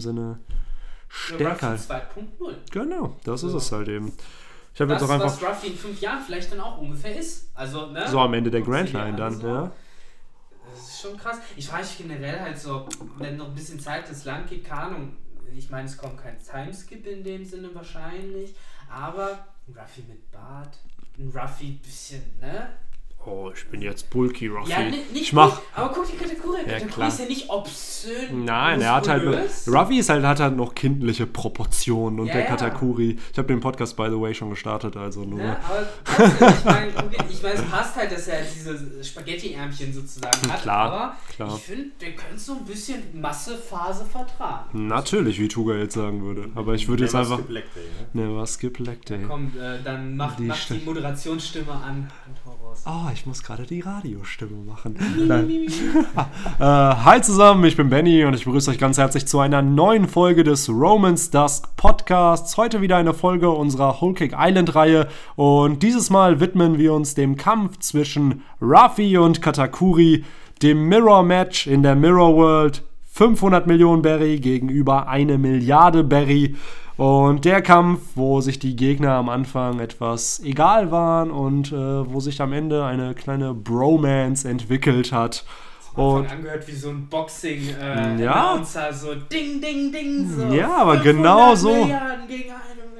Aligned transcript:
Sinne 0.00 0.40
stärker. 1.08 1.74
2.0. 1.74 2.54
Genau, 2.70 3.16
das 3.24 3.42
ist 3.42 3.52
So. 3.52 3.58
es 3.58 3.72
halt 3.72 3.88
eben. 3.88 4.12
Ich 4.74 4.80
habe 4.80 4.92
jetzt 4.92 5.02
auch 5.02 5.10
einfach 5.10 5.26
was 5.26 5.42
Ruffy 5.42 5.68
in 5.68 5.76
fünf 5.76 6.00
Jahren 6.00 6.20
vielleicht 6.20 6.50
dann 6.50 6.60
auch 6.60 6.78
ungefähr 6.78 7.16
ist. 7.16 7.48
Also, 7.54 7.86
ne? 7.86 8.08
so 8.08 8.18
am 8.18 8.34
Ende 8.34 8.50
der 8.50 8.62
Grand 8.62 8.92
Line 8.92 9.04
an, 9.04 9.16
dann, 9.16 9.40
so. 9.40 9.46
ja. 9.46 9.72
Das 10.72 10.88
ist 10.88 11.00
schon 11.02 11.16
krass. 11.16 11.38
Ich 11.56 11.68
frage 11.68 11.84
mich 11.84 11.98
generell 11.98 12.40
halt 12.40 12.58
so, 12.58 12.88
wenn 13.18 13.36
noch 13.36 13.48
ein 13.48 13.54
bisschen 13.54 13.78
Zeit 13.78 14.08
ins 14.08 14.24
Land 14.24 14.48
geht, 14.48 14.64
keine 14.64 14.80
Ahnung. 14.82 15.16
Ich 15.56 15.70
meine, 15.70 15.86
es 15.86 15.96
kommt 15.96 16.18
kein 16.20 16.36
Timeskip 16.42 17.06
in 17.06 17.22
dem 17.22 17.44
Sinne 17.44 17.72
wahrscheinlich, 17.72 18.56
aber 18.90 19.46
ein 19.68 19.78
Ruffy 19.78 20.02
mit 20.08 20.32
Bart, 20.32 20.76
ein 21.16 21.30
Ruffy 21.32 21.78
bisschen, 21.80 22.22
ne? 22.40 22.70
Oh, 23.26 23.50
ich 23.54 23.66
bin 23.70 23.80
jetzt 23.80 24.10
Bulky 24.10 24.48
Ruffy. 24.48 24.70
Ja, 24.70 24.80
nicht, 24.82 25.12
nicht 25.12 25.22
ich 25.22 25.32
mach. 25.32 25.54
gut, 25.54 25.62
aber 25.74 25.94
guck 25.94 26.06
die 26.10 26.16
Kategorie. 26.16 26.58
Ja, 26.58 26.72
Kategorie 26.74 26.92
klar. 26.92 27.08
ist 27.08 27.18
ja 27.20 27.24
nicht 27.26 27.48
obszön. 27.50 28.44
Nein, 28.44 28.80
er 28.82 28.94
hat 28.96 29.08
halt. 29.08 29.24
Ruffy 29.66 29.98
ist 29.98 30.10
halt, 30.10 30.24
hat 30.24 30.40
halt 30.40 30.56
noch 30.56 30.74
kindliche 30.74 31.26
Proportionen 31.26 32.20
und 32.20 32.26
Ja, 32.26 32.34
der 32.34 32.42
ja. 32.42 32.48
Katakuri. 32.48 33.16
Ich 33.32 33.38
habe 33.38 33.48
den 33.48 33.60
Podcast, 33.60 33.96
by 33.96 34.08
the 34.10 34.20
way, 34.20 34.34
schon 34.34 34.50
gestartet, 34.50 34.96
also 34.96 35.24
nur. 35.24 35.38
Ne? 35.38 35.56
Aber 35.64 35.86
trotzdem, 36.04 36.48
ich 36.58 36.64
meine, 36.64 36.90
ich 37.30 37.42
mein, 37.42 37.52
es 37.54 37.62
passt 37.62 37.96
halt, 37.96 38.12
dass 38.12 38.28
er 38.28 38.42
diese 38.42 39.02
Spaghetti-Ärmchen 39.02 39.92
sozusagen 39.94 40.52
hat. 40.52 40.60
Klar, 40.62 40.92
aber 40.92 41.16
klar. 41.34 41.54
ich 41.56 41.62
finde, 41.62 41.86
der 42.00 42.12
könnte 42.12 42.38
so 42.38 42.52
ein 42.52 42.64
bisschen 42.66 43.02
Massephase 43.20 44.04
vertragen. 44.04 44.86
Natürlich, 44.86 45.38
wie 45.40 45.48
Tuga 45.48 45.74
jetzt 45.76 45.94
sagen 45.94 46.22
würde. 46.22 46.50
Aber 46.54 46.74
ich 46.74 46.88
würde 46.88 47.04
jetzt 47.04 47.14
einfach. 47.14 47.38
skip 47.38 47.48
leg 47.50 47.64
day, 47.74 47.84
ne? 48.12 48.26
Ne, 48.28 48.36
was 48.36 48.52
skip 48.54 48.78
leg 48.80 49.04
day. 49.06 49.24
Komm, 49.26 49.52
äh, 49.58 49.82
dann 49.82 50.14
mach, 50.16 50.36
Die 50.36 50.42
mach 50.42 50.62
die 50.66 50.82
Moderationsstimme 50.84 51.72
an 51.72 52.10
und 52.26 52.36
hau 52.44 52.66
raus. 52.66 52.82
Oh, 52.86 53.10
ich 53.14 53.26
muss 53.26 53.44
gerade 53.44 53.62
die 53.62 53.80
Radiostimme 53.80 54.56
machen. 54.66 54.96
Äh, 56.58 56.64
hi 56.64 57.20
zusammen, 57.20 57.64
ich 57.64 57.76
bin 57.76 57.88
Benny 57.88 58.24
und 58.24 58.34
ich 58.34 58.44
begrüße 58.44 58.70
euch 58.70 58.78
ganz 58.78 58.98
herzlich 58.98 59.26
zu 59.26 59.40
einer 59.40 59.60
neuen 59.62 60.08
Folge 60.08 60.44
des 60.44 60.68
Romans 60.68 61.30
Dusk 61.30 61.76
Podcasts. 61.76 62.56
Heute 62.56 62.80
wieder 62.80 62.96
eine 62.96 63.12
Folge 63.12 63.50
unserer 63.50 64.00
Whole 64.00 64.14
Cake 64.14 64.36
Island 64.38 64.74
Reihe 64.74 65.08
und 65.36 65.82
dieses 65.82 66.10
Mal 66.10 66.40
widmen 66.40 66.78
wir 66.78 66.92
uns 66.92 67.14
dem 67.14 67.36
Kampf 67.36 67.78
zwischen 67.78 68.42
Ruffy 68.60 69.18
und 69.18 69.42
Katakuri, 69.42 70.24
dem 70.62 70.88
Mirror 70.88 71.22
Match 71.24 71.66
in 71.66 71.82
der 71.82 71.96
Mirror 71.96 72.36
World. 72.36 72.82
500 73.14 73.68
Millionen 73.68 74.02
Berry 74.02 74.40
gegenüber 74.40 75.06
eine 75.06 75.38
Milliarde 75.38 76.02
Berry. 76.02 76.56
Und 76.96 77.44
der 77.44 77.60
Kampf, 77.60 78.00
wo 78.14 78.40
sich 78.40 78.58
die 78.60 78.76
Gegner 78.76 79.12
am 79.14 79.28
Anfang 79.28 79.80
etwas 79.80 80.40
egal 80.44 80.92
waren 80.92 81.30
und 81.30 81.72
äh, 81.72 81.74
wo 81.76 82.20
sich 82.20 82.40
am 82.40 82.52
Ende 82.52 82.84
eine 82.84 83.14
kleine 83.14 83.52
Bromance 83.52 84.48
entwickelt 84.48 85.10
hat. 85.10 85.44
Und 85.94 86.28
angehört 86.30 86.66
wie 86.66 86.72
so 86.72 86.90
ein 86.90 87.08
Boxing 87.08 87.68
äh, 87.80 88.22
Ja. 88.22 88.52
Announcer, 88.52 88.92
so 88.92 89.14
ding, 89.14 89.60
ding, 89.60 89.92
ding, 89.92 90.28
so. 90.28 90.52
Ja, 90.52 90.76
aber 90.78 90.94
500 91.00 91.04
genau 91.04 91.54
so. 91.54 91.72
Milliarden 91.72 92.26
gegen 92.28 92.50
eine 92.50 92.74
Milliarde. 92.74 92.93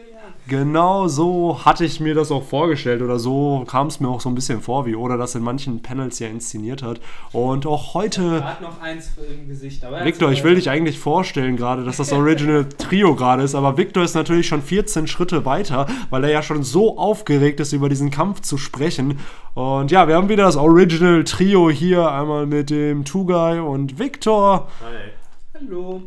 Genau 0.49 1.09
so 1.09 1.65
hatte 1.65 1.85
ich 1.85 2.01
mir 2.01 2.15
das 2.15 2.31
auch 2.31 2.43
vorgestellt 2.43 3.03
oder 3.03 3.19
so 3.19 3.65
kam 3.67 3.87
es 3.87 4.01
mir 4.01 4.09
auch 4.09 4.21
so 4.21 4.29
ein 4.29 4.35
bisschen 4.35 4.61
vor, 4.61 4.87
wie 4.87 4.95
Oda 4.95 5.17
das 5.17 5.35
in 5.35 5.43
manchen 5.43 5.83
Panels 5.83 6.19
ja 6.19 6.29
inszeniert 6.29 6.83
hat. 6.83 7.01
Und 7.33 7.67
auch 7.67 7.95
heute. 7.95 8.23
Gerade 8.23 8.63
noch 8.63 8.81
eins 8.81 9.13
im 9.17 9.49
Gesicht. 9.49 9.85
Aber 9.85 9.99
er 9.99 10.05
Victor, 10.05 10.31
ich 10.33 10.45
will 10.45 10.55
dich 10.55 10.71
eigentlich 10.71 10.99
vorstellen 10.99 11.57
gerade, 11.57 11.85
dass 11.85 11.97
das 11.97 12.13
Original 12.13 12.69
Trio 12.79 13.15
gerade 13.15 13.43
ist, 13.43 13.55
aber 13.55 13.77
Victor 13.77 14.05
ist 14.05 14.15
natürlich 14.15 14.47
schon 14.47 14.63
14 14.63 15.07
Schritte 15.07 15.45
weiter, 15.45 15.87
weil 16.11 16.25
er 16.25 16.31
ja 16.31 16.43
schon 16.43 16.63
so 16.63 16.99
aufgeregt 16.99 17.61
ist, 17.61 17.73
über 17.73 17.89
diesen 17.89 18.11
Kampf 18.11 18.41
zu 18.41 18.59
sprechen. 18.59 19.19
Und 19.55 19.91
ja, 19.91 20.09
wir 20.09 20.17
haben 20.17 20.29
wieder 20.29 20.45
das 20.45 20.57
Original 20.57 21.25
Trio 21.25 21.71
hier, 21.71 22.11
einmal 22.11 22.47
mit 22.47 22.71
dem 22.71 23.05
Two-Guy 23.05 23.61
und 23.61 23.99
Victor. 23.99 24.69
Hi. 24.81 25.13
Hallo. 25.55 26.03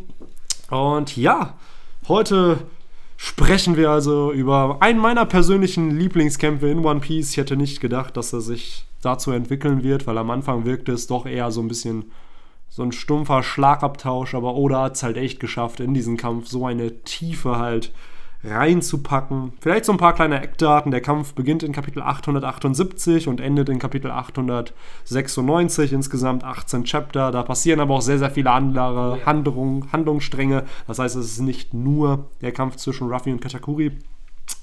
Und 0.70 1.16
ja, 1.16 1.54
heute 2.10 2.60
sprechen 3.18 3.76
wir 3.76 3.90
also 3.90 4.32
über 4.32 4.78
einen 4.80 5.00
meiner 5.00 5.26
persönlichen 5.26 5.98
Lieblingskämpfe 5.98 6.70
in 6.70 6.86
One 6.86 7.00
Piece. 7.00 7.32
Ich 7.32 7.38
hätte 7.38 7.58
nicht 7.58 7.82
gedacht, 7.82 8.16
dass 8.16 8.32
er 8.32 8.42
sich 8.42 8.86
dazu 9.02 9.32
entwickeln 9.32 9.84
wird, 9.84 10.08
weil 10.08 10.18
am 10.18 10.30
Anfang 10.30 10.66
wirkte 10.66 10.92
es 10.92 11.08
doch 11.08 11.26
eher 11.26 11.52
so 11.52 11.62
ein 11.62 11.68
bisschen 11.68 12.12
so 12.70 12.84
ein 12.84 12.92
stumpfer 12.92 13.44
Schlagabtausch, 13.44 14.36
aber 14.36 14.56
Oda 14.56 14.84
hat 14.84 14.96
es 14.96 15.04
halt 15.04 15.18
echt 15.18 15.40
geschafft, 15.40 15.80
in 15.80 15.94
diesen 15.94 16.18
Kampf 16.18 16.48
so 16.48 16.66
eine 16.66 17.04
Tiefe 17.04 17.58
halt 17.58 17.92
reinzupacken. 18.44 19.54
Vielleicht 19.60 19.86
so 19.86 19.92
ein 19.92 19.98
paar 19.98 20.14
kleine 20.14 20.42
Eckdaten. 20.42 20.92
Der 20.92 21.02
Kampf 21.02 21.34
beginnt 21.34 21.64
in 21.64 21.72
Kapitel 21.74 22.02
878 22.02 23.28
und 23.28 23.42
endet 23.42 23.70
in 23.70 23.80
Kapitel 23.80 24.12
896. 24.12 25.94
Insgesamt 25.94 26.44
18 26.44 26.84
Chapter. 26.84 27.32
Da 27.32 27.44
passieren 27.44 27.80
aber 27.80 27.96
auch 27.96 28.02
sehr, 28.02 28.20
sehr 28.20 28.32
viele 28.32 28.52
andere 28.52 29.20
ja. 29.20 29.26
Handlungen, 29.26 29.92
Handlungsstränge. 29.92 30.64
Das 30.88 31.00
heißt, 31.00 31.16
es 31.16 31.34
ist 31.34 31.40
nicht 31.40 31.74
nur 31.74 32.30
der 32.42 32.52
Kampf 32.52 32.76
zwischen 32.78 33.10
Ruffy 33.10 33.32
und 33.32 33.42
Katakuri. 33.42 33.98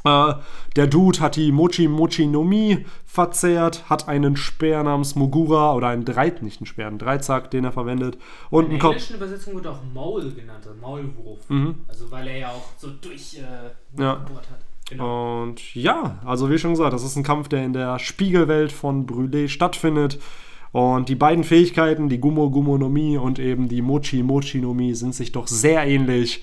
Äh, 0.04 0.34
der 0.76 0.86
Dude 0.86 1.20
hat 1.20 1.36
die 1.36 1.50
Mochi 1.52 1.88
Mochi 1.88 2.26
no 2.26 2.44
Mi 2.44 2.84
verzehrt, 3.06 3.88
hat 3.88 4.08
einen 4.08 4.36
Speer 4.36 4.82
namens 4.82 5.14
Mogura 5.14 5.74
oder 5.74 5.88
einen 5.88 6.04
Dreit, 6.04 6.42
nicht 6.42 6.60
einen 6.60 6.66
Speer, 6.66 6.88
einen 6.88 6.98
Dreizack, 6.98 7.50
den 7.50 7.64
er 7.64 7.72
verwendet. 7.72 8.18
Und 8.50 8.70
In 8.70 8.78
der 8.78 8.84
englischen 8.90 9.16
Übersetzung 9.16 9.54
wird 9.54 9.66
auch 9.66 9.78
Maul 9.94 10.32
genannt, 10.32 10.66
also 10.66 10.78
Maulwurf. 10.80 11.48
Mhm. 11.48 11.76
Also 11.88 12.10
weil 12.10 12.26
er 12.28 12.38
ja 12.38 12.48
auch 12.48 12.64
so 12.76 12.88
durch 13.00 13.38
äh, 13.38 14.00
Ja. 14.02 14.16
gebohrt 14.16 14.50
hat. 14.50 14.60
Genau. 14.90 15.42
Und 15.44 15.74
ja, 15.74 16.18
also 16.26 16.50
wie 16.50 16.58
schon 16.58 16.72
gesagt, 16.72 16.92
das 16.92 17.04
ist 17.04 17.16
ein 17.16 17.22
Kampf, 17.22 17.48
der 17.48 17.64
in 17.64 17.72
der 17.72 17.98
Spiegelwelt 17.98 18.70
von 18.72 19.06
Brûlé 19.06 19.48
stattfindet. 19.48 20.18
Und 20.72 21.08
die 21.08 21.14
beiden 21.14 21.44
Fähigkeiten, 21.44 22.08
die 22.08 22.18
Gummo 22.18 22.50
Gummo 22.50 22.76
no 22.76 22.88
Mi 22.88 23.16
und 23.16 23.38
eben 23.38 23.68
die 23.68 23.80
Mochi 23.80 24.22
Mochi 24.22 24.58
no 24.60 24.74
Mi, 24.74 24.94
sind 24.94 25.14
sich 25.14 25.32
doch 25.32 25.46
sehr 25.46 25.86
ähnlich. 25.86 26.42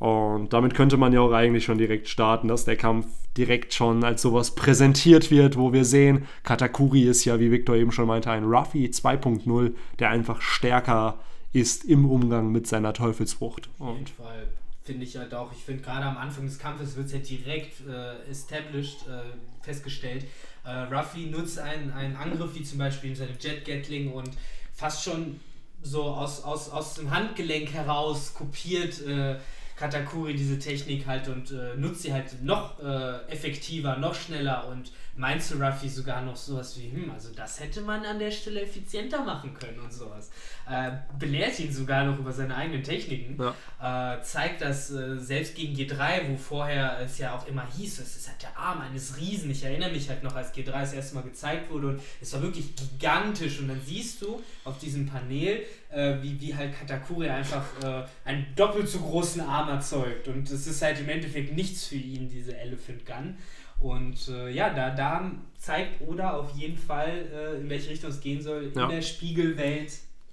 Und 0.00 0.54
damit 0.54 0.74
könnte 0.74 0.96
man 0.96 1.12
ja 1.12 1.20
auch 1.20 1.32
eigentlich 1.32 1.64
schon 1.64 1.76
direkt 1.76 2.08
starten, 2.08 2.48
dass 2.48 2.64
der 2.64 2.76
Kampf 2.76 3.06
direkt 3.36 3.74
schon 3.74 4.02
als 4.02 4.22
sowas 4.22 4.54
präsentiert 4.54 5.30
wird, 5.30 5.58
wo 5.58 5.74
wir 5.74 5.84
sehen, 5.84 6.26
Katakuri 6.42 7.02
ist 7.02 7.26
ja, 7.26 7.38
wie 7.38 7.50
Victor 7.50 7.76
eben 7.76 7.92
schon 7.92 8.06
meinte, 8.06 8.30
ein 8.30 8.44
Ruffy 8.44 8.86
2.0, 8.86 9.74
der 9.98 10.08
einfach 10.08 10.40
stärker 10.40 11.20
ist 11.52 11.84
im 11.84 12.10
Umgang 12.10 12.50
mit 12.50 12.66
seiner 12.66 12.94
Teufelsfrucht. 12.94 13.68
Auf 13.78 13.88
jeden 13.88 14.00
Und 14.00 14.08
Fall 14.08 14.48
finde 14.84 15.04
ich 15.04 15.18
halt 15.18 15.34
auch, 15.34 15.52
ich 15.52 15.62
finde 15.62 15.82
gerade 15.82 16.06
am 16.06 16.16
Anfang 16.16 16.46
des 16.46 16.58
Kampfes 16.58 16.96
wird 16.96 17.06
es 17.06 17.12
ja 17.12 17.18
direkt 17.18 17.86
äh, 17.86 18.30
established, 18.30 19.06
äh, 19.06 19.62
festgestellt. 19.62 20.24
Äh, 20.64 20.94
Ruffy 20.94 21.26
nutzt 21.26 21.58
einen, 21.58 21.92
einen 21.92 22.16
Angriff, 22.16 22.54
wie 22.54 22.62
zum 22.62 22.78
Beispiel 22.78 23.14
seine 23.14 23.32
Jet 23.38 23.66
Gatling 23.66 24.12
und 24.12 24.30
fast 24.72 25.04
schon 25.04 25.40
so 25.82 26.04
aus, 26.04 26.42
aus, 26.42 26.70
aus 26.70 26.94
dem 26.94 27.10
Handgelenk 27.10 27.72
heraus 27.72 28.32
kopiert 28.32 29.06
äh, 29.06 29.36
Katakuri 29.80 30.34
diese 30.34 30.58
Technik 30.58 31.06
halt 31.06 31.26
und 31.28 31.52
äh, 31.52 31.74
nutzt 31.74 32.02
sie 32.02 32.12
halt 32.12 32.42
noch 32.42 32.78
äh, 32.80 33.32
effektiver, 33.32 33.96
noch 33.96 34.14
schneller 34.14 34.68
und 34.68 34.92
meint 35.20 35.42
zu 35.42 35.62
Ruffy 35.62 35.88
sogar 35.88 36.22
noch 36.22 36.36
sowas 36.36 36.78
wie, 36.78 36.90
hm, 36.90 37.10
also 37.10 37.28
das 37.34 37.60
hätte 37.60 37.82
man 37.82 38.04
an 38.04 38.18
der 38.18 38.30
Stelle 38.30 38.62
effizienter 38.62 39.22
machen 39.22 39.52
können 39.54 39.78
und 39.78 39.92
sowas. 39.92 40.30
Äh, 40.68 40.92
belehrt 41.18 41.58
ihn 41.60 41.72
sogar 41.72 42.04
noch 42.04 42.18
über 42.18 42.32
seine 42.32 42.56
eigenen 42.56 42.82
Techniken 42.82 43.36
äh, 43.82 44.20
zeigt 44.22 44.60
das 44.60 44.90
äh, 44.90 45.18
selbst 45.18 45.54
gegen 45.54 45.74
G3, 45.74 46.28
wo 46.28 46.36
vorher 46.36 46.98
es 47.00 47.18
ja 47.18 47.34
auch 47.34 47.46
immer 47.46 47.66
hieß, 47.76 47.98
es 48.00 48.16
ist 48.16 48.28
halt 48.28 48.42
der 48.42 48.56
Arm 48.56 48.80
eines 48.80 49.16
Riesen. 49.16 49.50
Ich 49.50 49.64
erinnere 49.64 49.90
mich 49.90 50.08
halt 50.08 50.22
noch, 50.22 50.34
als 50.34 50.54
G3 50.54 50.70
das 50.72 50.92
erste 50.92 51.14
Mal 51.14 51.22
gezeigt 51.22 51.70
wurde 51.70 51.88
und 51.88 52.00
es 52.20 52.32
war 52.32 52.42
wirklich 52.42 52.74
gigantisch. 52.76 53.58
Und 53.60 53.68
dann 53.68 53.80
siehst 53.84 54.22
du 54.22 54.42
auf 54.64 54.78
diesem 54.78 55.06
Panel, 55.06 55.62
äh, 55.90 56.16
wie, 56.20 56.40
wie 56.40 56.54
halt 56.54 56.78
Katakuri 56.78 57.28
einfach 57.28 57.64
äh, 57.82 58.04
einen 58.24 58.46
doppelt 58.54 58.88
so 58.88 59.00
großen 59.00 59.40
Arm 59.40 59.68
erzeugt. 59.68 60.28
Und 60.28 60.50
es 60.50 60.66
ist 60.66 60.82
halt 60.82 61.00
im 61.00 61.08
Endeffekt 61.08 61.54
nichts 61.54 61.86
für 61.86 61.96
ihn, 61.96 62.28
diese 62.28 62.56
Elephant 62.56 63.06
Gun. 63.06 63.36
Und 63.80 64.28
äh, 64.28 64.50
ja, 64.50 64.70
da, 64.70 64.90
da 64.90 65.30
zeigt 65.58 66.02
Oda 66.02 66.32
auf 66.32 66.50
jeden 66.56 66.76
Fall, 66.76 67.26
äh, 67.32 67.60
in 67.60 67.70
welche 67.70 67.90
Richtung 67.90 68.10
es 68.10 68.20
gehen 68.20 68.42
soll. 68.42 68.72
Ja. 68.74 68.84
In 68.84 68.90
der 68.90 69.02
Spiegelwelt 69.02 69.92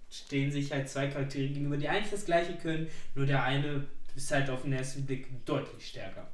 stehen 0.09 0.51
sich 0.51 0.71
halt 0.71 0.89
zwei 0.89 1.07
Charaktere 1.07 1.47
gegenüber, 1.47 1.77
die 1.77 1.87
eigentlich 1.87 2.11
das 2.11 2.25
gleiche 2.25 2.53
können, 2.53 2.87
nur 3.15 3.25
der 3.25 3.43
eine 3.43 3.85
ist 4.15 4.31
halt 4.31 4.49
auf 4.49 4.63
den 4.63 4.73
ersten 4.73 5.05
Blick 5.05 5.45
deutlich 5.45 5.87
stärker. 5.87 6.27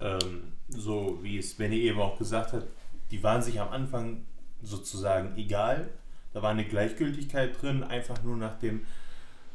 Ähm, 0.00 0.52
so 0.68 1.18
wie 1.22 1.38
es 1.38 1.54
Benny 1.54 1.80
eben 1.80 2.00
auch 2.00 2.18
gesagt 2.18 2.52
hat, 2.52 2.66
die 3.10 3.22
waren 3.22 3.42
sich 3.42 3.60
am 3.60 3.70
Anfang 3.70 4.24
sozusagen 4.62 5.36
egal. 5.36 5.88
Da 6.32 6.42
war 6.42 6.50
eine 6.50 6.64
Gleichgültigkeit 6.64 7.60
drin, 7.60 7.82
einfach 7.82 8.22
nur 8.22 8.36
nach 8.36 8.58
dem 8.58 8.86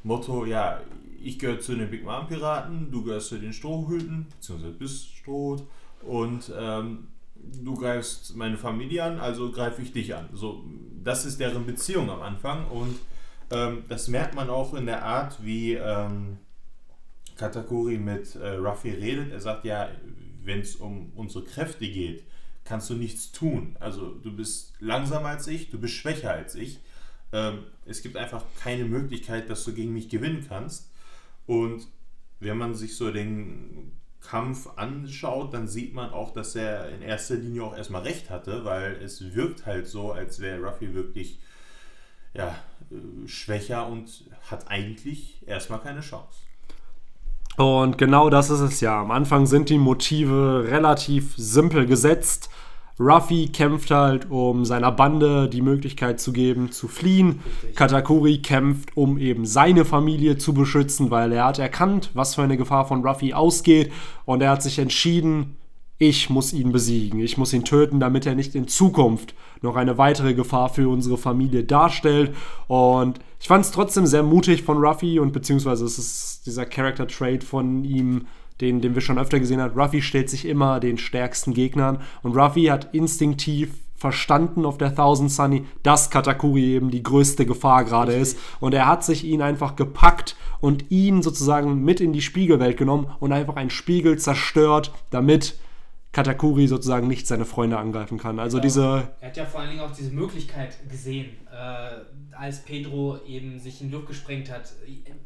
Motto, 0.03 0.45
ja, 0.45 0.81
ich 1.23 1.39
gehöre 1.39 1.59
zu 1.59 1.75
den 1.75 1.89
Big 1.89 2.03
Mom 2.03 2.27
Piraten, 2.27 2.91
du 2.91 3.03
gehörst 3.03 3.29
zu 3.29 3.39
den 3.39 3.53
Strohhüten, 3.53 4.27
beziehungsweise 4.29 4.73
bist 4.73 5.15
Strohhut 5.15 5.63
und 6.05 6.51
ähm, 6.57 7.07
du 7.35 7.75
greifst 7.75 8.35
meine 8.35 8.57
Familie 8.57 9.03
an, 9.03 9.19
also 9.19 9.51
greife 9.51 9.81
ich 9.81 9.91
dich 9.91 10.15
an. 10.15 10.29
So, 10.33 10.63
das 11.03 11.25
ist 11.25 11.39
deren 11.39 11.65
Beziehung 11.65 12.09
am 12.09 12.21
Anfang 12.21 12.67
und 12.67 12.97
ähm, 13.51 13.83
das 13.87 14.07
merkt 14.07 14.35
man 14.35 14.49
auch 14.49 14.73
in 14.73 14.85
der 14.85 15.03
Art, 15.03 15.43
wie 15.43 15.73
ähm, 15.73 16.37
Katakuri 17.37 17.97
mit 17.97 18.35
äh, 18.35 18.55
Ruffy 18.55 18.91
redet. 18.91 19.31
Er 19.31 19.39
sagt 19.39 19.65
ja, 19.65 19.89
wenn 20.43 20.61
es 20.61 20.75
um 20.75 21.11
unsere 21.15 21.43
Kräfte 21.43 21.87
geht, 21.87 22.23
kannst 22.63 22.89
du 22.89 22.95
nichts 22.95 23.31
tun. 23.31 23.75
Also 23.79 24.11
du 24.11 24.35
bist 24.35 24.73
langsamer 24.79 25.29
als 25.29 25.47
ich, 25.47 25.69
du 25.69 25.79
bist 25.79 25.93
schwächer 25.93 26.31
als 26.31 26.55
ich. 26.55 26.79
Ähm, 27.31 27.59
es 27.85 28.01
gibt 28.01 28.17
einfach 28.17 28.43
keine 28.59 28.85
Möglichkeit, 28.85 29.49
dass 29.49 29.63
du 29.63 29.73
gegen 29.73 29.93
mich 29.93 30.09
gewinnen 30.09 30.45
kannst. 30.47 30.91
Und 31.45 31.87
wenn 32.39 32.57
man 32.57 32.73
sich 32.73 32.95
so 32.95 33.11
den 33.11 33.91
Kampf 34.27 34.69
anschaut, 34.75 35.53
dann 35.53 35.67
sieht 35.67 35.93
man 35.93 36.11
auch, 36.11 36.31
dass 36.31 36.55
er 36.55 36.89
in 36.89 37.01
erster 37.01 37.35
Linie 37.35 37.63
auch 37.63 37.75
erstmal 37.75 38.03
recht 38.03 38.29
hatte, 38.29 38.65
weil 38.65 38.93
es 39.03 39.35
wirkt 39.35 39.65
halt 39.65 39.87
so, 39.87 40.11
als 40.11 40.39
wäre 40.39 40.61
Ruffy 40.61 40.93
wirklich 40.93 41.39
ja, 42.33 42.55
äh, 42.91 43.27
schwächer 43.27 43.87
und 43.87 44.25
hat 44.49 44.69
eigentlich 44.69 45.41
erstmal 45.47 45.79
keine 45.79 46.01
Chance. 46.01 46.39
Und 47.57 47.97
genau 47.97 48.29
das 48.29 48.49
ist 48.49 48.59
es 48.59 48.81
ja. 48.81 49.01
Am 49.01 49.11
Anfang 49.11 49.45
sind 49.45 49.69
die 49.69 49.77
Motive 49.77 50.65
relativ 50.67 51.35
simpel 51.37 51.85
gesetzt. 51.85 52.49
Ruffy 52.99 53.47
kämpft 53.47 53.91
halt, 53.91 54.31
um 54.31 54.63
seiner 54.63 54.91
Bande 54.91 55.49
die 55.49 55.61
Möglichkeit 55.61 56.19
zu 56.19 56.31
geben, 56.31 56.71
zu 56.71 56.87
fliehen. 56.87 57.41
Richtig. 57.45 57.75
Katakuri 57.75 58.37
kämpft, 58.37 58.95
um 58.95 59.17
eben 59.17 59.45
seine 59.45 59.83
Familie 59.83 60.37
zu 60.37 60.53
beschützen, 60.53 61.11
weil 61.11 61.33
er 61.33 61.45
hat 61.45 61.59
erkannt, 61.59 62.11
was 62.13 62.35
für 62.35 62.43
eine 62.43 62.57
Gefahr 62.57 62.85
von 62.85 63.05
Ruffy 63.05 63.33
ausgeht. 63.33 63.91
Und 64.23 64.41
er 64.41 64.51
hat 64.51 64.63
sich 64.63 64.79
entschieden, 64.79 65.57
ich 65.97 66.29
muss 66.29 66.51
ihn 66.53 66.71
besiegen, 66.71 67.19
ich 67.19 67.37
muss 67.37 67.53
ihn 67.53 67.63
töten, 67.63 67.99
damit 67.99 68.25
er 68.25 68.35
nicht 68.35 68.55
in 68.55 68.67
Zukunft 68.67 69.33
noch 69.61 69.75
eine 69.75 69.97
weitere 69.97 70.33
Gefahr 70.33 70.69
für 70.69 70.89
unsere 70.89 71.17
Familie 71.17 71.63
darstellt. 71.63 72.35
Und 72.67 73.19
ich 73.39 73.47
fand 73.47 73.65
es 73.65 73.71
trotzdem 73.71 74.05
sehr 74.05 74.23
mutig 74.23 74.63
von 74.63 74.77
Ruffy 74.77 75.19
und 75.19 75.33
beziehungsweise 75.33 75.85
es 75.85 75.97
ist 75.97 76.45
dieser 76.45 76.65
Character 76.65 77.07
Trait 77.07 77.43
von 77.43 77.83
ihm, 77.83 78.27
den, 78.61 78.81
den 78.81 78.95
wir 78.95 79.01
schon 79.01 79.19
öfter 79.19 79.39
gesehen 79.39 79.61
haben. 79.61 79.79
Ruffy 79.79 80.01
stellt 80.01 80.29
sich 80.29 80.45
immer 80.45 80.79
den 80.79 80.97
stärksten 80.97 81.53
Gegnern 81.53 82.01
und 82.23 82.35
Ruffy 82.35 82.65
hat 82.65 82.93
instinktiv 82.93 83.71
verstanden 83.95 84.65
auf 84.65 84.77
der 84.77 84.93
Thousand 84.93 85.31
Sunny, 85.31 85.65
dass 85.81 86.09
Katakuri 86.09 86.75
eben 86.75 86.91
die 86.91 87.01
größte 87.01 87.45
Gefahr 87.45 87.85
gerade 87.85 88.13
ist. 88.13 88.37
Und 88.59 88.73
er 88.73 88.87
hat 88.87 89.03
sich 89.03 89.23
ihn 89.23 89.41
einfach 89.41 89.75
gepackt 89.75 90.35
und 90.59 90.91
ihn 90.91 91.21
sozusagen 91.21 91.83
mit 91.83 92.01
in 92.01 92.13
die 92.13 92.21
Spiegelwelt 92.21 92.77
genommen 92.77 93.07
und 93.19 93.31
einfach 93.31 93.55
einen 93.55 93.69
Spiegel 93.69 94.19
zerstört, 94.19 94.91
damit 95.09 95.57
Katakuri 96.11 96.67
sozusagen 96.67 97.07
nicht 97.07 97.27
seine 97.27 97.45
Freunde 97.45 97.77
angreifen 97.77 98.17
kann. 98.17 98.39
Also 98.39 98.57
ja, 98.57 98.63
diese. 98.63 99.07
Er 99.19 99.27
hat 99.27 99.37
ja 99.37 99.45
vor 99.45 99.61
allen 99.61 99.71
Dingen 99.71 99.81
auch 99.81 99.91
diese 99.91 100.11
Möglichkeit 100.11 100.77
gesehen, 100.89 101.31
äh, 101.51 102.24
als 102.37 102.63
Pedro 102.63 103.19
eben 103.27 103.59
sich 103.59 103.81
in 103.81 103.91
Luft 103.91 104.07
gesprengt 104.07 104.51
hat. 104.51 104.73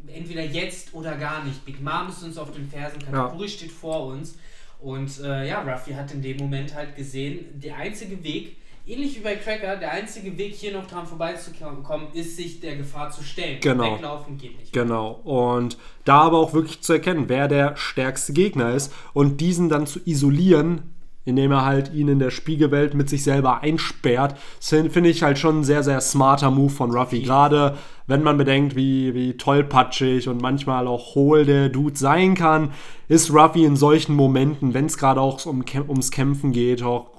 Entweder 0.07 0.43
jetzt 0.43 0.93
oder 0.93 1.15
gar 1.15 1.43
nicht. 1.43 1.65
Big 1.65 1.81
Mom 1.81 2.09
ist 2.09 2.23
uns 2.23 2.37
auf 2.37 2.51
den 2.51 2.67
Fersen, 2.69 2.99
Katakuri 2.99 3.47
ja. 3.47 3.49
steht 3.49 3.71
vor 3.71 4.07
uns. 4.07 4.37
Und 4.79 5.19
äh, 5.19 5.47
ja, 5.47 5.61
Ruffy 5.61 5.93
hat 5.93 6.13
in 6.13 6.21
dem 6.21 6.37
Moment 6.37 6.73
halt 6.73 6.95
gesehen, 6.95 7.59
der 7.59 7.75
einzige 7.77 8.23
Weg, 8.23 8.55
ähnlich 8.87 9.17
wie 9.17 9.19
bei 9.19 9.35
Cracker, 9.35 9.75
der 9.75 9.91
einzige 9.91 10.37
Weg 10.37 10.55
hier 10.55 10.71
noch 10.71 10.87
dran 10.87 11.05
vorbeizukommen, 11.05 12.13
ist 12.13 12.37
sich 12.37 12.61
der 12.61 12.77
Gefahr 12.77 13.11
zu 13.11 13.23
stellen. 13.23 13.59
Genau. 13.59 13.95
Weglaufen 13.95 14.37
geht 14.37 14.57
nicht. 14.57 14.71
Genau. 14.71 15.11
Und 15.23 15.77
da 16.05 16.21
aber 16.21 16.37
auch 16.37 16.53
wirklich 16.53 16.81
zu 16.81 16.93
erkennen, 16.93 17.25
wer 17.27 17.47
der 17.47 17.75
stärkste 17.75 18.31
Gegner 18.31 18.73
ist 18.73 18.93
und 19.13 19.41
diesen 19.41 19.67
dann 19.67 19.85
zu 19.85 19.99
isolieren, 20.05 20.93
indem 21.25 21.51
er 21.51 21.65
halt 21.65 21.93
ihn 21.93 22.07
in 22.07 22.19
der 22.19 22.31
Spiegelwelt 22.31 22.93
mit 22.93 23.09
sich 23.09 23.23
selber 23.23 23.61
einsperrt, 23.61 24.35
finde 24.59 25.09
ich 25.09 25.23
halt 25.23 25.37
schon 25.37 25.59
ein 25.59 25.63
sehr, 25.63 25.83
sehr 25.83 26.01
smarter 26.01 26.51
Move 26.51 26.71
von 26.71 26.91
Ruffy. 26.91 27.21
Gerade 27.21 27.77
wenn 28.07 28.23
man 28.23 28.37
bedenkt, 28.37 28.75
wie, 28.75 29.13
wie 29.13 29.37
tollpatschig 29.37 30.27
und 30.27 30.41
manchmal 30.41 30.87
auch 30.87 31.15
hohl 31.15 31.45
der 31.45 31.69
Dude 31.69 31.97
sein 31.97 32.35
kann, 32.35 32.71
ist 33.07 33.31
Ruffy 33.33 33.65
in 33.65 33.75
solchen 33.75 34.15
Momenten, 34.15 34.73
wenn 34.73 34.85
es 34.85 34.97
gerade 34.97 35.21
auch 35.21 35.45
um, 35.45 35.63
ums 35.87 36.11
Kämpfen 36.11 36.51
geht, 36.51 36.81
auch 36.81 37.18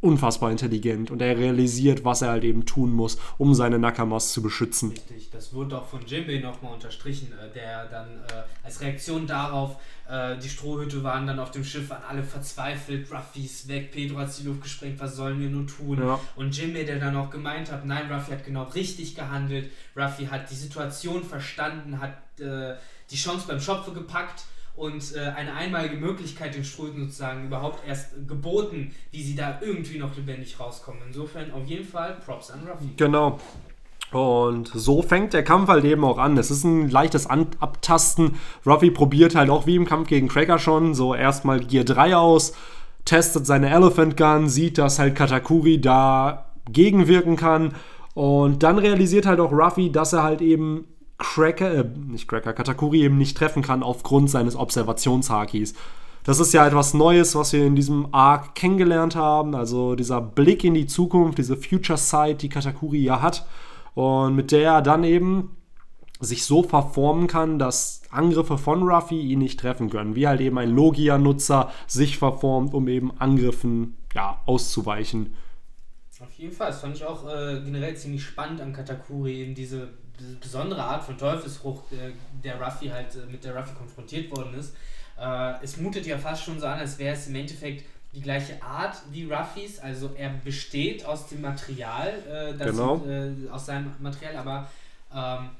unfassbar 0.00 0.50
intelligent 0.50 1.10
und 1.10 1.20
er 1.20 1.36
realisiert, 1.36 2.04
was 2.04 2.22
er 2.22 2.30
halt 2.30 2.44
eben 2.44 2.64
tun 2.64 2.92
muss, 2.92 3.18
um 3.36 3.54
seine 3.54 3.78
Nakamas 3.78 4.32
zu 4.32 4.42
beschützen. 4.42 4.90
Richtig, 4.90 5.30
das 5.30 5.52
wurde 5.52 5.78
auch 5.78 5.86
von 5.86 6.00
Jimbe 6.06 6.40
nochmal 6.40 6.72
unterstrichen, 6.72 7.32
äh, 7.32 7.52
der 7.52 7.86
dann 7.86 8.08
äh, 8.08 8.42
als 8.64 8.80
Reaktion 8.80 9.26
darauf, 9.26 9.76
äh, 10.08 10.38
die 10.38 10.48
Strohhüte 10.48 11.04
waren 11.04 11.26
dann 11.26 11.38
auf 11.38 11.50
dem 11.50 11.64
Schiff, 11.64 11.90
waren 11.90 12.02
alle 12.08 12.22
verzweifelt, 12.22 13.12
Ruffy 13.12 13.44
ist 13.44 13.68
weg, 13.68 13.92
Pedro 13.92 14.18
hat 14.18 14.30
die 14.38 14.44
Luft 14.44 14.62
gesprengt, 14.62 14.98
was 15.00 15.16
sollen 15.16 15.38
wir 15.38 15.50
nun 15.50 15.66
tun? 15.66 15.98
Ja. 15.98 16.18
Und 16.34 16.56
Jimbe, 16.56 16.84
der 16.84 16.98
dann 16.98 17.16
auch 17.16 17.28
gemeint 17.28 17.70
hat, 17.70 17.84
nein, 17.84 18.10
Ruffy 18.10 18.32
hat 18.32 18.44
genau 18.44 18.64
richtig 18.64 19.14
gehandelt, 19.14 19.70
Ruffy 19.94 20.26
hat 20.26 20.50
die 20.50 20.54
Situation 20.54 21.22
verstanden, 21.24 22.00
hat 22.00 22.16
äh, 22.40 22.74
die 23.10 23.16
Chance 23.16 23.44
beim 23.46 23.60
Schopfe 23.60 23.92
gepackt 23.92 24.44
und 24.76 25.14
äh, 25.14 25.20
eine 25.36 25.54
einmalige 25.54 25.96
Möglichkeit 25.96 26.54
den 26.54 26.64
Ströten 26.64 27.00
sozusagen 27.04 27.46
überhaupt 27.46 27.86
erst 27.86 28.26
geboten, 28.26 28.92
wie 29.10 29.22
sie 29.22 29.34
da 29.34 29.58
irgendwie 29.60 29.98
noch 29.98 30.16
lebendig 30.16 30.58
rauskommen. 30.58 31.02
Insofern 31.06 31.52
auf 31.52 31.66
jeden 31.66 31.84
Fall 31.84 32.16
Props 32.24 32.50
an 32.50 32.60
Ruffy. 32.66 32.90
Genau. 32.96 33.38
Und 34.12 34.68
so 34.68 35.02
fängt 35.02 35.34
der 35.34 35.44
Kampf 35.44 35.68
halt 35.68 35.84
eben 35.84 36.04
auch 36.04 36.18
an. 36.18 36.36
Es 36.36 36.50
ist 36.50 36.64
ein 36.64 36.90
leichtes 36.90 37.26
an 37.26 37.46
Abtasten. 37.60 38.36
Ruffy 38.66 38.90
probiert 38.90 39.34
halt 39.34 39.50
auch 39.50 39.66
wie 39.66 39.76
im 39.76 39.86
Kampf 39.86 40.08
gegen 40.08 40.28
Cracker 40.28 40.58
schon 40.58 40.94
so 40.94 41.14
erstmal 41.14 41.60
Gear 41.60 41.84
3 41.84 42.16
aus, 42.16 42.52
testet 43.04 43.46
seine 43.46 43.70
Elephant 43.70 44.16
Gun, 44.16 44.48
sieht, 44.48 44.78
dass 44.78 44.98
halt 44.98 45.14
Katakuri 45.14 45.80
da 45.80 46.50
gegenwirken 46.70 47.36
kann. 47.36 47.74
Und 48.14 48.62
dann 48.64 48.78
realisiert 48.78 49.26
halt 49.26 49.38
auch 49.38 49.52
Ruffy, 49.52 49.92
dass 49.92 50.12
er 50.12 50.24
halt 50.24 50.40
eben 50.40 50.86
Cracker, 51.20 51.72
äh, 51.72 51.84
nicht 51.84 52.26
Cracker, 52.26 52.52
Katakuri 52.52 53.02
eben 53.02 53.18
nicht 53.18 53.36
treffen 53.36 53.62
kann 53.62 53.84
aufgrund 53.84 54.30
seines 54.30 54.56
Observationshakis. 54.56 55.74
Das 56.24 56.40
ist 56.40 56.52
ja 56.52 56.66
etwas 56.66 56.92
Neues, 56.92 57.34
was 57.34 57.52
wir 57.52 57.64
in 57.64 57.76
diesem 57.76 58.12
Arc 58.12 58.54
kennengelernt 58.54 59.16
haben. 59.16 59.54
Also 59.54 59.94
dieser 59.94 60.20
Blick 60.20 60.64
in 60.64 60.74
die 60.74 60.86
Zukunft, 60.86 61.38
diese 61.38 61.56
Future 61.56 61.98
Sight, 61.98 62.42
die 62.42 62.48
Katakuri 62.48 63.02
ja 63.02 63.22
hat. 63.22 63.46
Und 63.94 64.34
mit 64.34 64.50
der 64.50 64.72
er 64.72 64.82
dann 64.82 65.04
eben 65.04 65.56
sich 66.20 66.44
so 66.44 66.62
verformen 66.62 67.26
kann, 67.26 67.58
dass 67.58 68.02
Angriffe 68.10 68.58
von 68.58 68.82
Ruffy 68.82 69.20
ihn 69.20 69.38
nicht 69.38 69.60
treffen 69.60 69.88
können. 69.88 70.14
Wie 70.14 70.26
halt 70.26 70.40
eben 70.40 70.58
ein 70.58 70.74
Logia-Nutzer 70.74 71.70
sich 71.86 72.18
verformt, 72.18 72.74
um 72.74 72.88
eben 72.88 73.12
Angriffen 73.18 73.96
ja, 74.14 74.40
auszuweichen. 74.46 75.34
Auf 76.20 76.32
jeden 76.34 76.52
Fall, 76.52 76.68
das 76.68 76.80
fand 76.82 76.96
ich 76.96 77.04
auch 77.04 77.26
äh, 77.26 77.62
generell 77.64 77.96
ziemlich 77.96 78.22
spannend 78.22 78.60
an 78.60 78.74
Katakuri, 78.74 79.40
eben 79.40 79.54
diese 79.54 79.88
besondere 80.40 80.82
Art 80.82 81.04
von 81.04 81.18
Teufelsfrucht, 81.18 81.84
der, 82.44 82.60
Ruffy 82.60 82.88
halt 82.88 83.14
äh, 83.14 83.30
mit 83.30 83.44
der 83.44 83.56
Ruffy 83.56 83.74
konfrontiert 83.74 84.30
worden 84.30 84.54
ist. 84.54 84.74
Äh, 85.18 85.54
es 85.62 85.76
mutet 85.76 86.06
ja 86.06 86.18
fast 86.18 86.44
schon 86.44 86.58
so 86.60 86.66
an, 86.66 86.78
als 86.78 86.98
wäre 86.98 87.14
es 87.14 87.26
im 87.26 87.34
Endeffekt 87.34 87.84
die 88.12 88.20
gleiche 88.20 88.60
Art 88.62 88.96
wie 89.10 89.30
Ruffys, 89.30 89.78
also 89.78 90.10
er 90.16 90.30
besteht 90.30 91.04
aus 91.04 91.28
dem 91.28 91.42
Material, 91.42 92.08
äh, 92.28 92.56
das 92.56 92.70
genau. 92.70 93.04
äh, 93.06 93.48
aus 93.50 93.66
seinem 93.66 93.94
Material, 94.00 94.36
aber 94.36 94.70
ähm, 95.14 95.50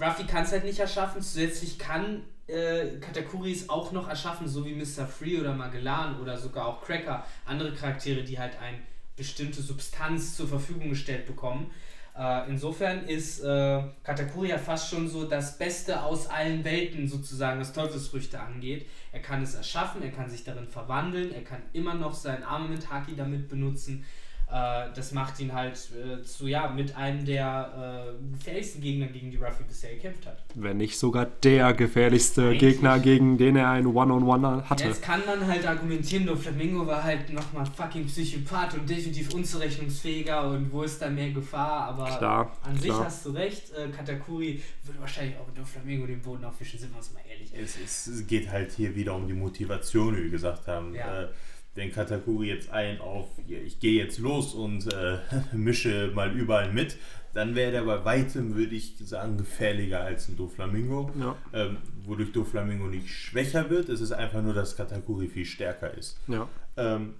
Ruffy 0.00 0.24
kann 0.24 0.44
es 0.44 0.52
halt 0.52 0.64
nicht 0.64 0.78
erschaffen. 0.78 1.22
Zusätzlich 1.22 1.78
kann 1.78 2.22
äh, 2.46 2.98
Katakuri 3.00 3.52
es 3.52 3.68
auch 3.68 3.92
noch 3.92 4.08
erschaffen, 4.08 4.48
so 4.48 4.64
wie 4.66 4.74
Mr. 4.74 5.06
Free 5.06 5.38
oder 5.38 5.54
Magellan 5.54 6.20
oder 6.20 6.36
sogar 6.36 6.66
auch 6.66 6.82
Cracker, 6.82 7.24
andere 7.46 7.72
Charaktere, 7.72 8.22
die 8.22 8.38
halt 8.38 8.58
eine 8.60 8.78
bestimmte 9.16 9.62
Substanz 9.62 10.36
zur 10.36 10.48
Verfügung 10.48 10.90
gestellt 10.90 11.26
bekommen. 11.26 11.70
Äh, 12.16 12.48
insofern 12.48 13.06
ist 13.06 13.40
äh, 13.40 13.82
Katakuri 14.04 14.56
fast 14.58 14.90
schon 14.90 15.08
so 15.08 15.24
das 15.24 15.58
Beste 15.58 16.02
aus 16.02 16.28
allen 16.28 16.64
Welten 16.64 17.08
sozusagen, 17.08 17.60
was 17.60 17.72
Teufelsfrüchte 17.72 18.38
angeht. 18.38 18.86
Er 19.12 19.20
kann 19.20 19.42
es 19.42 19.54
erschaffen, 19.54 20.02
er 20.02 20.10
kann 20.10 20.30
sich 20.30 20.44
darin 20.44 20.68
verwandeln, 20.68 21.32
er 21.32 21.42
kann 21.42 21.62
immer 21.72 21.94
noch 21.94 22.14
sein 22.14 22.44
Armament-Haki 22.44 23.16
damit 23.16 23.48
benutzen 23.48 24.04
äh, 24.50 24.88
das 24.94 25.12
macht 25.12 25.40
ihn 25.40 25.52
halt 25.52 25.74
äh, 25.74 26.22
zu, 26.22 26.46
ja, 26.46 26.68
mit 26.68 26.96
einem 26.96 27.24
der 27.24 28.14
äh, 28.16 28.32
gefährlichsten 28.36 28.80
Gegner, 28.80 29.06
gegen 29.06 29.30
die 29.30 29.36
Ruffy 29.36 29.64
bisher 29.66 29.94
gekämpft 29.94 30.26
hat. 30.26 30.42
Wenn 30.54 30.76
nicht 30.76 30.98
sogar 30.98 31.26
der 31.42 31.72
gefährlichste 31.72 32.42
Eigentlich. 32.42 32.60
Gegner, 32.60 32.98
gegen 32.98 33.38
den 33.38 33.56
er 33.56 33.70
ein 33.70 33.86
One-on-One 33.86 34.46
-on 34.46 34.60
-One 34.60 34.62
hatte. 34.64 34.84
Jetzt 34.84 35.02
kann 35.02 35.22
man 35.26 35.46
halt 35.46 35.66
argumentieren, 35.66 36.26
der 36.26 36.36
Flamingo 36.36 36.86
war 36.86 37.02
halt 37.02 37.32
nochmal 37.32 37.66
fucking 37.66 38.06
Psychopath 38.06 38.74
und 38.74 38.88
definitiv 38.88 39.32
unzurechnungsfähiger 39.34 40.48
und 40.48 40.72
wo 40.72 40.82
ist 40.82 41.00
da 41.00 41.10
mehr 41.10 41.30
Gefahr, 41.30 41.88
aber 41.88 42.04
klar, 42.04 42.56
an 42.62 42.78
klar. 42.78 42.80
sich 42.80 43.04
hast 43.04 43.26
du 43.26 43.30
recht, 43.30 43.72
äh, 43.72 43.88
Katakuri 43.88 44.62
würde 44.84 45.00
wahrscheinlich 45.00 45.36
auch 45.38 45.46
mit 45.46 45.66
Flamingo 45.66 46.06
den 46.06 46.20
Boden 46.20 46.44
aufwischen, 46.44 46.78
sind 46.78 46.92
wir 46.92 46.98
uns 46.98 47.12
mal 47.12 47.20
ehrlich. 47.28 47.50
Es, 47.52 47.76
es, 48.08 48.26
geht 48.26 48.50
halt 48.50 48.72
hier 48.72 48.94
wieder 48.94 49.14
um 49.14 49.26
die 49.26 49.34
Motivation, 49.34 50.16
wie 50.16 50.24
wir 50.24 50.30
gesagt 50.30 50.66
haben. 50.66 50.94
Ja. 50.94 51.28
Den 51.76 51.92
Katakuri 51.92 52.48
jetzt 52.48 52.70
ein 52.70 53.00
auf, 53.00 53.28
ich 53.46 53.80
gehe 53.80 54.02
jetzt 54.02 54.18
los 54.18 54.54
und 54.54 54.92
äh, 54.92 55.18
mische 55.52 56.12
mal 56.14 56.32
überall 56.32 56.72
mit, 56.72 56.96
dann 57.32 57.56
wäre 57.56 57.72
der 57.72 57.82
bei 57.82 58.04
weitem, 58.04 58.54
würde 58.54 58.76
ich 58.76 58.94
sagen, 59.00 59.36
gefährlicher 59.36 60.00
als 60.00 60.28
ein 60.28 60.36
Doflamingo. 60.36 61.10
Ja. 61.18 61.36
Ähm, 61.52 61.78
wodurch 62.04 62.32
Doflamingo 62.32 62.86
nicht 62.86 63.08
schwächer 63.08 63.70
wird, 63.70 63.88
es 63.88 64.00
ist 64.00 64.12
einfach 64.12 64.42
nur, 64.42 64.54
dass 64.54 64.76
Katakuri 64.76 65.28
viel 65.28 65.44
stärker 65.44 65.92
ist. 65.94 66.16
Ja. 66.28 66.48
Ähm, 66.76 67.14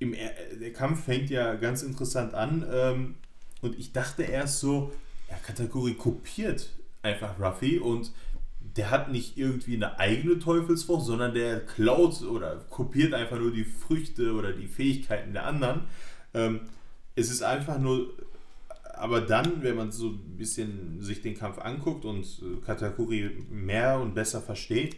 im, 0.00 0.16
der 0.60 0.72
Kampf 0.72 1.04
fängt 1.04 1.30
ja 1.30 1.54
ganz 1.54 1.82
interessant 1.82 2.34
an 2.34 2.66
ähm, 2.72 3.14
und 3.60 3.78
ich 3.78 3.92
dachte 3.92 4.24
erst 4.24 4.58
so, 4.58 4.92
ja, 5.30 5.36
Katakuri 5.46 5.94
kopiert 5.94 6.70
einfach 7.02 7.38
Ruffy 7.38 7.78
und 7.78 8.10
der 8.76 8.90
hat 8.90 9.10
nicht 9.10 9.36
irgendwie 9.36 9.76
eine 9.76 9.98
eigene 9.98 10.38
Teufelsfrucht, 10.38 11.04
sondern 11.04 11.34
der 11.34 11.60
klaut 11.60 12.22
oder 12.22 12.56
kopiert 12.70 13.14
einfach 13.14 13.38
nur 13.38 13.52
die 13.52 13.64
Früchte 13.64 14.32
oder 14.32 14.52
die 14.52 14.66
Fähigkeiten 14.66 15.32
der 15.32 15.46
anderen. 15.46 15.82
Ähm, 16.34 16.60
es 17.14 17.30
ist 17.30 17.42
einfach 17.42 17.78
nur 17.78 18.14
aber 19.02 19.20
dann, 19.20 19.64
wenn 19.64 19.74
man 19.74 19.90
so 19.90 20.10
ein 20.10 20.36
bisschen 20.36 21.02
sich 21.02 21.22
den 21.22 21.36
Kampf 21.36 21.58
anguckt 21.58 22.04
und 22.04 22.24
äh, 22.24 22.64
Katakuri 22.64 23.44
mehr 23.50 23.98
und 23.98 24.14
besser 24.14 24.40
versteht, 24.40 24.96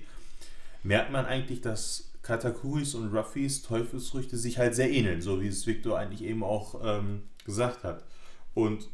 merkt 0.82 1.10
man 1.10 1.24
eigentlich, 1.24 1.62
dass 1.62 2.12
Katakuris 2.22 2.94
und 2.94 3.14
Ruffys 3.14 3.62
Teufelsfrüchte 3.62 4.36
sich 4.36 4.58
halt 4.58 4.74
sehr 4.74 4.90
ähneln, 4.90 5.22
so 5.22 5.40
wie 5.40 5.48
es 5.48 5.66
Victor 5.66 5.98
eigentlich 5.98 6.22
eben 6.22 6.42
auch 6.42 6.82
ähm, 6.84 7.22
gesagt 7.46 7.82
hat. 7.82 8.04
Und 8.52 8.88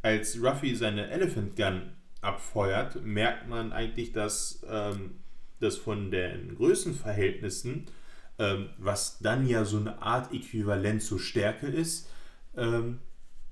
als 0.00 0.42
Ruffy 0.42 0.74
seine 0.76 1.10
Elephant 1.10 1.54
Gun 1.54 1.82
abfeuert, 2.20 3.04
merkt 3.04 3.48
man 3.48 3.72
eigentlich, 3.72 4.12
dass 4.12 4.64
ähm, 4.68 5.16
das 5.60 5.76
von 5.76 6.10
den 6.10 6.56
Größenverhältnissen, 6.56 7.86
ähm, 8.38 8.70
was 8.78 9.18
dann 9.20 9.46
ja 9.46 9.64
so 9.64 9.78
eine 9.78 10.02
Art 10.02 10.32
Äquivalent 10.32 11.02
zur 11.02 11.20
Stärke 11.20 11.66
ist, 11.66 12.08
ähm, 12.56 12.98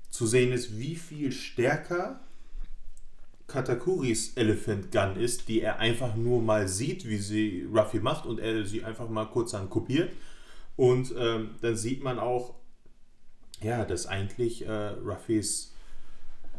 zu 0.09 0.27
sehen 0.27 0.51
ist, 0.51 0.77
wie 0.77 0.95
viel 0.95 1.31
stärker 1.31 2.19
Katakuris 3.47 4.33
Elephant 4.35 4.91
Gun 4.91 5.17
ist, 5.17 5.47
die 5.47 5.61
er 5.61 5.79
einfach 5.79 6.15
nur 6.15 6.41
mal 6.41 6.67
sieht, 6.67 7.07
wie 7.07 7.17
sie 7.17 7.67
Ruffy 7.71 7.99
macht 7.99 8.25
und 8.25 8.39
er 8.39 8.65
sie 8.65 8.83
einfach 8.83 9.09
mal 9.09 9.25
kurz 9.25 9.53
an 9.53 9.69
kopiert. 9.69 10.11
Und 10.75 11.13
ähm, 11.17 11.51
dann 11.61 11.75
sieht 11.75 12.03
man 12.03 12.19
auch, 12.19 12.55
ja, 13.61 13.85
dass 13.85 14.07
eigentlich 14.07 14.65
äh, 14.65 14.71
Ruffys 14.71 15.73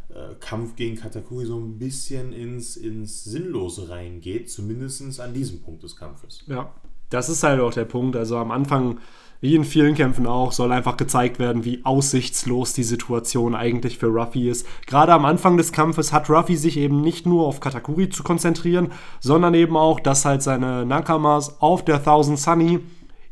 äh, 0.09 0.35
Kampf 0.41 0.77
gegen 0.77 0.97
Katakuri 0.97 1.47
so 1.47 1.59
ein 1.59 1.79
bisschen 1.79 2.33
ins, 2.33 2.77
ins 2.77 3.25
Sinnlose 3.25 3.89
reingeht, 3.89 4.51
zumindest 4.51 5.21
an 5.21 5.35
diesem 5.35 5.61
Punkt 5.61 5.83
des 5.83 5.97
Kampfes. 5.97 6.45
Ja, 6.47 6.73
das 7.11 7.29
ist 7.29 7.43
halt 7.43 7.61
auch 7.61 7.73
der 7.73 7.85
Punkt. 7.85 8.17
Also 8.17 8.37
am 8.37 8.51
Anfang 8.51 8.99
wie 9.41 9.55
in 9.55 9.65
vielen 9.65 9.95
Kämpfen 9.95 10.27
auch, 10.27 10.53
soll 10.53 10.73
einfach 10.73 10.97
gezeigt 10.97 11.39
werden, 11.39 11.65
wie 11.65 11.85
aussichtslos 11.85 12.73
die 12.73 12.83
Situation 12.83 13.55
eigentlich 13.55 13.99
für 13.99 14.07
Ruffy 14.07 14.49
ist. 14.49 14.67
Gerade 14.87 15.13
am 15.13 15.25
Anfang 15.25 15.57
des 15.57 15.73
Kampfes 15.73 16.13
hat 16.13 16.31
Ruffy 16.31 16.57
sich 16.57 16.77
eben 16.79 17.01
nicht 17.01 17.27
nur 17.27 17.47
auf 17.47 17.61
Katakuri 17.61 18.09
zu 18.09 18.23
konzentrieren, 18.23 18.93
sondern 19.21 19.55
eben 19.55 19.77
auch, 19.77 20.01
dass 20.01 20.25
halt 20.25 20.43
seine 20.43 20.87
Nakamas 20.87 21.61
auf 21.61 21.85
der 21.85 22.03
Thousand 22.03 22.39
Sunny 22.39 22.81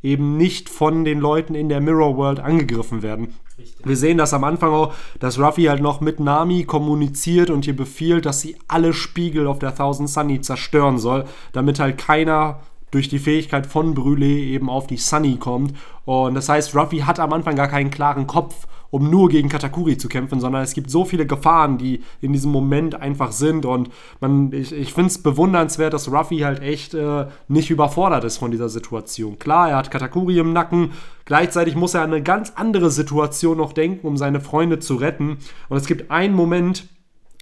eben 0.03 0.37
nicht 0.37 0.69
von 0.69 1.05
den 1.05 1.19
Leuten 1.19 1.55
in 1.55 1.71
der 1.71 1.81
Mirror 1.81 2.17
World 2.17 2.41
angegriffen 2.41 3.03
werden. 3.03 3.35
Richtig. 3.57 3.87
Wir 3.87 3.97
sehen 3.97 4.19
das 4.19 4.35
am 4.35 4.45
Anfang 4.45 4.73
auch, 4.73 4.95
dass 5.21 5.39
Ruffy 5.39 5.65
halt 5.65 5.81
noch 5.81 6.01
mit 6.01 6.19
Nami 6.19 6.65
kommuniziert 6.65 7.51
und 7.51 7.67
ihr 7.67 7.77
befiehlt, 7.77 8.27
dass 8.27 8.41
sie 8.41 8.57
alle 8.67 8.93
Spiegel 8.93 9.47
auf 9.47 9.61
der 9.61 9.75
Thousand 9.75 10.11
Sunny 10.11 10.41
zerstören 10.41 10.99
soll, 10.99 11.25
damit 11.53 11.79
halt 11.79 11.99
keiner 11.99 12.61
durch 12.91 13.09
die 13.09 13.19
Fähigkeit 13.19 13.67
von 13.67 13.95
Brûlé 13.95 14.39
eben 14.39 14.69
auf 14.69 14.87
die 14.87 14.97
Sunny 14.97 15.37
kommt. 15.37 15.77
Und 16.05 16.35
das 16.35 16.49
heißt, 16.49 16.75
Ruffy 16.75 17.01
hat 17.01 17.19
am 17.21 17.33
Anfang 17.33 17.57
gar 17.57 17.69
keinen 17.69 17.91
klaren 17.91 18.27
Kopf, 18.27 18.67
um 18.95 19.11
nur 19.11 19.29
gegen 19.29 19.49
Katakuri 19.49 19.99
zu 19.99 20.07
kämpfen, 20.07 20.39
sondern 20.39 20.63
es 20.63 20.73
gibt 20.73 20.89
so 20.89 21.05
viele 21.05 21.27
Gefahren, 21.27 21.79
die 21.79 22.05
in 22.21 22.33
diesem 22.33 22.53
Moment 22.53 22.95
einfach 22.95 23.33
sind. 23.33 23.67
Und 23.67 23.91
man, 24.21 24.53
ich, 24.53 24.73
ich 24.73 24.95
finde 24.95 25.09
es 25.09 25.21
bewundernswert, 25.21 25.93
dass 25.93 26.13
Ruffy 26.13 26.39
halt 26.39 26.63
echt 26.63 26.95
äh, 26.95 27.27
nicht 27.49 27.71
überfordert 27.71 28.23
ist 28.23 28.37
von 28.37 28.53
dieser 28.53 28.69
Situation. 28.69 29.41
Klar, 29.41 29.71
er 29.71 29.79
hat 29.79 29.91
Katakuri 29.91 30.39
im 30.39 30.53
Nacken, 30.53 30.93
gleichzeitig 31.25 31.75
muss 31.75 31.95
er 31.95 32.03
an 32.03 32.13
eine 32.13 32.23
ganz 32.23 32.53
andere 32.55 32.89
Situation 32.89 33.59
noch 33.59 33.73
denken, 33.73 34.07
um 34.07 34.17
seine 34.17 34.41
Freunde 34.41 34.79
zu 34.79 34.95
retten. 34.95 35.39
Und 35.69 35.77
es 35.77 35.87
gibt 35.87 36.13
einen 36.13 36.37
Moment, 36.37 36.87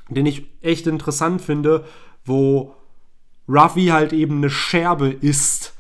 den 0.09 0.25
ich 0.25 0.47
echt 0.63 0.87
interessant 0.87 1.43
finde, 1.43 1.85
wo 2.25 2.75
Ruffy 3.47 3.89
halt 3.89 4.15
eben 4.15 4.39
eine 4.39 4.49
Scherbe 4.49 5.11
ist, 5.11 5.72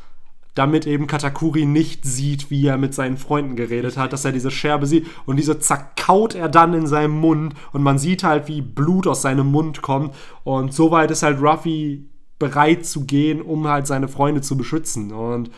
damit 0.55 0.87
eben 0.87 1.07
Katakuri 1.07 1.65
nicht 1.65 2.05
sieht, 2.05 2.51
wie 2.51 2.67
er 2.67 2.77
mit 2.77 2.95
seinen 2.95 3.17
Freunden 3.17 3.57
geredet 3.57 3.97
hat, 3.97 4.13
dass 4.13 4.25
er 4.25 4.33
diese 4.33 4.51
Scherbe 4.51 4.87
sieht. 4.87 5.07
Und 5.25 5.37
diese 5.37 5.59
zerkaut 5.59 6.35
er 6.35 6.49
dann 6.49 6.75
in 6.75 6.87
seinem 6.87 7.19
Mund. 7.19 7.55
Und 7.73 7.83
man 7.83 7.99
sieht 7.99 8.23
halt, 8.23 8.49
wie 8.49 8.61
Blut 8.61 9.07
aus 9.07 9.23
seinem 9.23 9.47
Mund 9.47 9.81
kommt. 9.81 10.15
Und 10.45 10.75
soweit 10.75 11.11
ist 11.11 11.23
halt 11.23 11.41
Ruffy 11.41 12.07
bereit 12.39 12.85
zu 12.85 13.05
gehen, 13.05 13.41
um 13.41 13.67
halt 13.67 13.87
seine 13.87 14.09
Freunde 14.09 14.43
zu 14.43 14.57
beschützen. 14.57 15.13
Und 15.13 15.51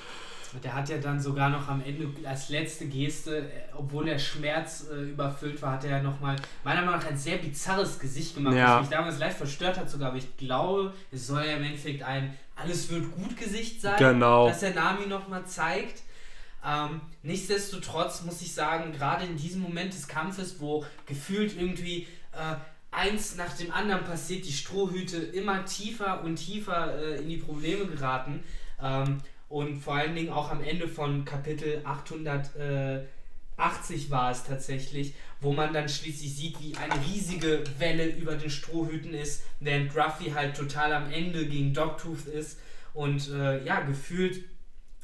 der 0.62 0.74
hat 0.74 0.88
ja 0.88 0.98
dann 0.98 1.20
sogar 1.20 1.48
noch 1.50 1.68
am 1.68 1.82
Ende 1.84 2.08
als 2.28 2.48
letzte 2.48 2.86
Geste, 2.86 3.38
äh, 3.38 3.50
obwohl 3.76 4.08
er 4.08 4.18
Schmerz 4.18 4.86
äh, 4.92 5.10
überfüllt 5.10 5.60
war, 5.62 5.72
hat 5.72 5.84
er 5.84 5.90
ja 5.90 6.02
nochmal, 6.02 6.36
meiner 6.62 6.82
Meinung 6.82 7.00
nach, 7.00 7.06
ein 7.06 7.16
sehr 7.16 7.38
bizarres 7.38 7.98
Gesicht 7.98 8.34
gemacht, 8.34 8.54
ja. 8.54 8.76
was 8.76 8.80
mich 8.82 8.90
damals 8.90 9.18
leicht 9.18 9.36
verstört 9.36 9.78
hat 9.78 9.90
sogar. 9.90 10.08
Aber 10.08 10.18
ich 10.18 10.36
glaube, 10.36 10.92
es 11.10 11.26
soll 11.26 11.44
ja 11.44 11.56
im 11.56 11.64
Endeffekt 11.64 12.02
ein 12.02 12.36
Alles 12.56 12.90
wird 12.90 13.10
gut 13.12 13.36
Gesicht 13.36 13.80
sein, 13.80 13.96
genau. 13.98 14.48
das 14.48 14.60
der 14.60 14.74
Nami 14.74 15.06
nochmal 15.06 15.44
zeigt. 15.46 16.02
Ähm, 16.66 17.00
nichtsdestotrotz 17.22 18.22
muss 18.22 18.40
ich 18.40 18.54
sagen, 18.54 18.92
gerade 18.92 19.24
in 19.24 19.36
diesem 19.36 19.60
Moment 19.60 19.92
des 19.92 20.08
Kampfes, 20.08 20.60
wo 20.60 20.84
gefühlt 21.04 21.56
irgendwie 21.58 22.06
äh, 22.32 22.56
eins 22.90 23.36
nach 23.36 23.54
dem 23.56 23.70
anderen 23.72 24.04
passiert, 24.04 24.46
die 24.46 24.52
Strohhüte 24.52 25.18
immer 25.18 25.64
tiefer 25.64 26.22
und 26.22 26.36
tiefer 26.36 26.96
äh, 26.96 27.18
in 27.20 27.28
die 27.28 27.36
Probleme 27.36 27.86
geraten, 27.86 28.42
ähm, 28.82 29.18
und 29.54 29.78
vor 29.78 29.94
allen 29.94 30.14
Dingen 30.16 30.30
auch 30.30 30.50
am 30.50 30.64
Ende 30.64 30.88
von 30.88 31.24
Kapitel 31.24 31.80
880 31.84 34.10
war 34.10 34.32
es 34.32 34.42
tatsächlich, 34.42 35.14
wo 35.40 35.52
man 35.52 35.72
dann 35.72 35.88
schließlich 35.88 36.34
sieht, 36.34 36.60
wie 36.60 36.74
eine 36.74 37.00
riesige 37.06 37.62
Welle 37.78 38.06
über 38.06 38.34
den 38.34 38.50
Strohhüten 38.50 39.14
ist, 39.14 39.44
während 39.60 39.96
Ruffy 39.96 40.32
halt 40.32 40.56
total 40.56 40.92
am 40.92 41.08
Ende 41.08 41.46
gegen 41.46 41.72
Dogtooth 41.72 42.26
ist 42.26 42.58
und 42.94 43.30
äh, 43.30 43.64
ja, 43.64 43.82
gefühlt 43.82 44.42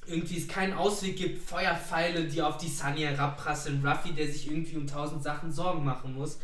irgendwie 0.08 0.38
es 0.38 0.48
keinen 0.48 0.72
Ausweg 0.72 1.16
gibt, 1.16 1.48
Feuerpfeile, 1.48 2.24
die 2.24 2.42
auf 2.42 2.56
die 2.56 2.66
Sunny 2.66 3.02
herabprasseln, 3.02 3.86
Ruffy, 3.86 4.14
der 4.14 4.26
sich 4.26 4.50
irgendwie 4.50 4.78
um 4.78 4.88
tausend 4.88 5.22
Sachen 5.22 5.52
Sorgen 5.52 5.84
machen 5.84 6.12
muss. 6.12 6.40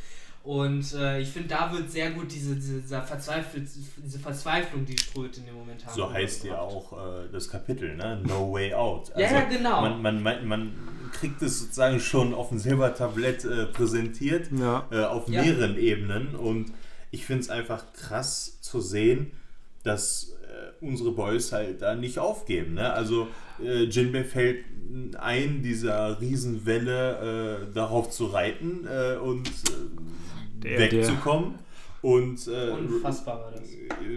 Und 0.47 0.95
äh, 0.95 1.19
ich 1.19 1.31
finde, 1.31 1.49
da 1.49 1.73
wird 1.73 1.91
sehr 1.91 2.13
gut 2.13 2.31
diese, 2.31 2.55
diese, 2.55 2.81
Verzweifl 3.03 3.61
diese 3.61 4.19
Verzweiflung, 4.21 4.87
die 4.87 4.97
Ströte 4.97 5.41
in 5.41 5.47
dem 5.47 5.57
Moment 5.57 5.85
haben. 5.85 5.97
So 5.97 6.13
heißt 6.13 6.45
ja 6.45 6.61
auch 6.61 6.93
äh, 6.93 7.29
das 7.33 7.51
Kapitel, 7.51 7.97
ne? 7.97 8.23
No 8.25 8.53
Way 8.53 8.73
Out. 8.73 9.11
Also 9.13 9.21
ja, 9.21 9.41
ja, 9.41 9.49
genau. 9.49 9.81
Man, 9.81 10.01
man, 10.01 10.23
man, 10.23 10.47
man, 10.47 10.73
kriegt 11.13 11.43
es 11.43 11.59
sozusagen 11.59 11.99
schon 11.99 12.33
auf 12.33 12.51
dem 12.51 12.61
Silbertablett 12.61 13.45
äh, 13.45 13.67
präsentiert, 13.67 14.51
ja. 14.57 14.87
Äh, 14.93 15.03
auf 15.03 15.29
ja. 15.29 15.43
mehreren 15.43 15.77
Ebenen. 15.77 16.37
Und 16.37 16.73
ich 17.11 17.27
finde 17.27 17.43
es 17.43 17.51
einfach 17.51 17.93
krass 17.93 18.61
zu 18.61 18.81
sehen, 18.81 19.33
dass 19.83 20.37
äh, 20.45 20.85
unsere 20.85 21.11
Boys 21.11 21.51
halt 21.51 21.83
da 21.83 21.97
nicht 21.97 22.21
aufgeben. 22.21 22.75
Ne? 22.75 22.93
Also 22.93 23.27
äh, 23.61 23.83
Jinbei 23.83 24.23
fällt 24.23 24.65
ein, 25.19 25.63
dieser 25.65 26.21
Riesenwelle 26.21 27.69
darauf 27.75 28.11
zu 28.11 28.27
reiten 28.27 28.87
und 29.21 29.51
der, 30.63 30.79
wegzukommen. 30.79 31.55
Der. 32.03 32.11
Und, 32.11 32.47
äh, 32.49 32.71
Unfassbar 32.71 33.41
war 33.41 33.51
das. 33.53 33.63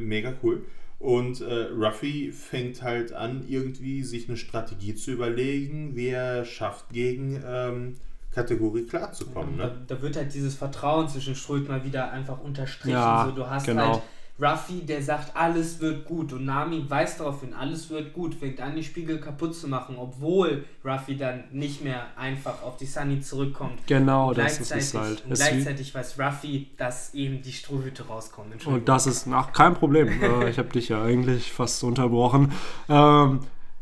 Mega 0.01 0.33
cool. 0.43 0.63
Und 0.99 1.39
äh, 1.39 1.67
Ruffy 1.73 2.31
fängt 2.31 2.81
halt 2.81 3.13
an, 3.13 3.45
irgendwie 3.47 4.03
sich 4.03 4.27
eine 4.27 4.37
Strategie 4.37 4.95
zu 4.95 5.11
überlegen, 5.11 5.95
wie 5.95 6.09
er 6.09 6.43
schafft, 6.43 6.89
gegen 6.89 7.41
ähm, 7.45 7.95
Kategorie 8.31 8.83
klarzukommen. 8.83 9.57
Ja, 9.57 9.67
ne? 9.67 9.85
da, 9.87 9.95
da, 9.95 10.01
wird 10.01 10.17
halt 10.17 10.33
dieses 10.33 10.55
Vertrauen 10.55 11.07
zwischen 11.07 11.35
Ströd 11.35 11.69
mal 11.69 11.85
wieder 11.85 12.11
einfach 12.11 12.41
unterstrichen. 12.41 12.91
Ja, 12.91 13.25
so, 13.25 13.31
du 13.31 13.49
hast 13.49 13.65
genau. 13.65 13.93
halt 13.93 14.03
Ruffy, 14.41 14.85
der 14.85 15.01
sagt, 15.01 15.35
alles 15.35 15.81
wird 15.81 16.05
gut 16.05 16.31
und 16.31 16.45
Nami 16.45 16.85
weist 16.87 17.19
darauf 17.19 17.41
hin, 17.41 17.53
alles 17.53 17.89
wird 17.89 18.13
gut, 18.13 18.33
fängt 18.33 18.61
an, 18.61 18.75
die 18.75 18.83
Spiegel 18.83 19.19
kaputt 19.19 19.53
zu 19.53 19.67
machen, 19.67 19.95
obwohl 19.97 20.63
Ruffy 20.85 21.17
dann 21.17 21.43
nicht 21.51 21.83
mehr 21.83 22.07
einfach 22.15 22.63
auf 22.63 22.77
die 22.77 22.85
Sunny 22.85 23.19
zurückkommt. 23.19 23.85
Genau, 23.87 24.33
das 24.33 24.59
ist 24.59 24.71
es 24.71 24.93
halt. 24.93 25.25
Und 25.25 25.33
gleichzeitig 25.33 25.93
weiß 25.93 26.17
Ruffy, 26.19 26.67
dass 26.77 27.13
eben 27.13 27.41
die 27.41 27.51
Strohhüte 27.51 28.07
rauskommen. 28.07 28.53
Und 28.65 28.87
das 28.87 29.07
ist, 29.07 29.27
ach, 29.31 29.51
kein 29.51 29.73
Problem. 29.73 30.09
Äh, 30.19 30.49
ich 30.49 30.57
habe 30.57 30.69
dich 30.69 30.89
ja 30.89 31.01
eigentlich 31.01 31.51
fast 31.51 31.83
unterbrochen. 31.83 32.51
Ähm, 32.89 33.39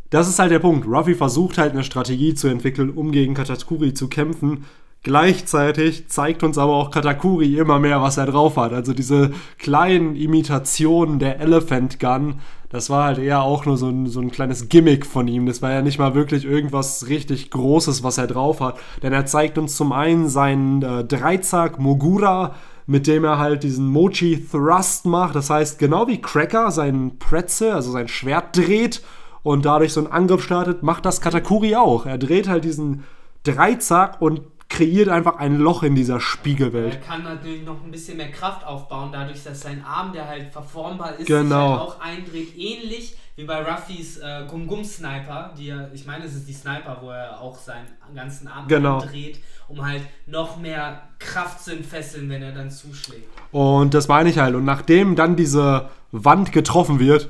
das 0.10 0.28
ist 0.30 0.40
halt 0.40 0.52
der 0.52 0.60
Punkt. 0.60 0.88
Ruffy 0.88 1.16
versucht 1.16 1.58
halt 1.58 1.74
eine 1.74 1.84
Strategie 1.84 2.36
zu 2.36 2.48
entwickeln, 2.48 2.92
um 2.92 3.12
gegen 3.12 3.34
Katakuri 3.34 3.94
zu 3.94 4.08
kämpfen 4.08 4.66
Gleichzeitig 5.04 6.10
zeigt 6.10 6.44
uns 6.44 6.58
aber 6.58 6.74
auch 6.74 6.92
Katakuri 6.92 7.58
immer 7.58 7.80
mehr, 7.80 8.02
was 8.02 8.18
er 8.18 8.26
drauf 8.26 8.58
hat. 8.58 8.74
Also 8.74 8.94
diese 8.94 9.32
kleinen 9.58 10.16
Imitationen 10.16 11.20
der 11.20 11.40
Elephant 11.40 12.00
Gun, 12.00 12.40
das 12.70 12.90
war 12.90 13.06
halt 13.06 13.20
eher 13.20 13.42
auch 13.44 13.66
nur 13.66 13.78
so 13.78 13.88
ein, 13.88 14.08
so 14.08 14.20
ein 14.20 14.32
kleines 14.32 14.68
Gimmick 14.68 15.06
von 15.06 15.28
ihm. 15.30 15.46
Das 15.46 15.62
war 15.62 15.72
ja 15.72 15.82
nicht 15.82 16.00
mal 16.00 16.16
wirklich 16.16 16.44
irgendwas 16.44 17.08
richtig 17.08 17.50
Großes, 17.52 18.04
was 18.04 18.18
er 18.18 18.28
drauf 18.28 18.60
hat. 18.60 18.78
Denn 19.02 19.14
er 19.14 19.26
zeigt 19.26 19.58
uns 19.58 19.78
zum 19.78 19.94
einen 19.94 20.28
seinen 20.28 20.82
äh, 20.82 21.06
Dreizack 21.06 21.80
Mogura, 21.80 22.56
mit 22.86 23.08
dem 23.08 23.24
er 23.24 23.38
halt 23.38 23.64
diesen 23.64 23.88
Mochi 23.88 24.46
Thrust 24.52 25.06
macht. 25.06 25.36
Das 25.36 25.50
heißt, 25.50 25.80
genau 25.80 26.08
wie 26.08 26.22
Cracker 26.22 26.72
seinen 26.72 27.18
Pretzel, 27.20 27.72
also 27.72 27.92
sein 27.92 28.10
Schwert 28.10 28.58
dreht 28.58 29.02
und 29.44 29.64
dadurch 29.64 29.94
so 29.94 30.02
einen 30.02 30.12
Angriff 30.12 30.44
startet, 30.44 30.84
macht 30.84 31.06
das 31.06 31.22
Katakuri 31.22 31.78
auch. 31.78 32.06
Er 32.06 32.18
dreht 32.18 32.50
halt 32.50 32.66
diesen 32.66 33.06
Dreizack 33.44 34.22
und 34.22 34.42
kreiert 34.70 35.10
einfach 35.10 35.38
ein 35.38 35.58
Loch 35.58 35.84
in 35.84 35.96
dieser 35.96 36.20
Spiegelwelt. 36.20 36.96
Er 36.96 37.00
kann 37.00 37.24
natürlich 37.24 37.64
noch 37.64 37.84
ein 37.84 37.92
bisschen 37.92 38.18
mehr 38.18 38.32
Kraft 38.32 38.66
aufbauen, 38.66 39.10
dadurch, 39.12 39.44
dass 39.44 39.62
sein 39.62 39.84
Arm, 39.84 40.12
der 40.12 40.28
halt 40.28 40.52
verformbar 40.52 41.16
ist, 41.16 41.28
genau. 41.28 41.72
sich 41.72 41.80
halt 41.80 41.90
auch 41.90 42.00
eindreht, 42.02 42.58
ähnlich 42.58 43.18
wie 43.38 43.46
bei 43.46 43.62
Ruffys 43.62 44.18
äh, 44.18 44.46
Gum-Gum-Sniper, 44.50 45.54
die 45.58 45.70
er, 45.70 45.92
ich 45.94 46.06
meine, 46.06 46.26
es 46.26 46.34
ist 46.36 46.48
die 46.48 46.54
Sniper, 46.54 46.98
wo 47.02 47.12
er 47.12 47.40
auch 47.40 47.58
seinen 47.58 47.88
ganzen 48.16 48.48
Arm 48.48 48.68
Genau. 48.68 49.00
dreht, 49.00 49.40
um 49.68 49.86
halt 49.86 50.02
noch 50.26 50.58
mehr 50.58 51.04
Kraft 51.20 51.64
zu 51.64 51.72
entfesseln, 51.72 52.30
wenn 52.30 52.42
er 52.42 52.52
dann 52.52 52.72
zuschlägt. 52.72 53.30
Und 53.52 53.94
das 53.94 54.08
meine 54.08 54.30
ich 54.30 54.40
halt. 54.40 54.56
Und 54.56 54.66
nachdem 54.66 55.16
dann 55.16 55.36
diese 55.36 55.90
Wand 56.12 56.52
getroffen 56.52 57.00
wird, 57.00 57.30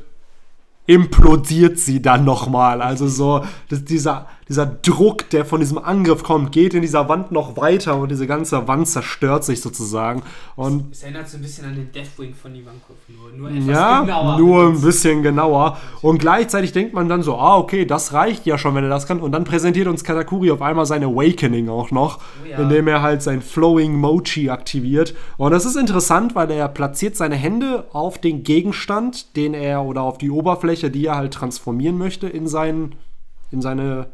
implodiert 0.86 1.78
sie 1.78 2.02
dann 2.02 2.24
nochmal. 2.24 2.82
Also 2.82 3.08
so, 3.08 3.46
das, 3.70 3.84
dieser, 3.84 4.28
dieser 4.50 4.66
Druck, 4.66 5.30
der 5.30 5.46
von 5.46 5.60
diesem 5.60 5.78
Angriff 5.78 6.24
kommt, 6.24 6.52
geht 6.52 6.74
in 6.74 6.82
dieser 6.82 7.10
Wand 7.10 7.32
noch 7.32 7.58
weiter 7.58 7.98
und 7.98 8.10
diese 8.10 8.28
ganze 8.28 8.68
Wand 8.68 8.88
zerstört 8.88 9.44
sich 9.44 9.62
sozusagen. 9.62 10.24
Und 10.56 10.92
Es 10.92 11.04
erinnert 11.04 11.28
so 11.28 11.38
ein 11.38 11.42
bisschen 11.42 11.66
an 11.66 11.76
den 11.76 11.92
Deathwing 11.92 12.34
von 12.34 12.56
Ivankov, 12.56 12.96
nur, 13.08 13.32
nur 13.38 13.50
etwas 13.50 13.68
ja, 13.68 14.02
genauer. 14.02 14.38
nur 14.40 14.68
ein 14.70 14.82
bisschen 14.82 15.24
genauer. 15.24 15.78
Und 16.02 16.20
gleichzeitig 16.20 16.72
denkt 16.72 16.94
man 16.94 17.10
dann 17.10 17.24
so, 17.24 17.36
ah, 17.36 17.58
okay, 17.58 17.86
das 17.86 18.14
reicht 18.14 18.46
ja 18.46 18.58
schon, 18.58 18.76
wenn 18.76 18.84
er 18.84 18.90
das 18.90 19.06
kann. 19.08 19.20
Und 19.20 19.32
dann 19.34 19.44
präsentiert 19.44 19.88
uns 19.88 20.04
Katakuri 20.04 20.52
auf 20.52 20.62
einmal 20.62 20.86
sein 20.86 21.04
Awakening 21.04 21.70
auch 21.70 21.92
noch, 21.92 22.20
Oh 22.44 22.50
ja. 22.50 22.58
indem 22.58 22.88
er 22.88 23.02
halt 23.02 23.22
sein 23.22 23.42
Flowing 23.42 23.94
Mochi 23.96 24.50
aktiviert. 24.50 25.14
Und 25.38 25.52
das 25.52 25.66
ist 25.66 25.76
interessant, 25.76 26.36
weil 26.36 26.50
er 26.52 26.68
platziert 26.70 27.16
seine 27.16 27.36
Hände 27.36 27.86
auf 27.92 28.18
den 28.18 28.44
Gegenstand, 28.44 29.36
den 29.36 29.54
er 29.54 29.84
oder 29.84 30.02
auf 30.04 30.18
die 30.18 30.32
Oberfläche, 30.32 30.90
die 30.90 31.06
er 31.06 31.16
halt 31.18 31.34
transformieren 31.34 31.98
möchte, 31.98 32.28
in 32.28 32.48
sein, 32.48 32.96
in 33.52 33.62
seine 33.62 34.08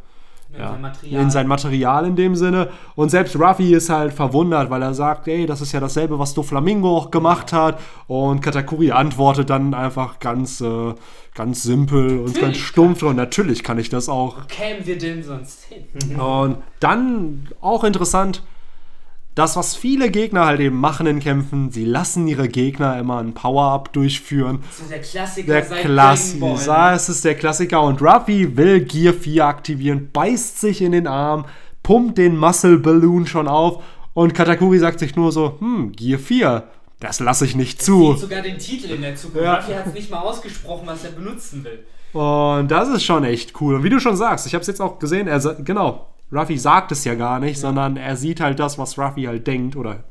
Ja, 0.54 0.60
ja, 0.60 0.72
sein 0.72 0.82
Material. 0.82 1.22
in 1.22 1.30
sein 1.32 1.48
Material 1.48 2.06
in 2.06 2.16
dem 2.16 2.36
Sinne. 2.36 2.70
Und 2.96 3.10
selbst 3.10 3.36
Ruffy 3.36 3.74
ist 3.74 3.90
halt 3.90 4.14
verwundert, 4.14 4.70
weil 4.70 4.82
er 4.82 4.94
sagt, 4.94 5.28
ey, 5.28 5.46
das 5.46 5.62
ist 5.62 5.72
ja 5.72 5.80
dasselbe, 5.80 6.20
was 6.20 6.34
Doflamingo 6.34 6.98
auch 6.98 7.12
gemacht 7.12 7.52
hat. 7.54 7.80
Und 8.08 8.42
Katakuri 8.42 8.92
antwortet 8.92 9.50
dann 9.50 9.74
einfach 9.74 10.20
ganz, 10.20 10.62
äh, 10.62 10.94
ganz 11.34 11.64
simpel 11.64 12.20
und 12.20 12.26
ganz 12.26 12.36
Natürlich 12.36 12.64
stumpf. 12.64 13.04
Und 13.04 13.16
natürlich 13.16 13.64
kann 13.64 13.80
ich 13.80 13.90
das 13.90 14.10
auch. 14.10 14.38
Wo 14.38 14.48
kämen 14.48 14.86
wir 14.86 14.98
denn 14.98 15.24
sonst 15.24 15.66
hin? 15.66 16.20
Und 16.20 16.58
dann 16.80 17.50
auch 17.60 17.84
interessant, 17.84 18.44
das, 19.36 19.56
was 19.56 19.76
viele 19.76 20.12
Gegner 20.12 20.46
halt 20.46 20.60
eben 20.60 20.80
machen 20.80 21.08
in 21.08 21.20
Kämpfen, 21.20 21.72
sie 21.72 21.86
lassen 21.86 22.28
ihre 22.28 22.48
Gegner 22.48 23.00
immer 23.00 23.18
ein 23.18 23.34
Power-Up 23.34 23.92
durchführen. 23.94 24.60
Das 24.70 24.80
ist 24.80 24.92
der 24.92 25.02
Klassiker 25.02 25.54
Der 25.54 25.62
Klassiker, 25.62 26.46
Ball. 26.46 26.90
ne? 26.90 26.96
es 26.96 27.10
ist 27.10 27.26
der 27.26 27.36
Klassiker 27.36 27.82
und 27.82 28.02
Ruffy 28.02 28.56
will 28.56 28.82
Gear 28.82 29.14
4 29.14 29.46
aktivieren, 29.46 30.10
beißt 30.14 30.62
sich 30.62 30.82
in 30.82 30.92
den 30.92 31.08
Arm, 31.08 31.46
pumpt 31.82 32.18
den 32.18 32.38
Muscle 32.38 32.78
Balloon 32.78 33.26
schon 33.26 33.48
auf 33.48 33.82
und 34.14 34.36
Katakuri 34.36 34.78
sagt 34.78 35.00
sich 35.00 35.16
nur 35.16 35.32
so, 35.32 35.58
hm, 35.60 35.92
Gear 35.94 36.20
4, 36.20 36.64
das 37.00 37.20
lasse 37.20 37.46
ich 37.46 37.56
nicht 37.56 37.82
zu. 37.82 38.12
Sieht 38.14 38.22
sogar 38.22 38.42
den 38.44 38.60
Titel 38.60 38.92
in 38.92 39.02
der 39.02 39.16
Zukunft. 39.16 39.44
Ja. 39.44 39.56
Ruffy 39.56 39.74
hat 39.74 39.88
es 39.88 39.94
nicht 39.94 40.12
mal 40.12 40.20
ausgesprochen, 40.20 40.84
was 40.86 41.04
er 41.04 41.12
benutzen 41.12 41.64
will. 41.64 41.80
Und 42.14 42.70
das 42.70 42.90
ist 42.90 43.04
schon 43.04 43.24
echt 43.24 43.60
cool. 43.60 43.76
Und 43.76 43.84
wie 43.84 43.90
du 43.90 44.00
schon 44.00 44.16
sagst, 44.16 44.46
ich 44.46 44.54
habe 44.54 44.62
es 44.62 44.68
jetzt 44.68 44.80
auch 44.80 45.00
gesehen, 45.00 45.28
er 45.28 45.40
genau, 45.64 46.13
Ruffy 46.34 46.58
sagt 46.58 46.92
es 46.92 47.04
ja 47.06 47.16
gar 47.16 47.40
nicht, 47.40 47.60
sondern 47.60 47.96
er 47.98 48.16
sieht 48.16 48.40
halt 48.42 48.60
das, 48.60 48.78
was 48.78 48.98
Ruffy 48.98 49.24
halt 49.24 49.46
denkt 49.46 49.76
oder 49.76 50.04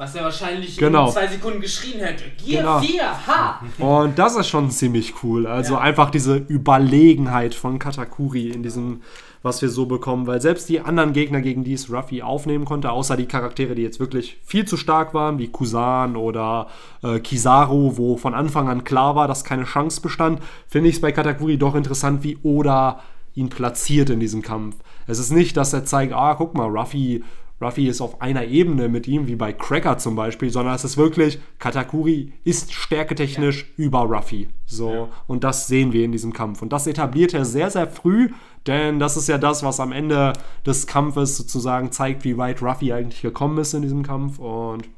Was 0.00 0.14
er 0.14 0.22
wahrscheinlich 0.22 0.76
Genau. 0.76 1.06
in 1.08 1.12
zwei 1.12 1.26
Sekunden 1.26 1.60
geschrien 1.60 1.98
hätte. 1.98 2.22
Gear 2.46 2.62
Genau. 2.62 2.78
4, 2.78 3.26
ha! 3.26 3.60
Und 3.78 4.16
das 4.16 4.36
ist 4.36 4.46
schon 4.48 4.70
ziemlich 4.70 5.24
cool. 5.24 5.46
Also 5.48 5.74
Ja. 5.74 5.80
einfach 5.80 6.10
diese 6.10 6.36
Überlegenheit 6.36 7.52
von 7.52 7.80
Katakuri 7.80 8.48
in 8.50 8.62
diesem, 8.62 9.02
was 9.42 9.60
wir 9.60 9.68
so 9.68 9.86
bekommen. 9.86 10.28
Weil 10.28 10.40
selbst 10.40 10.68
die 10.68 10.80
anderen 10.80 11.12
Gegner, 11.12 11.40
gegen 11.40 11.64
die 11.64 11.72
es 11.72 11.90
Ruffy 11.92 12.22
aufnehmen 12.22 12.64
konnte, 12.64 12.92
außer 12.92 13.16
die 13.16 13.26
Charaktere, 13.26 13.74
die 13.74 13.82
jetzt 13.82 13.98
wirklich 13.98 14.38
viel 14.44 14.66
zu 14.66 14.76
stark 14.76 15.14
waren, 15.14 15.38
wie 15.38 15.48
Kusan 15.48 16.14
oder 16.14 16.68
äh, 17.02 17.18
Kizaru, 17.18 17.96
wo 17.96 18.16
von 18.16 18.34
Anfang 18.34 18.68
an 18.68 18.84
klar 18.84 19.16
war, 19.16 19.26
dass 19.26 19.42
keine 19.42 19.64
Chance 19.64 20.00
bestand, 20.00 20.40
finde 20.68 20.90
ich 20.90 20.94
es 20.94 21.00
bei 21.00 21.10
Katakuri 21.10 21.58
doch 21.58 21.74
interessant, 21.74 22.22
wie 22.22 22.38
Oda 22.44 23.00
ihn 23.34 23.48
platziert 23.48 24.10
in 24.10 24.20
diesem 24.20 24.42
Kampf. 24.42 24.76
Es 25.08 25.18
ist 25.18 25.32
nicht, 25.32 25.56
dass 25.56 25.72
er 25.72 25.84
zeigt, 25.84 26.12
ah, 26.12 26.34
guck 26.34 26.54
mal, 26.54 26.68
Ruffy 26.68 27.24
Ruffy 27.60 27.88
ist 27.88 28.00
auf 28.00 28.20
einer 28.22 28.44
Ebene 28.44 28.88
mit 28.88 29.08
ihm, 29.08 29.26
wie 29.26 29.34
bei 29.34 29.52
Cracker 29.52 29.98
zum 29.98 30.14
Beispiel, 30.14 30.48
sondern 30.50 30.76
es 30.76 30.84
ist 30.84 30.96
wirklich, 30.96 31.40
Katakuri 31.58 32.32
ist 32.44 32.72
stärketechnisch 32.72 33.72
über 33.76 34.02
Ruffy. 34.02 34.48
So, 34.66 34.90
Ja. 34.92 35.08
und 35.26 35.42
das 35.42 35.66
sehen 35.66 35.92
wir 35.92 36.04
in 36.04 36.12
diesem 36.12 36.32
Kampf. 36.32 36.62
Und 36.62 36.72
das 36.72 36.86
etabliert 36.86 37.34
er 37.34 37.44
sehr, 37.44 37.68
sehr 37.70 37.88
früh, 37.88 38.30
denn 38.68 39.00
das 39.00 39.16
ist 39.16 39.28
ja 39.28 39.38
das, 39.38 39.64
was 39.64 39.80
am 39.80 39.90
Ende 39.90 40.34
des 40.64 40.86
Kampfes 40.86 41.36
sozusagen 41.36 41.90
zeigt, 41.90 42.22
wie 42.24 42.36
weit 42.38 42.62
Ruffy 42.62 42.92
eigentlich 42.92 43.22
gekommen 43.22 43.58
ist 43.58 43.74
in 43.74 43.82
diesem 43.82 44.04
Kampf. 44.04 44.38
Und 44.38 44.88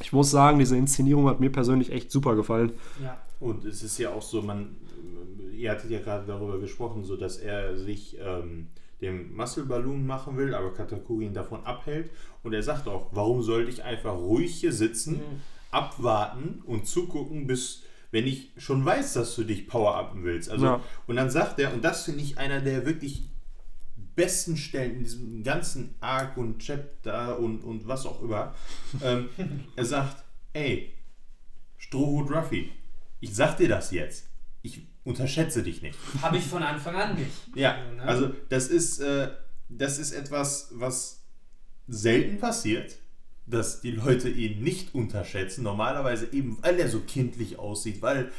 ich 0.00 0.12
muss 0.12 0.32
sagen, 0.32 0.58
diese 0.58 0.76
Inszenierung 0.76 1.28
hat 1.28 1.38
mir 1.38 1.50
persönlich 1.50 1.92
echt 1.92 2.10
super 2.10 2.34
gefallen. 2.34 2.72
Ja. 3.04 3.16
Und 3.38 3.64
es 3.66 3.84
ist 3.84 3.98
ja 3.98 4.10
auch 4.10 4.22
so, 4.22 4.42
man, 4.42 4.74
ihr 5.56 5.70
hattet 5.70 5.90
ja 5.92 6.00
gerade 6.00 6.26
darüber 6.26 6.58
gesprochen, 6.58 7.04
so 7.04 7.16
dass 7.16 7.36
er 7.36 7.76
sich 7.76 8.16
ähm, 8.24 8.66
dem 9.00 9.34
Muscle 9.34 9.64
Balloon 9.64 10.06
machen 10.06 10.36
will, 10.36 10.54
aber 10.54 10.72
Katakuri 10.72 11.26
ihn 11.26 11.34
davon 11.34 11.64
abhält. 11.64 12.10
Und 12.42 12.52
er 12.52 12.62
sagt 12.62 12.88
auch, 12.88 13.08
warum 13.12 13.42
sollte 13.42 13.70
ich 13.70 13.84
einfach 13.84 14.14
ruhig 14.14 14.54
hier 14.54 14.72
sitzen, 14.72 15.20
abwarten 15.70 16.62
und 16.66 16.86
zugucken, 16.86 17.46
bis 17.46 17.82
wenn 18.10 18.26
ich 18.28 18.52
schon 18.58 18.84
weiß, 18.84 19.14
dass 19.14 19.34
du 19.34 19.42
dich 19.42 19.66
power-upen 19.66 20.22
willst. 20.22 20.48
Also, 20.48 20.66
Ja. 20.66 20.80
Und 21.08 21.16
dann 21.16 21.30
sagt 21.30 21.58
er, 21.58 21.72
und 21.74 21.82
das 21.82 22.04
finde 22.04 22.22
ich 22.22 22.38
einer 22.38 22.60
der 22.60 22.86
wirklich 22.86 23.28
besten 24.14 24.56
Stellen 24.56 24.98
in 24.98 25.04
diesem 25.04 25.42
ganzen 25.42 25.96
Arc 26.00 26.36
und 26.36 26.60
Chapter 26.60 27.38
und, 27.40 27.64
und 27.64 27.88
was 27.88 28.06
auch 28.06 28.22
immer. 28.22 28.54
Ähm, 29.02 29.28
er 29.76 29.84
sagt, 29.84 30.22
ey, 30.52 30.94
Strohhut 31.76 32.30
Ruffy, 32.30 32.70
ich 33.20 33.34
sag 33.34 33.56
dir 33.56 33.68
das 33.68 33.90
jetzt. 33.90 34.28
Ich 34.62 34.86
unterschätze 35.04 35.62
dich 35.62 35.82
nicht. 35.82 35.98
Habe 36.22 36.38
ich 36.38 36.44
von 36.44 36.62
Anfang 36.62 36.96
an 36.96 37.14
nicht. 37.14 37.30
Ja, 37.54 37.76
ne? 37.94 38.02
also 38.02 38.30
das 38.48 38.68
ist, 38.68 39.00
äh, 39.00 39.28
das 39.68 39.98
ist 39.98 40.12
etwas, 40.12 40.68
was 40.72 41.22
selten 41.86 42.38
passiert, 42.38 42.96
dass 43.46 43.80
die 43.82 43.90
Leute 43.90 44.28
ihn 44.28 44.62
nicht 44.62 44.94
unterschätzen. 44.94 45.62
Normalerweise 45.64 46.32
eben, 46.32 46.58
weil 46.62 46.78
er 46.80 46.88
so 46.88 47.00
kindlich 47.00 47.58
aussieht, 47.58 48.00
weil 48.00 48.30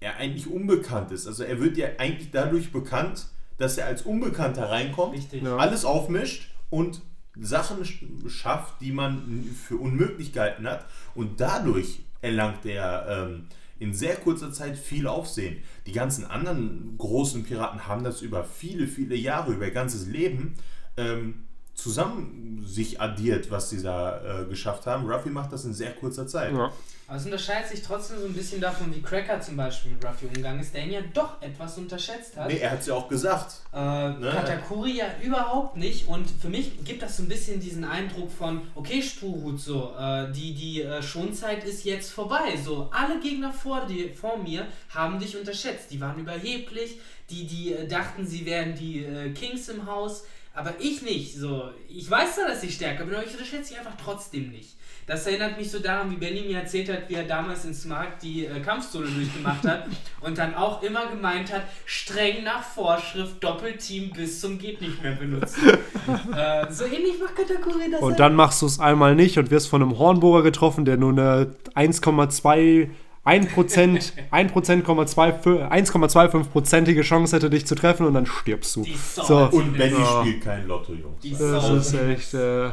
er 0.00 0.16
eigentlich 0.16 0.46
unbekannt 0.48 1.10
ist. 1.12 1.26
Also 1.26 1.44
er 1.44 1.60
wird 1.60 1.76
ja 1.78 1.88
eigentlich 1.98 2.30
dadurch 2.30 2.72
bekannt, 2.72 3.26
dass 3.56 3.78
er 3.78 3.86
als 3.86 4.02
Unbekannter 4.02 4.68
reinkommt, 4.68 5.14
Richtig. 5.16 5.46
Alles 5.46 5.84
aufmischt 5.84 6.50
und 6.70 7.00
Sachen 7.40 7.82
sch- 7.84 8.28
schafft, 8.28 8.80
die 8.80 8.92
man 8.92 9.44
für 9.66 9.76
unmöglich 9.76 10.32
gehalten 10.32 10.66
hat. 10.66 10.84
Und 11.14 11.40
dadurch 11.40 12.00
erlangt 12.20 12.66
er 12.66 13.06
ähm, 13.30 13.46
in 13.82 13.94
sehr 13.94 14.16
kurzer 14.16 14.52
Zeit 14.52 14.78
viel 14.78 15.06
Aufsehen. 15.06 15.58
Die 15.86 15.92
ganzen 15.92 16.24
anderen 16.24 16.96
großen 16.98 17.44
Piraten 17.44 17.86
haben 17.86 18.04
das 18.04 18.22
über 18.22 18.44
viele, 18.44 18.86
viele 18.86 19.16
Jahre, 19.16 19.52
über 19.52 19.66
ihr 19.66 19.72
ganzes 19.72 20.06
Leben 20.06 20.54
ähm, 20.96 21.44
zusammen 21.74 22.64
sich 22.66 23.00
addiert, 23.00 23.50
was 23.50 23.70
sie 23.70 23.82
da 23.82 24.42
äh, 24.42 24.44
geschafft 24.44 24.86
haben. 24.86 25.10
Ruffy 25.10 25.30
macht 25.30 25.52
das 25.52 25.64
in 25.64 25.74
sehr 25.74 25.92
kurzer 25.92 26.26
Zeit. 26.26 26.52
Ja. 26.52 26.72
Aber 27.08 27.16
es 27.18 27.24
unterscheidet 27.26 27.68
sich 27.68 27.82
trotzdem 27.82 28.20
so 28.20 28.26
ein 28.26 28.32
bisschen 28.32 28.60
davon, 28.60 28.94
wie 28.94 29.02
Cracker 29.02 29.40
zum 29.40 29.56
Beispiel 29.56 29.92
mit 29.92 30.04
Ruffy 30.04 30.26
umgegangen 30.26 30.60
ist, 30.60 30.72
der 30.72 30.84
ihn 30.84 30.92
ja 30.92 31.00
doch 31.12 31.42
etwas 31.42 31.76
unterschätzt 31.76 32.36
hat. 32.36 32.48
Nee, 32.48 32.58
er 32.58 32.70
hat 32.70 32.80
es 32.80 32.86
ja 32.86 32.94
auch 32.94 33.08
gesagt. 33.08 33.56
Äh, 33.74 34.02
Ne? 34.02 34.30
Katakuri 34.30 34.98
ja 34.98 35.06
überhaupt 35.22 35.76
nicht 35.76 36.08
und 36.08 36.30
für 36.30 36.48
mich 36.48 36.84
gibt 36.84 37.02
das 37.02 37.16
so 37.16 37.24
ein 37.24 37.28
bisschen 37.28 37.60
diesen 37.60 37.84
Eindruck 37.84 38.30
von, 38.30 38.62
okay 38.74 39.02
Sturhut, 39.02 39.60
so, 39.60 39.92
äh, 39.98 40.30
die, 40.32 40.54
die 40.54 40.82
äh, 40.82 41.02
Schonzeit 41.02 41.64
ist 41.64 41.84
jetzt 41.84 42.12
vorbei, 42.12 42.56
so, 42.64 42.88
alle 42.92 43.20
Gegner 43.20 43.52
vor, 43.52 43.86
dir, 43.86 44.14
vor 44.14 44.38
mir 44.38 44.66
haben 44.90 45.18
dich 45.18 45.36
unterschätzt, 45.36 45.90
die 45.90 46.00
waren 46.00 46.18
überheblich, 46.18 46.98
die, 47.30 47.46
die 47.46 47.72
äh, 47.74 47.86
dachten, 47.86 48.26
sie 48.26 48.46
wären 48.46 48.74
die 48.74 49.04
äh, 49.04 49.30
Kings 49.32 49.68
im 49.68 49.86
Haus, 49.86 50.24
aber 50.54 50.74
ich 50.78 51.02
nicht, 51.02 51.34
so, 51.36 51.70
ich 51.88 52.10
weiß 52.10 52.36
zwar, 52.36 52.48
dass 52.48 52.62
ich 52.62 52.74
stärker 52.74 53.04
bin, 53.04 53.14
aber 53.14 53.24
ich 53.24 53.32
unterschätze 53.32 53.72
sie 53.72 53.76
einfach 53.78 53.96
trotzdem 54.02 54.50
nicht. 54.50 54.76
Das 55.06 55.26
erinnert 55.26 55.58
mich 55.58 55.68
so 55.70 55.80
daran, 55.80 56.10
wie 56.12 56.16
Benny 56.16 56.42
mir 56.42 56.58
erzählt 56.58 56.88
hat, 56.88 57.08
wie 57.08 57.14
er 57.14 57.24
damals 57.24 57.64
in 57.64 57.74
Smart 57.74 58.22
die 58.22 58.46
äh, 58.46 58.60
Kampfsolo 58.60 59.08
durchgemacht 59.08 59.64
hat 59.64 59.86
und 60.20 60.38
dann 60.38 60.54
auch 60.54 60.82
immer 60.82 61.08
gemeint 61.08 61.52
hat, 61.52 61.62
streng 61.86 62.44
nach 62.44 62.62
Vorschrift 62.62 63.42
Doppelteam 63.42 64.10
bis 64.10 64.40
zum 64.40 64.58
geht 64.58 64.80
nicht 64.80 65.02
mehr 65.02 65.12
benutzen. 65.12 65.70
äh, 66.36 66.70
so 66.70 66.84
ähnlich 66.84 67.18
macht 67.18 67.34
Katakuri 67.34 67.90
das 67.90 68.00
Und 68.00 68.12
auch. 68.12 68.16
dann 68.16 68.36
machst 68.36 68.62
du 68.62 68.66
es 68.66 68.78
einmal 68.78 69.16
nicht 69.16 69.38
und 69.38 69.50
wirst 69.50 69.68
von 69.68 69.82
einem 69.82 69.98
Hornbohrer 69.98 70.42
getroffen, 70.42 70.84
der 70.84 70.96
nur 70.98 71.10
eine 71.10 71.56
1,2 71.74 72.90
1%, 73.24 74.12
1,25%ige 74.32 77.02
Chance 77.02 77.36
hätte, 77.36 77.50
dich 77.50 77.66
zu 77.66 77.74
treffen 77.74 78.06
und 78.06 78.14
dann 78.14 78.26
stirbst 78.26 78.76
du. 78.76 78.84
So. 78.84 79.48
Und 79.50 79.76
Benny 79.76 79.98
Ja. 79.98 80.20
spielt 80.22 80.42
kein 80.42 80.66
Lotto, 80.66 80.92
Jungs. 80.92 81.20
Die 81.22 81.36
Das 81.36 81.70
ist 81.70 81.94
echt, 81.94 82.34
äh, 82.34 82.70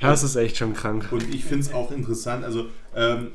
das 0.00 0.22
ist 0.22 0.36
echt 0.36 0.56
schon 0.56 0.74
krank. 0.74 1.08
Und 1.10 1.32
ich 1.34 1.44
finde 1.44 1.66
es 1.66 1.72
auch 1.72 1.90
interessant, 1.90 2.44
also 2.44 2.66
ähm, 2.94 3.28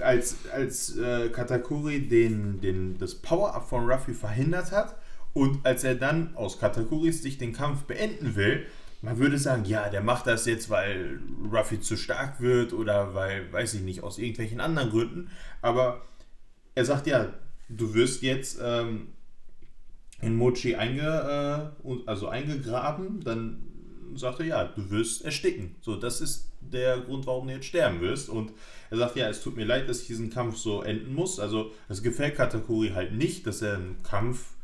als, 0.00 0.36
als 0.54 0.96
äh, 0.96 1.28
Katakuri 1.28 2.08
den, 2.08 2.60
den, 2.60 2.96
das 2.98 3.14
Power-Up 3.16 3.68
von 3.68 3.90
Ruffy 3.90 4.14
verhindert 4.14 4.72
hat 4.72 4.94
und 5.34 5.66
als 5.66 5.84
er 5.84 5.96
dann 5.96 6.30
aus 6.34 6.58
Katakuris 6.58 7.22
Sicht 7.22 7.40
den 7.42 7.52
Kampf 7.52 7.82
beenden 7.82 8.36
will, 8.36 8.64
man 9.06 9.18
würde 9.18 9.38
sagen, 9.38 9.64
ja, 9.66 9.88
der 9.88 10.02
macht 10.02 10.26
das 10.26 10.46
jetzt, 10.46 10.68
weil 10.68 11.20
Ruffy 11.52 11.80
zu 11.80 11.96
stark 11.96 12.40
wird 12.40 12.72
oder 12.72 13.14
weil, 13.14 13.52
weiß 13.52 13.74
ich 13.74 13.82
nicht, 13.82 14.02
aus 14.02 14.18
irgendwelchen 14.18 14.60
anderen 14.60 14.90
Gründen. 14.90 15.30
Aber 15.62 16.02
er 16.74 16.84
sagt 16.84 17.06
ja, 17.06 17.32
du 17.68 17.94
wirst 17.94 18.22
jetzt 18.22 18.58
ähm, 18.60 19.12
in 20.20 20.34
Mochi 20.34 20.74
einge, 20.74 21.72
äh, 21.84 21.92
also 22.06 22.26
eingegraben, 22.26 23.22
dann 23.22 23.62
sagt 24.16 24.40
er, 24.40 24.46
ja, 24.46 24.64
du 24.64 24.90
wirst 24.90 25.24
ersticken. 25.24 25.76
So, 25.80 25.94
das 25.94 26.20
ist 26.20 26.50
der 26.60 26.98
Grund, 26.98 27.28
warum 27.28 27.46
du 27.46 27.52
jetzt 27.52 27.66
sterben 27.66 28.00
wirst. 28.00 28.28
Und 28.28 28.50
er 28.90 28.96
sagt, 28.96 29.14
ja, 29.14 29.28
es 29.28 29.40
tut 29.40 29.54
mir 29.54 29.66
leid, 29.66 29.88
dass 29.88 30.00
ich 30.00 30.08
diesen 30.08 30.30
Kampf 30.30 30.56
so 30.56 30.82
enden 30.82 31.14
muss. 31.14 31.38
Also 31.38 31.70
es 31.88 32.02
gefällt 32.02 32.34
Katakuri 32.34 32.88
halt 32.88 33.12
nicht, 33.12 33.46
dass 33.46 33.62
er 33.62 33.76
einen 33.76 34.02
Kampf 34.02 34.55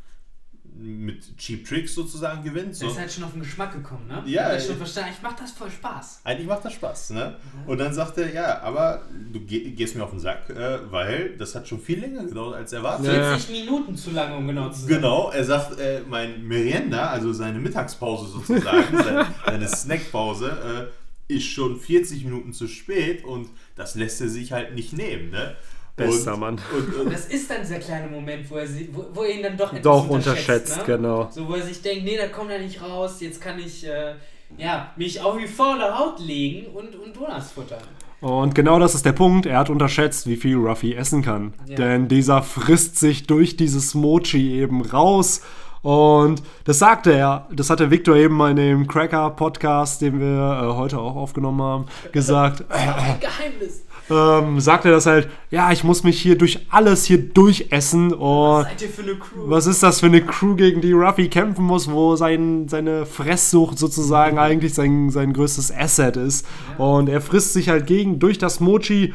mit 0.78 1.36
Cheap 1.36 1.66
Tricks 1.66 1.94
sozusagen 1.94 2.42
gewinnt. 2.42 2.74
So. 2.74 2.86
Der 2.86 2.92
ist 2.92 2.98
halt 2.98 3.12
schon 3.12 3.24
auf 3.24 3.32
den 3.32 3.42
Geschmack 3.42 3.72
gekommen, 3.72 4.06
ne? 4.08 4.22
Ja, 4.26 4.44
Der 4.44 4.52
hat 4.54 4.60
ja. 4.60 4.66
schon 4.66 4.76
verstanden, 4.76 5.10
ich 5.14 5.22
mach 5.22 5.34
das 5.34 5.52
voll 5.52 5.70
Spaß. 5.70 6.20
Eigentlich 6.24 6.46
macht 6.46 6.64
das 6.64 6.72
Spaß, 6.72 7.10
ne? 7.10 7.36
Und 7.66 7.78
dann 7.78 7.92
sagt 7.92 8.18
er, 8.18 8.32
ja, 8.32 8.60
aber 8.62 9.02
du 9.32 9.40
geh, 9.40 9.70
gehst 9.70 9.94
mir 9.94 10.04
auf 10.04 10.10
den 10.10 10.20
Sack, 10.20 10.48
äh, 10.50 10.78
weil 10.90 11.36
das 11.36 11.54
hat 11.54 11.68
schon 11.68 11.80
viel 11.80 12.00
länger 12.00 12.24
gedauert 12.24 12.56
als 12.56 12.72
erwartet. 12.72 13.06
Ja. 13.06 13.36
40 13.36 13.50
Minuten 13.50 13.96
zu 13.96 14.10
lange, 14.10 14.36
um 14.36 14.46
genau 14.46 14.70
zu 14.70 14.80
sein. 14.80 14.88
Genau, 14.88 15.30
er 15.30 15.44
sagt, 15.44 15.78
äh, 15.78 16.00
mein 16.08 16.46
Merienda, 16.46 17.10
also 17.10 17.32
seine 17.32 17.58
Mittagspause 17.58 18.26
sozusagen, 18.30 18.96
seine, 19.02 19.26
seine 19.46 19.68
Snackpause, 19.68 20.90
äh, 21.28 21.34
ist 21.34 21.46
schon 21.46 21.78
40 21.78 22.24
Minuten 22.24 22.52
zu 22.52 22.66
spät 22.68 23.24
und 23.24 23.48
das 23.76 23.94
lässt 23.94 24.20
er 24.20 24.28
sich 24.28 24.52
halt 24.52 24.74
nicht 24.74 24.92
nehmen, 24.92 25.30
ne? 25.30 25.56
Bester 25.96 26.34
und, 26.34 26.40
Mann. 26.40 26.60
Und, 26.74 26.94
und, 26.94 27.12
Das 27.12 27.26
ist 27.26 27.50
dann 27.50 27.60
dieser 27.60 27.78
kleine 27.78 28.08
Moment, 28.08 28.50
wo 28.50 28.56
er, 28.56 28.66
sie, 28.66 28.88
wo, 28.92 29.04
wo 29.12 29.22
er 29.22 29.34
ihn 29.34 29.42
dann 29.42 29.56
doch 29.56 29.72
etwas 29.72 29.82
Doch 29.82 30.08
unterschätzt, 30.08 30.78
ne? 30.78 30.84
genau. 30.86 31.28
So, 31.30 31.46
wo 31.48 31.54
er 31.54 31.62
sich 31.62 31.82
denkt, 31.82 32.04
nee, 32.04 32.16
da 32.16 32.28
kommt 32.28 32.50
er 32.50 32.58
nicht 32.58 32.80
raus, 32.82 33.16
jetzt 33.20 33.40
kann 33.40 33.58
ich 33.58 33.86
äh, 33.86 34.14
ja, 34.56 34.92
mich 34.96 35.20
auf 35.20 35.38
die 35.38 35.46
faule 35.46 35.98
Haut 35.98 36.18
legen 36.20 36.66
und, 36.74 36.94
und 36.96 37.14
Donuts 37.14 37.52
futtern. 37.52 37.82
Und 38.20 38.54
genau 38.54 38.78
das 38.78 38.94
ist 38.94 39.04
der 39.04 39.12
Punkt. 39.12 39.46
Er 39.46 39.58
hat 39.58 39.68
unterschätzt, 39.68 40.28
wie 40.28 40.36
viel 40.36 40.56
Ruffy 40.56 40.94
essen 40.94 41.22
kann. 41.22 41.54
Ja. 41.66 41.74
Denn 41.74 42.06
dieser 42.06 42.42
frisst 42.42 42.96
sich 42.96 43.26
durch 43.26 43.56
dieses 43.56 43.94
Mochi 43.94 44.60
eben 44.60 44.80
raus. 44.82 45.42
Und 45.82 46.40
das 46.62 46.78
sagte 46.78 47.12
er, 47.12 47.48
das 47.52 47.68
hatte 47.68 47.90
Victor 47.90 48.14
eben 48.14 48.36
mal 48.36 48.52
in 48.52 48.56
dem 48.56 48.86
Cracker-Podcast, 48.86 50.00
den 50.00 50.20
wir 50.20 50.26
äh, 50.70 50.76
heute 50.76 50.98
auch 51.00 51.16
aufgenommen 51.16 51.60
haben, 51.60 51.86
gesagt. 52.12 52.64
Das 52.68 52.80
ist 52.80 52.88
ein 52.88 53.20
Geheimnis. 53.20 53.84
Ähm, 54.10 54.60
sagte 54.60 54.88
er 54.88 54.94
das 54.94 55.06
halt, 55.06 55.28
ja, 55.50 55.70
ich 55.72 55.84
muss 55.84 56.02
mich 56.04 56.20
hier 56.20 56.36
durch 56.36 56.66
alles 56.70 57.04
hier 57.04 57.18
durchessen. 57.18 58.12
Und 58.12 58.62
Seid 58.64 58.82
ihr 58.82 58.88
für 58.88 59.02
eine 59.02 59.14
Crew? 59.16 59.40
was 59.46 59.66
ist 59.66 59.82
das 59.82 60.00
für 60.00 60.06
eine 60.06 60.20
Crew, 60.24 60.54
gegen 60.56 60.80
die 60.80 60.92
Ruffy 60.92 61.28
kämpfen 61.28 61.64
muss, 61.64 61.90
wo 61.90 62.16
sein, 62.16 62.68
seine 62.68 63.06
Fresssucht 63.06 63.78
sozusagen 63.78 64.38
eigentlich 64.38 64.74
sein, 64.74 65.10
sein 65.10 65.32
größtes 65.32 65.72
Asset 65.74 66.16
ist. 66.16 66.46
Und 66.78 67.08
er 67.08 67.20
frisst 67.20 67.52
sich 67.52 67.68
halt 67.68 67.86
gegen 67.86 68.18
durch 68.18 68.38
das 68.38 68.60
Mochi, 68.60 69.14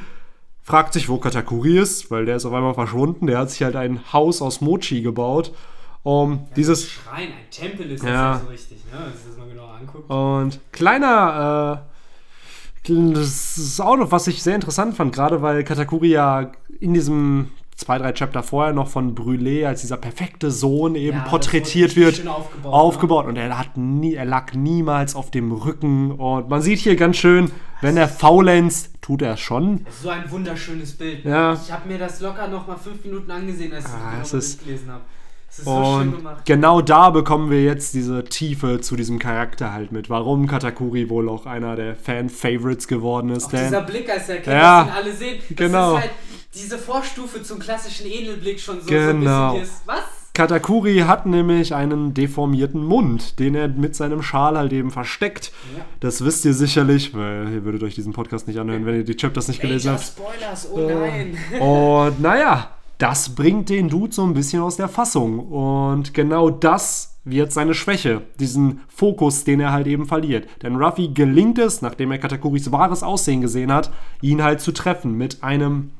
fragt 0.63 0.93
sich, 0.93 1.07
wo 1.09 1.17
Katakuri 1.17 1.77
ist, 1.79 2.09
weil 2.11 2.25
der 2.25 2.35
ist 2.37 2.45
auf 2.45 2.53
einmal 2.53 2.73
verschwunden. 2.73 3.27
Der 3.27 3.37
hat 3.39 3.51
sich 3.51 3.63
halt 3.63 3.75
ein 3.75 4.01
Haus 4.13 4.41
aus 4.41 4.61
Mochi 4.61 5.01
gebaut. 5.01 5.53
Um 6.03 6.47
dieses 6.55 6.89
Schrein, 6.89 7.27
ein 7.29 7.51
Tempel 7.51 7.91
ist 7.91 8.01
Ja. 8.03 8.09
das 8.33 8.39
ja 8.39 8.41
so 8.45 8.51
richtig, 8.51 8.77
ne? 8.85 8.91
Wenn 8.93 8.99
man 8.99 9.11
das 9.27 9.37
mal 9.37 9.49
genau 9.49 9.65
anguckt. 9.67 10.09
Und 10.09 10.59
kleiner, 10.71 11.83
äh, 11.83 11.96
das 12.87 13.57
ist 13.57 13.79
auch 13.81 13.97
noch, 13.97 14.11
was 14.11 14.27
ich 14.27 14.41
sehr 14.43 14.55
interessant 14.55 14.95
fand, 14.95 15.13
gerade 15.13 15.41
weil 15.41 15.63
Katakuri 15.63 16.09
ja 16.09 16.51
in 16.79 16.93
diesem 16.93 17.49
zwei, 17.75 17.99
drei 17.99 18.11
Chapter 18.11 18.41
vorher 18.41 18.73
noch 18.73 18.87
von 18.87 19.13
Brûlé 19.15 19.65
als 19.67 19.81
dieser 19.81 19.97
perfekte 19.97 20.49
Sohn 20.49 20.95
eben 20.95 21.17
Ja, 21.17 21.23
porträtiert 21.25 21.95
wird, 21.95 22.27
aufgebaut, 22.27 22.73
aufgebaut. 22.73 23.25
Und 23.27 23.35
er 23.35 23.57
hat 23.57 23.77
nie, 23.77 24.15
er 24.15 24.25
lag 24.25 24.53
niemals 24.53 25.15
auf 25.15 25.29
dem 25.29 25.51
Rücken. 25.51 26.11
Und 26.11 26.49
man 26.49 26.61
sieht 26.61 26.79
hier 26.79 26.95
ganz 26.95 27.17
schön, 27.17 27.51
wenn 27.81 27.95
er 27.95 28.07
faulenzt, 28.07 28.95
tut 29.01 29.21
er 29.21 29.37
schon. 29.37 29.83
Das 29.85 29.95
ist 29.95 30.01
so 30.03 30.09
ein 30.09 30.29
wunderschönes 30.31 30.93
Bild. 30.97 31.23
Ja. 31.23 31.53
Ich 31.53 31.71
habe 31.71 31.87
mir 31.87 31.99
das 31.99 32.19
locker 32.19 32.47
noch 32.47 32.65
mal 32.67 32.77
fünf 32.77 33.03
Minuten 33.05 33.29
angesehen, 33.29 33.71
als 33.73 33.85
ich 33.85 33.91
Ah, 33.91 34.13
das 34.19 34.33
es 34.33 34.57
genau 34.57 34.63
durchgelesen 34.65 34.91
habe. 34.91 35.03
So 35.63 35.71
Und 35.71 36.17
gemacht. 36.17 36.45
genau 36.45 36.81
da 36.81 37.09
bekommen 37.09 37.49
wir 37.49 37.63
jetzt 37.63 37.93
diese 37.93 38.23
Tiefe 38.25 38.79
zu 38.81 38.95
diesem 38.95 39.19
Charakter 39.19 39.73
halt 39.73 39.91
mit. 39.91 40.09
Warum 40.09 40.47
Katakuri 40.47 41.09
wohl 41.09 41.29
auch 41.29 41.45
einer 41.45 41.75
der 41.75 41.95
Fan-Favorites 41.95 42.87
geworden 42.87 43.29
ist. 43.29 43.45
Auch 43.47 43.51
Denn 43.51 43.63
dieser 43.65 43.81
Blick, 43.81 44.09
als 44.09 44.29
er 44.29 44.35
erkennt, 44.37 44.55
Ja, 44.55 44.83
ihn 44.83 44.89
alle 44.89 45.13
sehen. 45.13 45.39
Das 45.49 45.57
genau. 45.57 45.95
ist 45.95 46.01
halt 46.01 46.11
diese 46.53 46.77
Vorstufe 46.77 47.43
zum 47.43 47.59
klassischen 47.59 48.07
Edelblick 48.07 48.59
schon 48.59 48.81
so, 48.81 48.87
Genau. 48.87 49.03
so 49.03 49.15
ein 49.17 49.19
bisschen 49.21 49.59
dieses, 49.61 49.81
was? 49.85 50.03
Katakuri 50.33 50.99
hat 50.99 51.25
nämlich 51.25 51.73
einen 51.73 52.13
deformierten 52.13 52.83
Mund, 52.83 53.39
den 53.39 53.55
er 53.55 53.67
mit 53.69 53.95
seinem 53.95 54.21
Schal 54.21 54.55
halt 54.55 54.71
eben 54.71 54.91
versteckt. 54.91 55.51
Ja. 55.75 55.83
Das 55.99 56.23
wisst 56.23 56.45
ihr 56.45 56.53
sicherlich, 56.53 57.15
weil 57.15 57.51
ihr 57.51 57.65
würdet 57.65 57.81
euch 57.81 57.95
diesen 57.95 58.13
Podcast 58.13 58.47
nicht 58.47 58.59
anhören, 58.59 58.85
wenn 58.85 58.97
ihr 58.97 59.03
die 59.03 59.15
Chapters 59.15 59.47
nicht 59.47 59.61
gelesen 59.61 59.93
Major 59.93 59.99
habt. 59.99 60.13
Spoilers, 60.15 60.69
oh 60.71 60.79
nein. 60.87 61.37
Und 61.59 62.21
naja, 62.21 62.69
das 62.97 63.35
bringt 63.35 63.69
den 63.69 63.89
Dude 63.89 64.13
so 64.13 64.23
ein 64.23 64.33
bisschen 64.33 64.61
aus 64.61 64.75
der 64.77 64.87
Fassung. 64.89 65.39
Und 65.39 66.13
genau 66.13 66.49
das 66.49 67.19
wird 67.23 67.51
seine 67.51 67.73
Schwäche, 67.73 68.21
diesen 68.39 68.81
Fokus, 68.87 69.43
den 69.43 69.59
er 69.59 69.71
halt 69.73 69.85
eben 69.87 70.05
verliert. 70.07 70.47
Denn 70.63 70.75
Ruffy 70.77 71.09
gelingt 71.09 71.59
es, 71.59 71.81
nachdem 71.81 72.11
er 72.11 72.17
Katakuris 72.17 72.71
wahres 72.71 73.03
Aussehen 73.03 73.41
gesehen 73.41 73.71
hat, 73.71 73.91
ihn 74.21 74.41
halt 74.41 74.61
zu 74.61 74.71
treffen 74.71 75.13
mit 75.13 75.43
einem, 75.43 75.91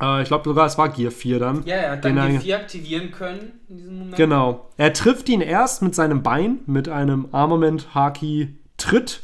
äh, 0.00 0.20
ich 0.22 0.28
glaube 0.28 0.44
sogar 0.44 0.66
es 0.66 0.76
war 0.78 0.90
Gear 0.90 1.10
4 1.10 1.38
dann. 1.38 1.62
Ja, 1.64 1.74
er 1.76 1.92
hat 1.92 2.04
den 2.04 2.16
dann 2.16 2.32
die 2.32 2.38
4 2.38 2.56
aktivieren 2.56 3.10
können 3.10 3.52
in 3.68 3.76
diesem 3.78 3.98
Moment. 3.98 4.16
Genau. 4.16 4.68
Er 4.76 4.92
trifft 4.92 5.28
ihn 5.30 5.40
erst 5.40 5.80
mit 5.82 5.94
seinem 5.94 6.22
Bein, 6.22 6.58
mit 6.66 6.88
einem 6.88 7.28
Armament-Haki-Tritt. 7.32 9.22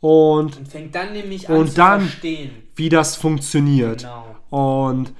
Und 0.00 0.56
Und 0.58 0.68
fängt 0.68 0.94
dann 0.94 1.12
nämlich 1.12 1.48
an 1.50 1.56
Und 1.56 1.68
zu 1.70 1.74
dann- 1.76 2.00
verstehen. 2.02 2.50
wie 2.76 2.88
das 2.88 3.16
funktioniert. 3.16 4.02
Genau. 4.50 4.88
Und 4.88 5.12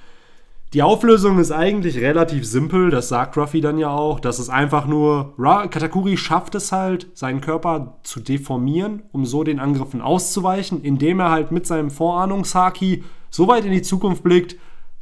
die 0.73 0.83
Auflösung 0.83 1.41
ist 1.41 1.51
eigentlich 1.51 1.99
relativ 1.99 2.47
simpel, 2.47 2.91
das 2.91 3.09
sagt 3.09 3.37
Ruffy 3.37 3.61
dann 3.61 3.79
ja 3.79 3.91
auch. 3.91 4.21
Das 4.21 4.39
ist 4.39 4.51
einfach 4.51 4.87
nur, 4.87 5.35
Katakuri 5.37 6.17
schafft 6.17 6.55
es 6.55 6.71
halt, 6.71 7.09
seinen 7.15 7.41
Körper 7.41 7.99
zu 8.05 8.21
deformieren, 8.21 9.03
um 9.11 9.27
so 9.27 9.43
den 9.43 9.59
Angriffen 9.59 10.01
auszuweichen, 10.01 10.83
indem 10.83 11.19
er 11.19 11.31
halt 11.31 11.51
mit 11.51 11.67
seinem 11.67 11.91
Vorahnungshaki 11.91 13.03
so 13.31 13.49
weit 13.49 13.65
in 13.65 13.73
die 13.73 13.83
Zukunft 13.83 14.23
blickt, 14.23 14.57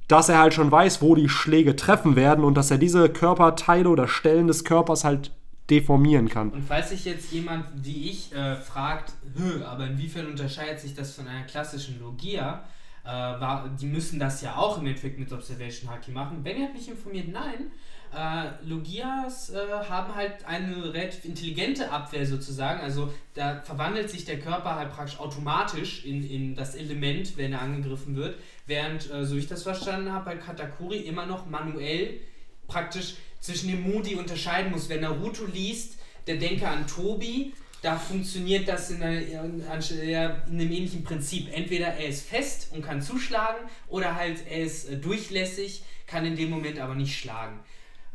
dass 0.07 0.31
er 0.31 0.38
halt 0.38 0.54
schon 0.54 0.70
weiß, 0.70 1.02
wo 1.02 1.14
die 1.14 1.28
Schläge 1.28 1.76
treffen 1.76 2.16
werden 2.16 2.44
und 2.44 2.54
dass 2.54 2.70
er 2.70 2.78
diese 2.78 3.11
Körperteile 3.11 3.90
oder 3.90 4.09
Stellen 4.09 4.46
des 4.46 4.64
Körpers 4.64 5.04
halt 5.04 5.33
deformieren 5.68 6.31
kann. 6.31 6.48
Und 6.48 6.64
falls 6.64 6.88
sich 6.88 7.04
jetzt 7.04 7.31
jemand 7.31 7.66
wie 7.74 8.09
ich 8.09 8.35
äh, 8.35 8.57
fragt, 8.57 9.12
"Hö, 9.37 9.62
aber 9.66 9.87
inwiefern 9.87 10.26
unterscheidet 10.26 10.81
sich 10.81 10.94
das 10.94 11.14
von 11.14 11.28
einer 11.28 11.44
klassischen 11.44 12.00
Logia? 12.00 12.62
Äh, 13.09 13.40
war, 13.40 13.71
die 13.81 13.87
müssen 13.87 14.18
das 14.18 14.42
ja 14.42 14.57
auch 14.57 14.77
im 14.77 14.87
Endeffekt 14.87 15.18
mit 15.18 15.33
Observation 15.33 15.90
Haki 15.90 16.11
machen. 16.11 16.42
Benny 16.42 16.61
hat 16.61 16.75
mich 16.75 16.88
informiert, 16.90 17.29
nein. 17.29 17.71
Äh, 18.14 18.51
Logias 18.68 19.49
äh, 19.49 19.57
haben 19.88 20.14
halt 20.14 20.44
eine 20.44 20.92
relativ 20.92 21.25
intelligente 21.25 21.90
Abwehr 21.90 22.27
sozusagen. 22.27 22.83
Also 22.83 23.11
da 23.33 23.62
verwandelt 23.62 24.11
sich 24.11 24.27
der 24.27 24.38
Körper 24.38 24.75
halt 24.75 24.92
praktisch 24.92 25.18
automatisch 25.21 26.05
in, 26.05 26.29
in 26.29 26.55
das 26.55 26.75
Element, 26.75 27.38
wenn 27.38 27.55
er 27.55 27.62
angegriffen 27.62 28.14
wird. 28.14 28.37
Während, 28.66 29.11
äh, 29.11 29.25
so 29.25 29.37
ich 29.37 29.47
das 29.47 29.62
verstanden 29.62 30.12
habe, 30.12 30.27
bei 30.27 30.37
Katakuri 30.37 30.99
immer 30.99 31.25
noch 31.25 31.47
manuell 31.47 32.21
praktisch 32.66 33.14
zwischen 33.40 33.71
dem 33.71 33.90
Moody 33.90 34.16
unterscheiden 34.16 34.71
muss. 34.71 34.90
Wenn 34.90 35.01
Naruto 35.01 35.47
liest, 35.47 35.99
der 36.27 36.37
denke 36.37 36.68
an 36.68 36.87
Tobi, 36.87 37.55
da 37.83 37.97
funktioniert 37.97 38.69
das 38.69 38.91
in, 38.91 39.03
einer, 39.03 39.21
in, 39.21 39.61
in 39.61 40.14
einem 40.14 40.73
ähnlichen 40.73 41.05
Prinzip. 41.05 41.49
Entweder 41.53 41.87
er 41.87 42.09
ist 42.09 42.27
fest 42.27 42.69
und 42.73 42.83
kann 42.83 43.01
zuschlagen 43.01 43.59
oder 43.88 44.17
halt 44.17 44.38
er 44.51 44.64
ist 44.64 44.91
äh, 44.91 44.97
durchlässig, 44.97 45.85
kann 46.07 46.25
in 46.25 46.37
dem 46.37 46.51
Moment 46.51 46.79
aber 46.79 46.95
nicht 46.95 47.17
schlagen. 47.19 47.61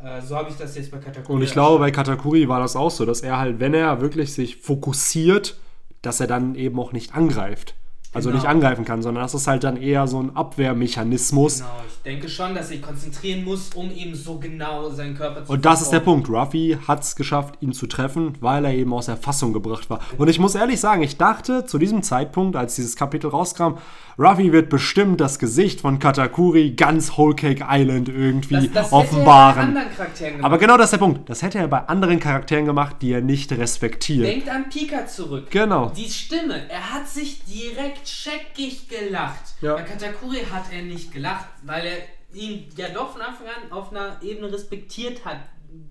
Äh, 0.04 0.22
so 0.22 0.36
habe 0.36 0.50
ich 0.50 0.58
das 0.58 0.76
jetzt 0.76 0.92
bei 0.92 0.98
Katakuri. 0.98 1.36
Und 1.36 1.44
ich 1.44 1.54
glaube, 1.54 1.80
bei 1.80 1.92
Katakuri 1.92 2.48
war 2.50 2.60
das 2.60 2.76
auch 2.76 2.92
so, 2.92 3.06
dass 3.06 3.22
er 3.22 3.38
halt, 3.38 3.60
wenn 3.60 3.74
er 3.74 4.02
wirklich 4.02 4.34
sich 4.34 4.58
fokussiert, 4.58 5.58
dass 6.02 6.20
er 6.20 6.28
dann 6.28 6.56
eben 6.56 6.80
auch 6.80 6.92
nicht 6.92 7.16
angreift. 7.16 7.76
Also 8.14 8.30
Genau. 8.30 8.42
nicht 8.42 8.50
angreifen 8.50 8.86
kann, 8.86 9.02
sondern 9.02 9.24
das 9.24 9.34
ist 9.34 9.48
halt 9.48 9.64
dann 9.64 9.76
eher 9.78 10.08
so 10.08 10.22
ein 10.22 10.36
Abwehrmechanismus. 10.36 11.60
Genau, 11.60 11.70
ich 11.88 12.04
denke 12.04 12.30
schon, 12.30 12.54
dass 12.56 12.70
ich 12.72 12.82
konzentrieren 12.82 13.44
muss, 13.44 13.70
um 13.76 13.92
eben 13.92 14.14
so 14.16 14.38
genau 14.38 14.90
seinen 14.90 15.16
Körper 15.16 15.44
zu 15.46 15.52
Und 15.52 15.66
das 15.66 15.82
ist 15.82 15.90
der. 15.92 16.00
Punkt. 16.00 16.30
Ruffy 16.30 16.78
hat 16.88 17.02
es 17.02 17.16
geschafft, 17.16 17.56
ihn 17.62 17.72
zu 17.74 17.88
treffen, 17.88 18.34
weil 18.42 18.66
er 18.66 18.74
eben 18.74 18.94
aus 18.94 19.06
der 19.06 19.16
Fassung 19.18 19.54
gebracht 19.54 19.90
war. 19.90 20.00
Und 20.18 20.28
ich 20.30 20.38
muss 20.38 20.54
ehrlich 20.54 20.80
sagen, 20.80 21.02
ich 21.02 21.18
dachte 21.18 21.66
zu 21.66 21.78
diesem 21.78 22.04
Zeitpunkt, 22.04 22.56
als 22.58 22.76
dieses 22.76 22.96
Kapitel 22.98 23.30
rauskam, 23.30 23.76
Ruffy 24.20 24.52
wird 24.52 24.70
bestimmt 24.70 25.20
das 25.22 25.40
Gesicht 25.40 25.82
von 25.82 25.98
Katakuri 25.98 26.72
ganz 26.72 27.18
Whole 27.18 27.34
Cake 27.36 27.66
Island 27.68 28.10
irgendwie 28.10 28.68
Das, 28.68 28.72
das 28.72 28.92
offenbaren. 28.92 29.56
Hätte 29.56 29.72
er 29.72 29.74
bei 29.74 29.80
anderen 29.80 29.96
Charakteren 29.96 30.32
gemacht. 30.34 30.46
Aber 30.46 30.58
genau 30.60 30.78
das 30.78 30.86
ist 30.86 30.92
der 30.92 30.98
Punkt. 31.00 31.30
Das 31.30 31.42
hätte 31.42 31.58
er 31.58 31.68
bei 31.68 31.80
anderen 31.80 32.20
Charakteren 32.20 32.66
gemacht, 32.66 32.98
die 33.02 33.12
er 33.12 33.22
nicht 33.22 33.52
respektiert. 33.54 34.28
Denkt 34.28 34.50
an 34.50 34.70
Pika 34.70 35.08
zurück. 35.08 35.50
Genau. 35.50 35.92
Die 35.98 36.10
Stimme, 36.12 36.70
er 36.70 36.94
hat 36.94 37.08
sich 37.08 37.42
direkt 37.46 38.03
scheckig 38.08 38.88
gelacht. 38.90 39.56
Ja. 39.62 39.76
Bei 39.76 39.84
Katakuri 39.84 40.46
hat 40.52 40.66
er 40.72 40.84
nicht 40.84 41.12
gelacht, 41.12 41.48
weil 41.64 41.86
er 41.86 41.98
ihn 42.38 42.68
ja 42.76 42.90
doch 42.90 43.12
von 43.12 43.22
Anfang 43.22 43.48
an 43.48 43.72
auf 43.72 43.92
einer 43.92 44.22
Ebene 44.22 44.52
respektiert 44.52 45.26
hat, 45.26 45.38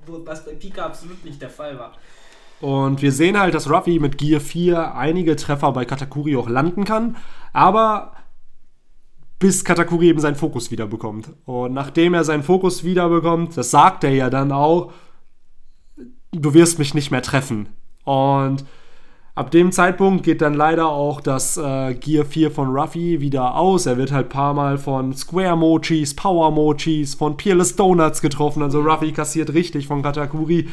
was 0.06 0.44
bei 0.44 0.52
Pika 0.52 0.86
absolut 0.86 1.24
nicht 1.24 1.40
der 1.40 1.50
Fall 1.50 1.78
war. 1.78 1.92
Und 2.60 3.02
wir 3.02 3.10
sehen 3.10 3.38
halt, 3.38 3.54
dass 3.54 3.68
Ruffy 3.68 3.98
mit 3.98 4.18
Gear 4.18 4.40
4 4.40 4.94
einige 4.94 5.34
Treffer 5.34 5.72
bei 5.72 5.84
Katakuri 5.84 6.36
auch 6.36 6.48
landen 6.48 6.84
kann. 6.84 7.16
Aber 7.52 8.14
bis 9.40 9.64
Katakuri 9.64 10.10
eben 10.10 10.20
seinen 10.20 10.36
Fokus 10.36 10.70
wiederbekommt. 10.70 11.32
Und 11.44 11.72
nachdem 11.72 12.14
er 12.14 12.22
seinen 12.22 12.44
Fokus 12.44 12.84
wiederbekommt, 12.84 13.56
das 13.56 13.72
sagt 13.72 14.04
er 14.04 14.12
ja 14.12 14.30
dann 14.30 14.52
auch, 14.52 14.92
du 16.30 16.54
wirst 16.54 16.78
mich 16.78 16.94
nicht 16.94 17.10
mehr 17.10 17.22
treffen. 17.22 17.68
Und 18.04 18.64
ab 19.34 19.50
dem 19.50 19.72
Zeitpunkt 19.72 20.24
geht 20.24 20.42
dann 20.42 20.54
leider 20.54 20.88
auch 20.88 21.20
das 21.20 21.56
äh, 21.56 21.94
Gear 21.94 22.24
4 22.24 22.50
von 22.50 22.68
Ruffy 22.68 23.20
wieder 23.20 23.54
aus. 23.56 23.86
Er 23.86 23.96
wird 23.96 24.12
halt 24.12 24.28
paar 24.28 24.54
Mal 24.54 24.78
von 24.78 25.12
Square 25.14 25.56
Mochis, 25.56 26.14
Power 26.14 26.50
Mochis, 26.50 27.14
von 27.14 27.36
Peerless 27.36 27.76
Donuts 27.76 28.20
getroffen. 28.20 28.62
Also 28.62 28.80
Ruffy 28.80 29.12
kassiert 29.12 29.54
richtig 29.54 29.86
von 29.86 30.02
Katakuri. 30.02 30.68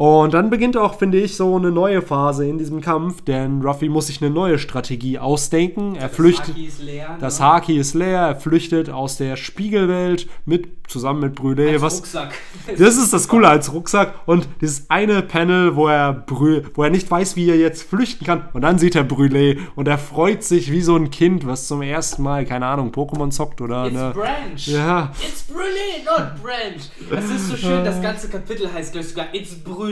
Und 0.00 0.32
dann 0.32 0.48
beginnt 0.48 0.78
auch, 0.78 0.96
finde 0.96 1.18
ich, 1.18 1.36
so 1.36 1.56
eine 1.56 1.70
neue 1.70 2.00
Phase 2.00 2.46
in 2.46 2.56
diesem 2.56 2.80
Kampf, 2.80 3.20
denn 3.20 3.60
Ruffy 3.60 3.90
muss 3.90 4.06
sich 4.06 4.22
eine 4.22 4.30
neue 4.30 4.58
Strategie 4.58 5.18
ausdenken. 5.18 5.94
Er 5.94 6.08
das 6.08 6.16
flüchtet. 6.16 6.54
Haki 6.54 6.64
ist 6.64 6.82
leer. 6.82 7.18
Das 7.20 7.38
ne? 7.38 7.44
Haki 7.44 7.76
ist 7.76 7.92
leer, 7.92 8.20
er 8.20 8.36
flüchtet 8.36 8.88
aus 8.88 9.18
der 9.18 9.36
Spiegelwelt 9.36 10.26
mit, 10.46 10.68
zusammen 10.88 11.20
mit 11.20 11.38
Brûlé. 11.38 11.74
Als 11.74 11.82
Was, 11.82 11.98
Rucksack. 11.98 12.32
das 12.78 12.96
ist 12.96 13.12
das 13.12 13.28
Coole 13.28 13.46
als 13.46 13.74
Rucksack 13.74 14.14
und 14.24 14.48
dieses 14.62 14.88
eine 14.88 15.20
Panel, 15.20 15.76
wo 15.76 15.88
er, 15.88 16.14
Brü 16.14 16.62
wo 16.72 16.82
er 16.82 16.88
nicht 16.88 17.10
weiß, 17.10 17.36
wie 17.36 17.50
er 17.50 17.58
jetzt 17.58 17.82
flüchten 17.82 18.24
kann 18.24 18.48
und 18.54 18.62
dann 18.62 18.78
sieht 18.78 18.96
er 18.96 19.04
Brûlé 19.04 19.58
und 19.76 19.86
er 19.86 19.98
freut 19.98 20.42
sich 20.42 20.72
wie 20.72 20.80
so 20.80 20.96
ein 20.96 21.10
Kind, 21.10 21.46
was 21.46 21.66
zum 21.66 21.82
ersten 21.82 22.22
Mal, 22.22 22.46
keine 22.46 22.64
Ahnung, 22.64 22.90
Pokémon 22.90 23.30
zockt 23.30 23.60
oder 23.60 23.84
It's 23.84 23.94
ne. 23.94 24.12
Branch. 24.14 24.66
Ja. 24.66 25.12
It's 25.20 25.44
Brûlé, 25.46 26.06
not 26.06 26.42
Branch. 26.42 26.80
Das 27.10 27.26
ist 27.26 27.48
so 27.48 27.56
schön, 27.56 27.84
das 27.84 28.00
ganze 28.00 28.30
Kapitel 28.30 28.72
heißt 28.72 28.92
glaube 28.92 29.04
ich 29.04 29.10
sogar 29.10 29.34
It's 29.34 29.54
Brûlé, 29.62 29.89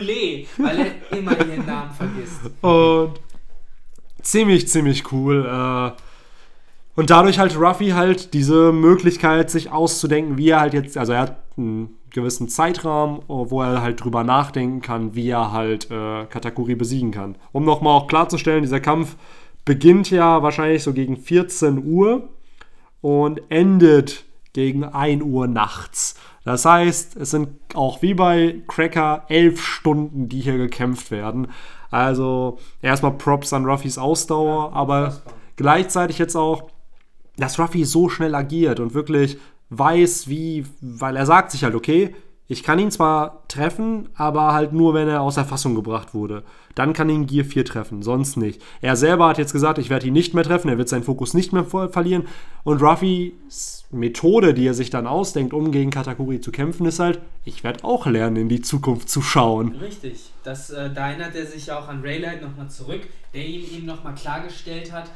weil 0.58 0.78
er 0.78 1.18
immer 1.18 1.32
ihren 1.32 1.66
Namen 1.66 1.90
vergisst. 1.92 2.40
Und 2.60 3.20
ziemlich, 4.22 4.68
ziemlich 4.68 5.12
cool. 5.12 5.46
Äh, 5.46 5.90
und 6.98 7.10
dadurch 7.10 7.38
halt 7.38 7.56
Ruffy 7.56 7.90
halt 7.90 8.34
diese 8.34 8.72
Möglichkeit, 8.72 9.50
sich 9.50 9.70
auszudenken, 9.70 10.36
wie 10.36 10.50
er 10.50 10.60
halt 10.60 10.74
jetzt, 10.74 10.98
also 10.98 11.12
er 11.12 11.20
hat 11.20 11.36
einen 11.56 11.96
gewissen 12.10 12.48
Zeitrahmen, 12.48 13.20
wo 13.28 13.62
er 13.62 13.82
halt 13.82 14.02
drüber 14.02 14.24
nachdenken 14.24 14.80
kann, 14.80 15.14
wie 15.14 15.28
er 15.28 15.52
halt 15.52 15.90
äh, 15.90 16.24
Katakuri 16.26 16.74
besiegen 16.74 17.10
kann. 17.10 17.36
Um 17.52 17.64
nochmal 17.64 17.96
auch 17.96 18.08
klarzustellen, 18.08 18.62
dieser 18.62 18.80
Kampf 18.80 19.16
beginnt 19.64 20.10
ja 20.10 20.42
wahrscheinlich 20.42 20.82
so 20.82 20.92
gegen 20.92 21.16
14 21.16 21.84
Uhr 21.84 22.28
und 23.00 23.42
endet 23.50 24.24
gegen 24.58 24.82
1 24.82 25.22
Uhr 25.22 25.46
nachts. 25.46 26.16
Das 26.44 26.64
heißt, 26.64 27.14
es 27.14 27.30
sind 27.30 27.50
auch 27.74 28.02
wie 28.02 28.12
bei 28.12 28.56
Cracker 28.66 29.24
elf 29.28 29.64
Stunden, 29.64 30.28
die 30.28 30.40
hier 30.40 30.56
gekämpft 30.56 31.12
werden. 31.12 31.46
Also 31.92 32.58
erstmal 32.82 33.12
Props 33.12 33.52
an 33.52 33.66
Ruffys 33.66 33.98
Ausdauer, 33.98 34.72
aber 34.72 35.22
gleichzeitig 35.54 36.18
jetzt 36.18 36.34
auch, 36.34 36.70
dass 37.36 37.60
Ruffy 37.60 37.84
so 37.84 38.08
schnell 38.08 38.34
agiert 38.34 38.80
und 38.80 38.94
wirklich 38.94 39.38
weiß, 39.70 40.26
wie, 40.26 40.66
weil 40.80 41.14
er 41.14 41.26
sagt 41.26 41.52
sich 41.52 41.62
halt, 41.62 41.76
okay, 41.76 42.12
ich 42.48 42.62
kann 42.62 42.78
ihn 42.78 42.90
zwar 42.90 43.46
treffen, 43.48 44.08
aber 44.14 44.54
halt 44.54 44.72
nur, 44.72 44.94
wenn 44.94 45.06
er 45.06 45.20
aus 45.20 45.34
der 45.34 45.44
Fassung 45.44 45.74
gebracht 45.74 46.14
wurde. 46.14 46.42
Dann 46.74 46.94
kann 46.94 47.10
ihn 47.10 47.26
Gear 47.26 47.44
4 47.44 47.64
treffen, 47.64 48.02
sonst 48.02 48.36
nicht. 48.36 48.62
Er 48.80 48.96
selber 48.96 49.28
hat 49.28 49.36
jetzt 49.38 49.52
gesagt, 49.52 49.78
ich 49.78 49.90
werde 49.90 50.06
ihn 50.06 50.14
nicht 50.14 50.32
mehr 50.32 50.44
treffen, 50.44 50.68
er 50.68 50.78
wird 50.78 50.88
seinen 50.88 51.02
Fokus 51.02 51.34
nicht 51.34 51.52
mehr 51.52 51.64
verlieren. 51.64 52.26
Und 52.64 52.80
Ruffys 52.80 53.84
Methode, 53.90 54.54
die 54.54 54.66
er 54.66 54.74
sich 54.74 54.90
dann 54.90 55.06
ausdenkt, 55.06 55.52
um 55.52 55.72
gegen 55.72 55.90
Katakuri 55.90 56.40
zu 56.40 56.50
kämpfen, 56.50 56.86
ist 56.86 57.00
halt, 57.00 57.20
ich 57.44 57.64
werde 57.64 57.84
auch 57.84 58.06
lernen, 58.06 58.36
in 58.36 58.48
die 58.48 58.62
Zukunft 58.62 59.08
zu 59.08 59.22
schauen. 59.22 59.74
Richtig. 59.76 60.30
Das, 60.42 60.70
äh, 60.70 60.90
da 60.92 61.08
erinnert 61.08 61.34
er 61.34 61.46
sich 61.46 61.70
auch 61.70 61.88
an 61.88 62.02
Raylight 62.02 62.42
nochmal 62.42 62.70
zurück, 62.70 63.02
der 63.34 63.46
ihm 63.46 63.64
eben 63.74 63.86
nochmal 63.86 64.14
klargestellt 64.14 64.92
hat, 64.92 65.10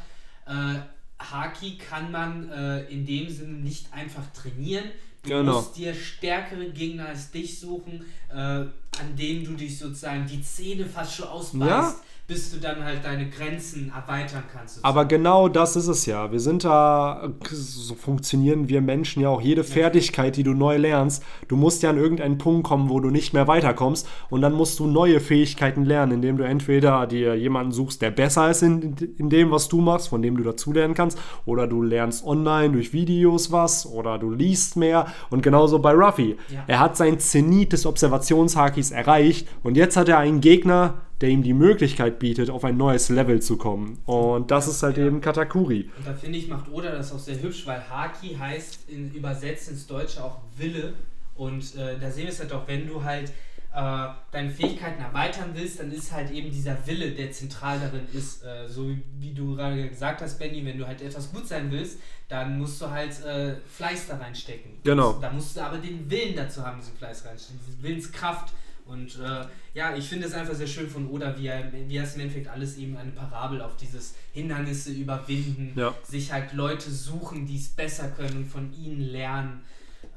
äh, 0.47 0.79
Haki 1.19 1.77
kann 1.77 2.11
man 2.11 2.49
äh, 2.49 2.83
in 2.85 3.05
dem 3.05 3.29
Sinne 3.29 3.53
nicht 3.53 3.93
einfach 3.93 4.23
trainieren. 4.33 4.85
Du 5.23 5.29
Genau. 5.29 5.55
musst 5.61 5.77
dir 5.77 5.93
stärkere 5.93 6.69
Gegner 6.71 7.07
als 7.07 7.31
dich 7.31 7.59
suchen, 7.59 8.05
äh, 8.29 8.35
an 8.35 9.15
denen 9.17 9.45
du 9.45 9.53
dich 9.53 9.77
sozusagen 9.79 10.27
die 10.27 10.41
Zähne 10.43 10.85
fast 10.85 11.15
schon 11.15 11.27
ausbeißt, 11.27 11.69
Ja. 11.69 11.95
Bis 12.33 12.51
du 12.51 12.57
dann 12.57 12.83
halt 12.83 13.05
deine 13.05 13.29
Grenzen 13.29 13.91
erweitern 13.95 14.43
kannst. 14.51 14.75
sozusagen. 14.75 14.85
Aber 14.85 15.05
genau 15.05 15.47
das 15.47 15.75
ist 15.75 15.87
es 15.87 16.05
ja. 16.07 16.31
Wir 16.31 16.39
sind 16.39 16.63
da, 16.63 17.29
so 17.51 17.93
funktionieren 17.93 18.69
wir 18.69 18.81
Menschen 18.81 19.21
ja 19.21 19.29
auch. 19.29 19.41
Jede 19.41 19.63
Fertigkeit, 19.63 20.35
die 20.35 20.43
du 20.43 20.53
neu 20.53 20.77
lernst, 20.77 21.23
du 21.47 21.55
musst 21.55 21.83
ja 21.83 21.91
an 21.91 21.97
irgendeinen 21.97 22.39
Punkt 22.39 22.67
kommen, 22.67 22.89
wo 22.89 22.99
du 22.99 23.11
nicht 23.11 23.33
mehr 23.33 23.47
weiterkommst. 23.47 24.07
Und 24.31 24.41
dann 24.41 24.53
musst 24.53 24.79
du 24.79 24.87
neue 24.87 25.19
Fähigkeiten 25.19 25.85
lernen, 25.85 26.13
indem 26.13 26.37
du 26.37 26.43
entweder 26.43 27.05
dir 27.05 27.35
jemanden 27.35 27.71
suchst, 27.71 28.01
der 28.01 28.09
besser 28.09 28.49
ist 28.49 28.63
in, 28.63 28.95
in 29.17 29.29
dem, 29.29 29.51
was 29.51 29.67
du 29.67 29.81
machst, 29.81 30.09
von 30.09 30.21
dem 30.23 30.35
du 30.35 30.43
dazulernen 30.43 30.95
kannst, 30.95 31.19
oder 31.45 31.67
du 31.67 31.83
lernst 31.83 32.25
online 32.25 32.71
durch 32.73 32.93
Videos 32.93 33.51
was, 33.51 33.85
oder 33.85 34.17
du 34.17 34.31
liest 34.31 34.75
mehr. 34.75 35.05
Und 35.29 35.43
genauso 35.43 35.79
bei 35.79 35.91
Ruffy. 35.93 36.35
Ja. 36.49 36.63
Er 36.65 36.79
hat 36.79 36.97
sein 36.97 37.19
Zenit 37.19 37.73
des 37.73 37.85
Observationshakis 37.85 38.89
erreicht 38.89 39.47
und 39.61 39.77
jetzt 39.77 39.97
hat 39.97 40.09
er 40.09 40.17
einen 40.17 40.41
Gegner, 40.41 40.95
der 41.23 41.29
ihm 41.29 41.41
die 41.41 41.53
Möglichkeit 41.53 42.19
bietet, 42.19 42.49
auf 42.49 42.65
ein 42.65 42.75
neues 42.75 43.07
Level 43.07 43.41
zu 43.41 43.55
kommen. 43.55 43.97
Und 44.05 44.51
das 44.51 44.67
ist 44.67 44.83
halt 44.83 44.97
Ja. 44.97 45.05
eben 45.05 45.21
Katakuri. 45.21 45.89
Und 45.97 46.05
da 46.05 46.13
finde 46.13 46.37
ich, 46.37 46.49
macht 46.49 46.69
Oda 46.69 46.91
das 46.91 47.13
auch 47.13 47.19
sehr 47.19 47.41
hübsch, 47.41 47.65
weil 47.65 47.81
Haki 47.89 48.35
heißt 48.37 48.89
in, 48.89 49.09
übersetzt 49.13 49.69
ins 49.69 49.87
Deutsche 49.87 50.21
auch 50.21 50.39
Wille. 50.57 50.95
Und 51.35 51.77
äh, 51.77 51.97
da 51.97 52.11
sehen 52.11 52.25
wir 52.25 52.33
es 52.33 52.41
halt 52.41 52.51
auch, 52.51 52.67
wenn 52.67 52.85
du 52.89 53.01
halt 53.01 53.29
äh, 53.73 54.07
deine 54.31 54.51
Fähigkeiten 54.51 55.01
erweitern 55.01 55.51
willst, 55.53 55.79
dann 55.79 55.93
ist 55.93 56.11
halt 56.11 56.29
eben 56.29 56.51
dieser 56.51 56.75
Wille, 56.85 57.11
der 57.11 57.31
zentral 57.31 57.79
darin 57.79 58.05
ist. 58.11 58.43
Äh, 58.43 58.67
so 58.67 58.89
wie, 59.17 59.33
du 59.33 59.55
gerade 59.55 59.87
gesagt 59.87 60.21
hast, 60.21 60.37
Benny, 60.39 60.65
wenn 60.65 60.77
du 60.77 60.85
halt 60.85 61.01
etwas 61.01 61.31
gut 61.31 61.47
sein 61.47 61.71
willst, 61.71 61.99
dann 62.27 62.59
musst 62.59 62.81
du 62.81 62.89
halt 62.89 63.23
äh, 63.23 63.55
Fleiß 63.65 64.07
da 64.09 64.17
reinstecken. 64.17 64.71
Genau. 64.83 65.13
Da 65.21 65.31
musst 65.31 65.55
du 65.55 65.61
aber 65.61 65.77
den 65.77 66.11
Willen 66.11 66.35
dazu 66.35 66.65
haben, 66.65 66.81
diesen 66.81 66.97
Fleiß 66.97 67.25
reinstecken, 67.25 67.61
diese 67.65 67.81
Willenskraft. 67.81 68.53
Und 68.85 69.17
äh, 69.19 69.45
ja, 69.73 69.95
ich 69.95 70.07
finde 70.07 70.27
es 70.27 70.33
einfach 70.33 70.53
sehr 70.55 70.67
schön 70.67 70.89
von 70.89 71.09
Oda, 71.09 71.37
wie 71.37 71.47
er, 71.47 71.71
wie 71.71 71.95
er 71.97 72.03
es 72.03 72.15
im 72.15 72.21
Endeffekt 72.21 72.47
alles 72.47 72.77
eben 72.77 72.97
eine 72.97 73.11
Parabel 73.11 73.61
auf 73.61 73.75
dieses 73.77 74.15
Hindernisse 74.33 74.91
überwinden, 74.91 75.73
Ja. 75.79 75.93
sich 76.03 76.31
halt 76.31 76.53
Leute 76.53 76.91
suchen, 76.91 77.45
die 77.45 77.57
es 77.57 77.69
besser 77.69 78.09
können 78.09 78.37
und 78.37 78.45
von 78.45 78.73
ihnen 78.73 78.99
lernen. 78.99 79.61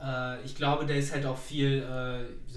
Äh, 0.02 0.42
ich 0.44 0.54
glaube, 0.56 0.84
da 0.86 0.94
ist 0.94 1.12
halt 1.12 1.26
auch 1.26 1.38
viel 1.38 1.82
äh, 1.82 2.52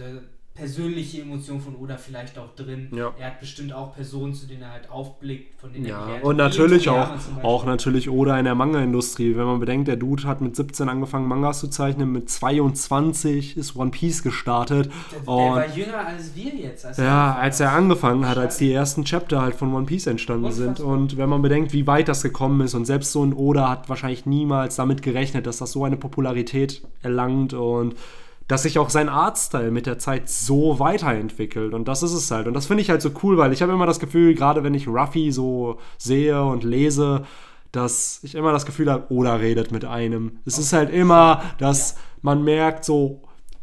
persönliche 0.59 1.21
Emotion 1.21 1.59
von 1.59 1.75
Oda 1.75 1.97
vielleicht 1.97 2.37
auch 2.37 2.55
drin. 2.55 2.89
Ja. 2.95 3.13
Er 3.17 3.27
hat 3.27 3.39
bestimmt 3.39 3.73
auch 3.73 3.95
Personen, 3.95 4.33
zu 4.33 4.47
denen 4.47 4.61
er 4.63 4.71
halt 4.71 4.89
aufblickt, 4.89 5.59
von 5.59 5.73
denen 5.73 5.85
er 5.85 5.91
Ja, 5.91 6.21
und 6.21 6.37
natürlich 6.37 6.89
auch, 6.89 7.09
auch 7.43 7.65
natürlich 7.65 8.09
Oda 8.09 8.37
in 8.37 8.45
der 8.45 8.55
Manga-Industrie. 8.55 9.35
Wenn 9.35 9.45
man 9.45 9.59
bedenkt, 9.59 9.87
der 9.87 9.95
Dude 9.95 10.23
hat 10.23 10.41
mit 10.41 10.55
17 10.55 10.89
angefangen, 10.89 11.27
Mangas 11.27 11.59
zu 11.59 11.67
zeichnen, 11.67 12.11
mit 12.11 12.29
22 12.29 13.57
ist 13.57 13.75
One 13.75 13.91
Piece 13.91 14.23
gestartet. 14.23 14.89
Der, 15.11 15.19
der 15.19 15.27
Und 15.27 15.55
war 15.55 15.67
jünger 15.67 16.05
als 16.05 16.35
wir 16.35 16.53
jetzt. 16.53 16.85
Als 16.85 16.97
ja, 16.97 17.31
angefangen 17.31 17.49
als 17.49 17.59
er 17.59 17.71
angefangen 17.71 18.27
hat, 18.27 18.37
als 18.37 18.57
die 18.57 18.71
ersten 18.71 19.05
Chapter 19.05 19.41
halt 19.41 19.55
von 19.55 19.73
One 19.73 19.85
Piece 19.85 20.07
entstanden 20.07 20.51
sind. 20.51 20.79
Und 20.79 21.17
wenn 21.17 21.29
man 21.29 21.41
bedenkt, 21.41 21.73
wie 21.73 21.87
weit 21.87 22.07
das 22.07 22.21
gekommen 22.21 22.61
ist 22.61 22.73
und 22.73 22.85
selbst 22.85 23.11
so 23.11 23.23
ein 23.23 23.33
Oda 23.33 23.69
hat 23.69 23.89
wahrscheinlich 23.89 24.25
niemals 24.25 24.75
damit 24.75 25.01
gerechnet, 25.01 25.47
dass 25.47 25.57
das 25.57 25.71
so 25.71 25.83
eine 25.83 25.97
Popularität 25.97 26.81
erlangt 27.01 27.53
und 27.53 27.95
dass 28.49 28.63
sich 28.63 28.79
auch 28.79 28.89
sein 28.89 29.09
Artstyle 29.09 29.69
mit 29.69 29.85
der 29.85 29.99
Zeit 29.99 30.27
so 30.27 30.79
weiterentwickelt. 30.79 31.73
Und 31.75 31.87
das 31.87 32.01
ist 32.01 32.13
es 32.13 32.31
halt. 32.31 32.47
Und 32.47 32.55
das 32.55 32.65
finde 32.65 32.81
ich 32.81 32.89
halt 32.89 33.01
so 33.01 33.11
cool, 33.23 33.37
weil 33.37 33.53
ich 33.53 33.61
habe 33.61 33.71
immer 33.71 33.85
das 33.85 33.99
Gefühl, 33.99 34.33
gerade 34.33 34.63
wenn 34.63 34.73
ich 34.73 34.87
Ruffy 34.87 35.31
so 35.31 35.77
sehe 35.99 36.43
und 36.43 36.63
lese, 36.63 37.25
dass 37.71 38.19
ich 38.23 38.33
immer 38.33 38.51
das 38.51 38.65
Gefühl 38.65 38.91
habe, 38.91 39.13
Oda 39.13 39.35
redet 39.35 39.71
mit 39.71 39.85
einem. 39.85 40.39
Es 40.45 40.57
ist 40.57 40.73
halt 40.73 40.89
immer, 40.89 41.43
dass 41.59 41.95
man 42.23 42.43
merkt 42.43 42.85
so, 42.85 43.21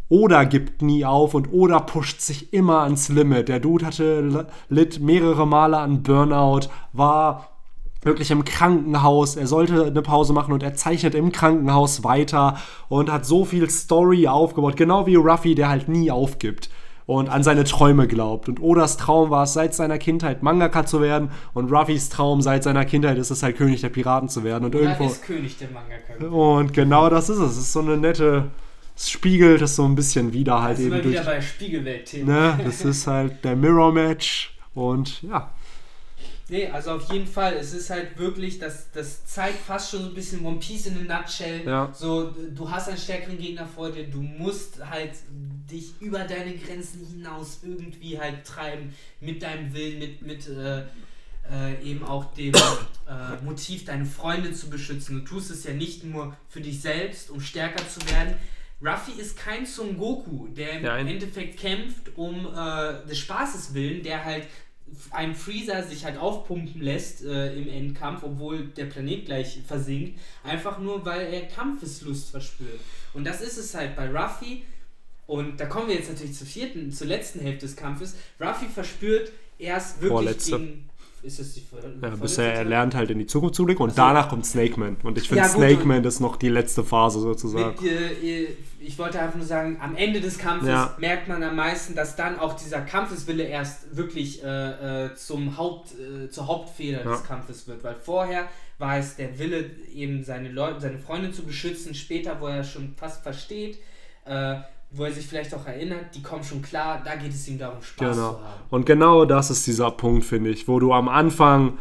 Oda 0.08 0.44
gibt 0.44 0.82
nie 0.82 1.04
auf 1.04 1.34
und 1.34 1.52
Oda 1.52 1.80
pusht 1.80 2.20
sich 2.20 2.52
immer 2.52 2.82
ans 2.82 3.08
Limit. 3.08 3.48
Der 3.48 3.58
Dude 3.58 3.86
hatte 3.86 4.46
litt 4.68 5.00
mehrere 5.00 5.48
Male 5.48 5.78
an 5.78 6.04
Burnout, 6.04 6.68
war 6.92 7.55
wirklich 8.06 8.30
im 8.30 8.44
Krankenhaus. 8.44 9.36
Er 9.36 9.46
sollte 9.46 9.84
eine 9.84 10.02
Pause 10.02 10.32
machen 10.32 10.52
und 10.52 10.62
er 10.62 10.74
zeichnet 10.74 11.14
im 11.14 11.32
Krankenhaus 11.32 12.04
weiter 12.04 12.58
und 12.88 13.10
hat 13.12 13.26
so 13.26 13.44
viel 13.44 13.68
Story 13.68 14.28
aufgebaut, 14.28 14.76
genau 14.76 15.06
wie 15.06 15.16
Ruffy, 15.16 15.54
der 15.54 15.68
halt 15.68 15.88
nie 15.88 16.10
aufgibt 16.10 16.70
und 17.06 17.28
an 17.28 17.42
seine 17.42 17.64
Träume 17.64 18.08
glaubt. 18.08 18.48
Und 18.48 18.60
Odas 18.60 18.96
Traum 18.96 19.30
war 19.30 19.44
es 19.44 19.52
seit 19.52 19.74
seiner 19.74 19.98
Kindheit 19.98 20.42
Mangaka 20.42 20.86
zu 20.86 21.00
werden 21.00 21.30
und 21.54 21.70
Ruffys 21.72 22.08
Traum 22.08 22.40
seit 22.40 22.64
seiner 22.64 22.84
Kindheit 22.84 23.18
ist 23.18 23.30
es 23.30 23.42
halt 23.42 23.56
König 23.56 23.80
der 23.80 23.90
Piraten 23.90 24.28
zu 24.28 24.44
werden 24.44 24.64
und 24.64 24.74
Oda 24.74 24.84
irgendwo 24.84 25.06
ist 25.06 25.22
König 25.22 25.56
der 25.58 25.68
Mangaka. 25.70 26.34
und 26.34 26.72
genau 26.72 27.08
das 27.10 27.28
ist 27.28 27.38
es. 27.38 27.52
Es 27.52 27.58
ist 27.58 27.72
so 27.72 27.80
eine 27.80 27.96
nette 27.96 28.50
es 28.96 29.10
spiegelt 29.10 29.60
es 29.60 29.76
so 29.76 29.84
ein 29.84 29.94
bisschen 29.94 30.32
wieder 30.32 30.62
halt 30.62 30.78
Da 30.78 30.82
sind 30.82 30.86
eben 30.86 30.94
wir 30.96 31.02
durch 31.02 31.14
wieder 31.14 31.24
bei 31.24 31.40
Spiegelwelt-Themen. 31.40 32.26
ne, 32.26 32.58
das 32.64 32.82
ist 32.82 33.06
halt 33.06 33.44
der 33.44 33.54
Mirror 33.54 33.92
Match 33.92 34.56
und 34.74 35.22
ja, 35.22 35.50
Nee, 36.48 36.68
also 36.68 36.92
auf 36.92 37.12
jeden 37.12 37.26
Fall, 37.26 37.54
es 37.54 37.72
ist 37.72 37.90
halt 37.90 38.16
wirklich, 38.18 38.60
das, 38.60 38.90
das 38.92 39.26
zeigt 39.26 39.58
fast 39.58 39.90
schon 39.90 40.02
so 40.02 40.08
ein 40.10 40.14
bisschen 40.14 40.46
One 40.46 40.58
Piece 40.58 40.86
in 40.86 41.10
a 41.10 41.18
nutshell. 41.18 41.66
Ja. 41.66 41.92
So, 41.92 42.30
du 42.30 42.70
hast 42.70 42.88
einen 42.88 42.98
stärkeren 42.98 43.36
Gegner 43.36 43.66
vor 43.66 43.90
dir, 43.90 44.04
du 44.04 44.22
musst 44.22 44.78
halt 44.88 45.12
dich 45.28 45.94
über 46.00 46.20
deine 46.20 46.54
Grenzen 46.56 47.04
hinaus 47.04 47.60
irgendwie 47.64 48.18
halt 48.18 48.44
treiben, 48.44 48.94
mit 49.20 49.42
deinem 49.42 49.74
Willen, 49.74 49.98
mit, 49.98 50.22
mit 50.22 50.48
äh, 50.48 50.82
äh, 51.50 51.82
eben 51.82 52.04
auch 52.04 52.32
dem, 52.34 52.54
äh, 52.54 53.44
Motiv, 53.44 53.84
deine 53.84 54.04
Freunde 54.04 54.52
zu 54.52 54.70
beschützen. 54.70 55.18
Du 55.18 55.24
tust 55.24 55.50
es 55.50 55.64
ja 55.64 55.72
nicht 55.72 56.04
nur 56.04 56.36
für 56.48 56.60
dich 56.60 56.80
selbst, 56.80 57.30
um 57.30 57.40
stärker 57.40 57.88
zu 57.88 58.00
werden. 58.08 58.34
Ruffy 58.80 59.12
ist 59.18 59.38
kein 59.38 59.64
Son 59.64 59.96
Goku, 59.96 60.48
der 60.48 60.72
im 60.72 60.82
Nein. 60.82 61.06
Endeffekt 61.06 61.58
kämpft 61.58 62.16
um 62.16 62.46
äh, 62.46 63.06
des 63.08 63.18
Spaßes 63.18 63.74
willen, 63.74 64.02
der 64.02 64.24
halt 64.24 64.46
ein 65.10 65.34
Freezer 65.34 65.82
sich 65.82 66.04
halt 66.04 66.18
aufpumpen 66.18 66.80
lässt 66.80 67.24
äh, 67.24 67.54
im 67.54 67.68
Endkampf, 67.68 68.22
obwohl 68.22 68.66
der 68.68 68.86
Planet 68.86 69.26
gleich 69.26 69.58
versinkt, 69.66 70.18
einfach 70.44 70.78
nur 70.78 71.04
weil 71.04 71.32
er 71.32 71.42
Kampfeslust 71.42 72.30
verspürt. 72.30 72.80
Und 73.12 73.24
das 73.24 73.40
ist 73.40 73.58
es 73.58 73.74
halt 73.74 73.96
bei 73.96 74.08
Ruffy. 74.08 74.62
Und 75.26 75.58
da 75.58 75.66
kommen 75.66 75.88
wir 75.88 75.96
jetzt 75.96 76.08
natürlich 76.08 76.36
zur 76.36 76.46
vierten, 76.46 76.92
zur 76.92 77.08
letzten 77.08 77.40
Hälfte 77.40 77.66
des 77.66 77.74
Kampfes. 77.74 78.14
Ruffy 78.40 78.66
verspürt 78.66 79.32
erst 79.58 80.00
wirklich 80.00 80.12
Vorletzte. 80.12 80.58
gegen. 80.58 80.88
Ist 81.22 81.40
das 81.40 81.54
die 81.54 81.62
Ja, 82.02 82.10
bisher 82.10 82.54
er 82.54 82.64
lernt 82.64 82.94
halt 82.94 83.10
in 83.10 83.18
die 83.18 83.26
Zukunft 83.26 83.56
zu 83.56 83.64
blicken 83.64 83.82
und 83.82 83.90
Ach 83.90 83.94
so. 83.96 84.02
danach 84.02 84.28
kommt 84.28 84.46
Snake 84.46 84.78
Man. 84.78 84.96
Und 85.02 85.18
ich 85.18 85.28
finde, 85.28 85.42
Ja, 85.42 85.48
Snake 85.48 85.84
Man 85.84 86.04
ist 86.04 86.20
noch 86.20 86.36
die 86.36 86.48
letzte 86.48 86.84
Phase 86.84 87.20
sozusagen. 87.20 87.82
Mit, 87.82 87.92
äh, 88.22 88.46
ich 88.78 88.98
wollte 88.98 89.20
einfach 89.20 89.34
nur 89.36 89.46
sagen, 89.46 89.78
am 89.80 89.96
Ende 89.96 90.20
des 90.20 90.38
Kampfes 90.38 90.68
Ja. 90.68 90.94
merkt 90.98 91.26
man 91.26 91.42
am 91.42 91.56
meisten, 91.56 91.94
dass 91.96 92.14
dann 92.16 92.38
auch 92.38 92.54
dieser 92.54 92.80
Kampfeswille 92.82 93.42
erst 93.44 93.96
wirklich 93.96 94.44
äh, 94.44 95.06
äh, 95.06 95.14
zum 95.16 95.56
Haupt, 95.56 95.94
äh, 95.98 96.30
zur 96.30 96.46
Hauptfeder 96.46 97.04
Ja. 97.04 97.10
des 97.12 97.24
Kampfes 97.24 97.66
wird. 97.66 97.82
Weil 97.82 97.96
vorher 97.96 98.46
war 98.78 98.98
es 98.98 99.16
der 99.16 99.38
Wille, 99.38 99.70
eben 99.92 100.22
seine 100.22 100.50
Leute, 100.50 100.80
seine 100.80 100.98
Freunde 100.98 101.32
zu 101.32 101.42
beschützen. 101.44 101.94
Später, 101.94 102.40
wo 102.40 102.46
er 102.46 102.62
schon 102.62 102.94
fast 102.96 103.22
versteht, 103.22 103.78
äh, 104.26 104.56
wo 104.96 105.04
er 105.04 105.12
sich 105.12 105.26
vielleicht 105.26 105.54
auch 105.54 105.66
erinnert, 105.66 106.14
die 106.14 106.22
kommen 106.22 106.42
schon 106.42 106.62
klar, 106.62 107.02
da 107.04 107.16
geht 107.16 107.30
es 107.32 107.46
ihm 107.48 107.58
darum, 107.58 107.82
Spaß 107.82 108.16
Genau. 108.16 108.32
zu 108.32 108.38
haben. 108.40 108.60
Und 108.70 108.86
genau 108.86 109.24
das 109.24 109.50
ist 109.50 109.66
dieser 109.66 109.90
Punkt, 109.90 110.24
finde 110.24 110.50
ich, 110.50 110.66
wo 110.68 110.78
du 110.80 110.92
am 110.92 111.08
Anfang 111.08 111.78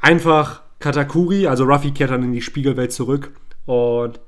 einfach 0.00 0.62
Katakuri, 0.78 1.46
also 1.46 1.64
Ruffy 1.64 1.90
kehrt 1.90 2.10
dann 2.10 2.22
in 2.22 2.32
die 2.32 2.42
Spiegelwelt 2.42 2.92
zurück 2.92 3.32
und 3.66 4.20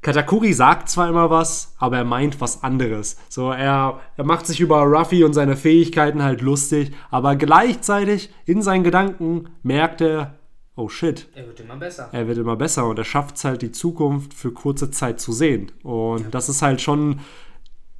Katakuri 0.00 0.52
sagt 0.52 0.88
zwar 0.88 1.08
immer 1.08 1.28
was, 1.28 1.74
aber 1.78 1.96
er 1.96 2.04
meint 2.04 2.40
was 2.40 2.62
anderes. 2.62 3.16
So, 3.28 3.50
er, 3.50 3.98
er 4.16 4.24
macht 4.24 4.46
sich 4.46 4.60
über 4.60 4.82
Ruffy 4.82 5.24
und 5.24 5.32
seine 5.32 5.56
Fähigkeiten 5.56 6.22
halt 6.22 6.40
lustig, 6.40 6.92
aber 7.10 7.34
gleichzeitig 7.34 8.30
in 8.46 8.62
seinen 8.62 8.84
Gedanken 8.84 9.48
merkt 9.64 10.00
er, 10.00 10.37
oh 10.78 10.88
shit, 10.88 11.28
Er 11.34 11.46
wird 11.46 11.60
immer 11.60 11.76
besser. 11.76 12.08
er 12.12 12.28
wird 12.28 12.38
immer 12.38 12.56
besser 12.56 12.86
und 12.86 12.98
er 12.98 13.04
schafft 13.04 13.36
es 13.36 13.44
halt, 13.44 13.62
die 13.62 13.72
Zukunft 13.72 14.32
für 14.32 14.52
kurze 14.52 14.90
Zeit 14.90 15.20
zu 15.20 15.32
sehen. 15.32 15.72
Und 15.82 16.32
das 16.34 16.48
ist 16.48 16.62
halt 16.62 16.80
schon 16.80 17.20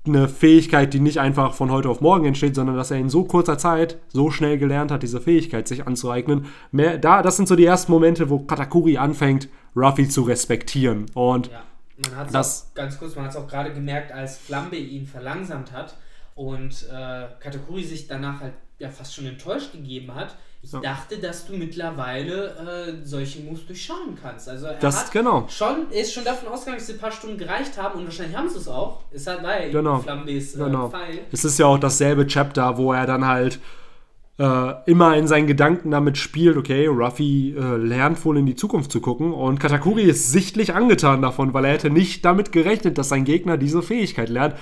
eine 0.07 0.29
Fähigkeit, 0.29 0.95
die 0.95 1.01
nicht 1.01 1.19
einfach 1.19 1.53
von 1.55 1.71
heute 1.71 1.89
auf 1.91 2.01
morgen 2.01 2.25
entsteht, 2.25 2.55
sondern 2.55 2.77
dass 2.77 2.91
er 2.91 2.97
in 2.99 3.11
so 3.11 3.25
kurzer 3.25 3.59
Zeit 3.59 3.99
so 4.09 4.31
schnell 4.31 4.57
gelernt 4.57 4.91
hat, 4.91 5.03
diese 5.03 5.21
Fähigkeit 5.21 5.69
sich 5.69 5.87
anzueignen. 5.87 6.47
Mehr, 6.71 6.97
da, 6.99 7.21
das 7.21 7.37
sind 7.37 7.49
so 7.49 7.57
die 7.57 7.67
ersten 7.67 7.93
Momente, 7.93 8.31
wo 8.31 8.39
Katakuri 8.39 8.97
anfängt, 8.97 9.49
Ruffy 9.77 10.09
zu 10.09 10.23
respektieren. 10.23 11.07
Und 11.15 11.49
Ja, 11.51 11.63
man 12.11 12.17
hat 12.17 12.35
es 12.35 12.71
ganz 12.75 12.99
kurz, 12.99 13.17
man 13.17 13.25
hat 13.25 13.33
es 13.33 13.37
auch 13.37 13.49
gerade 13.49 13.73
gemerkt, 13.75 14.13
als 14.13 14.39
Flambe 14.39 14.77
ihn 14.77 15.07
verlangsamt 15.07 15.73
hat 15.73 15.97
und 16.39 16.87
äh, 16.89 17.27
Katakuri 17.41 17.83
sich 17.83 18.07
danach 18.07 18.41
halt 18.41 18.53
ja 18.79 18.89
fast 18.91 19.13
schon 19.15 19.27
enttäuscht 19.27 19.73
gegeben 19.73 20.15
hat. 20.15 20.37
Ich 20.63 20.71
Ja. 20.73 20.81
dachte, 20.81 21.19
dass 21.19 21.47
du 21.47 21.57
mittlerweile 21.57 22.47
äh, 23.01 23.05
solche 23.07 23.41
Moves 23.41 23.67
durchschauen 23.67 24.17
kannst. 24.21 24.49
Also 24.49 24.67
er 24.67 24.75
das, 24.75 25.07
hat 25.07 25.13
genau. 25.13 25.47
schon, 25.49 25.91
ist 25.91 26.13
schon 26.13 26.25
davon 26.25 26.49
ausgegangen, 26.49 26.79
dass 26.79 26.87
die 26.87 26.93
paar 26.95 27.11
Stunden 27.11 27.39
gereicht 27.39 27.77
haben 27.81 27.99
und 27.99 28.05
wahrscheinlich 28.07 28.37
haben 28.37 28.49
sie 28.49 28.59
es 28.59 28.69
auch. 28.69 29.01
Es 29.11 29.27
hat, 29.27 29.43
war 29.43 29.61
ja 29.61 29.69
Genau. 29.71 29.99
Flambes 29.99 30.55
äh, 30.55 30.59
Genau. 30.59 30.89
Pfeil. 30.91 31.21
Es 31.33 31.45
ist 31.45 31.59
ja 31.59 31.67
auch 31.67 31.79
dasselbe 31.79 32.27
Chapter, 32.27 32.77
wo 32.79 32.93
er 32.93 33.07
dann 33.07 33.27
halt 33.27 33.59
äh, 34.39 34.73
immer 34.87 35.17
in 35.17 35.27
seinen 35.27 35.49
Gedanken 35.49 35.91
damit 35.91 36.17
spielt, 36.19 36.57
okay, 36.57 36.87
Ruffy 36.87 37.57
äh, 37.59 37.77
lernt 37.77 38.25
wohl 38.25 38.39
in 38.39 38.47
die 38.47 38.55
Zukunft 38.55 38.93
zu 38.93 39.01
gucken 39.01 39.33
und 39.33 39.59
Katakuri 39.59 40.03
ist 40.05 40.31
sichtlich 40.31 40.73
angetan 40.75 41.21
davon, 41.23 41.53
weil 41.55 41.65
er 41.65 41.73
hätte 41.73 41.91
nicht 41.91 42.25
damit 42.25 42.53
gerechnet, 42.53 42.97
dass 42.99 43.09
sein 43.09 43.25
Gegner 43.25 43.57
diese 43.57 43.83
Fähigkeit 43.83 44.29
lernt. 44.29 44.55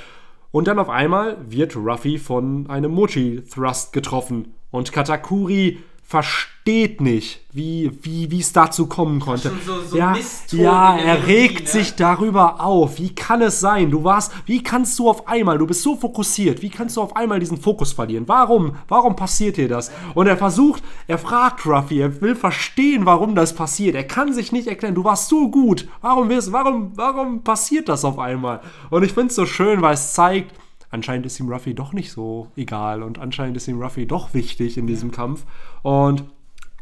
Und 0.56 0.68
dann 0.68 0.78
auf 0.78 0.88
einmal 0.88 1.36
wird 1.50 1.76
Ruffy 1.76 2.16
von 2.16 2.70
einem 2.70 2.90
Mochi-Thrust 2.92 3.92
getroffen 3.92 4.54
und 4.70 4.90
Katakuri 4.90 5.80
versteht 6.08 7.00
nicht, 7.00 7.40
wie 7.52 7.90
wie 8.02 8.30
wie 8.30 8.38
es 8.40 8.52
dazu 8.52 8.86
kommen 8.86 9.18
konnte. 9.18 9.50
so- 9.66 9.82
so 9.82 9.96
ja, 9.96 10.16
ja, 10.52 10.96
er 10.96 11.26
regt 11.26 11.62
ne? 11.64 11.68
sich 11.68 11.94
darüber 11.96 12.60
auf. 12.60 12.98
Wie 12.98 13.12
kann 13.14 13.42
es 13.42 13.58
sein? 13.58 13.90
Du 13.90 14.04
warst, 14.04 14.32
wie 14.46 14.62
kannst 14.62 14.96
du 15.00 15.10
auf 15.10 15.26
einmal, 15.26 15.58
du 15.58 15.66
bist 15.66 15.82
so 15.82 15.96
fokussiert, 15.96 16.62
wie 16.62 16.70
kannst 16.70 16.96
du 16.96 17.02
auf 17.02 17.16
einmal 17.16 17.40
diesen 17.40 17.56
Fokus 17.56 17.92
verlieren? 17.92 18.28
Warum? 18.28 18.76
Warum 18.86 19.16
passiert 19.16 19.56
dir 19.56 19.68
das? 19.68 19.90
Und 20.14 20.28
er 20.28 20.36
versucht, 20.36 20.82
er 21.08 21.18
fragt 21.18 21.66
Ruffy, 21.66 22.00
er 22.00 22.20
will 22.20 22.36
verstehen, 22.36 23.04
warum 23.04 23.34
das 23.34 23.52
passiert. 23.54 23.96
Er 23.96 24.04
kann 24.04 24.32
sich 24.32 24.52
nicht 24.52 24.68
erklären, 24.68 24.94
du 24.94 25.02
warst 25.04 25.28
so 25.28 25.50
gut. 25.50 25.88
Warum 26.02 26.28
wirst, 26.28 26.52
warum, 26.52 26.92
warum 26.94 27.42
passiert 27.42 27.88
das 27.88 28.04
auf 28.04 28.18
einmal? 28.20 28.60
Und 28.90 29.02
ich 29.02 29.12
finde 29.12 29.28
es 29.28 29.34
so 29.34 29.44
schön, 29.46 29.82
weil 29.82 29.94
es 29.94 30.12
zeigt, 30.12 30.54
anscheinend 30.96 31.26
ist 31.26 31.38
ihm 31.38 31.48
Ruffy 31.48 31.74
doch 31.74 31.92
nicht 31.92 32.10
so 32.10 32.48
egal 32.56 33.02
und 33.02 33.18
anscheinend 33.18 33.56
ist 33.56 33.68
ihm 33.68 33.80
Ruffy 33.80 34.06
doch 34.06 34.34
wichtig 34.34 34.76
in 34.76 34.86
diesem 34.86 35.12
Kampf. 35.12 35.46
Und 35.82 36.24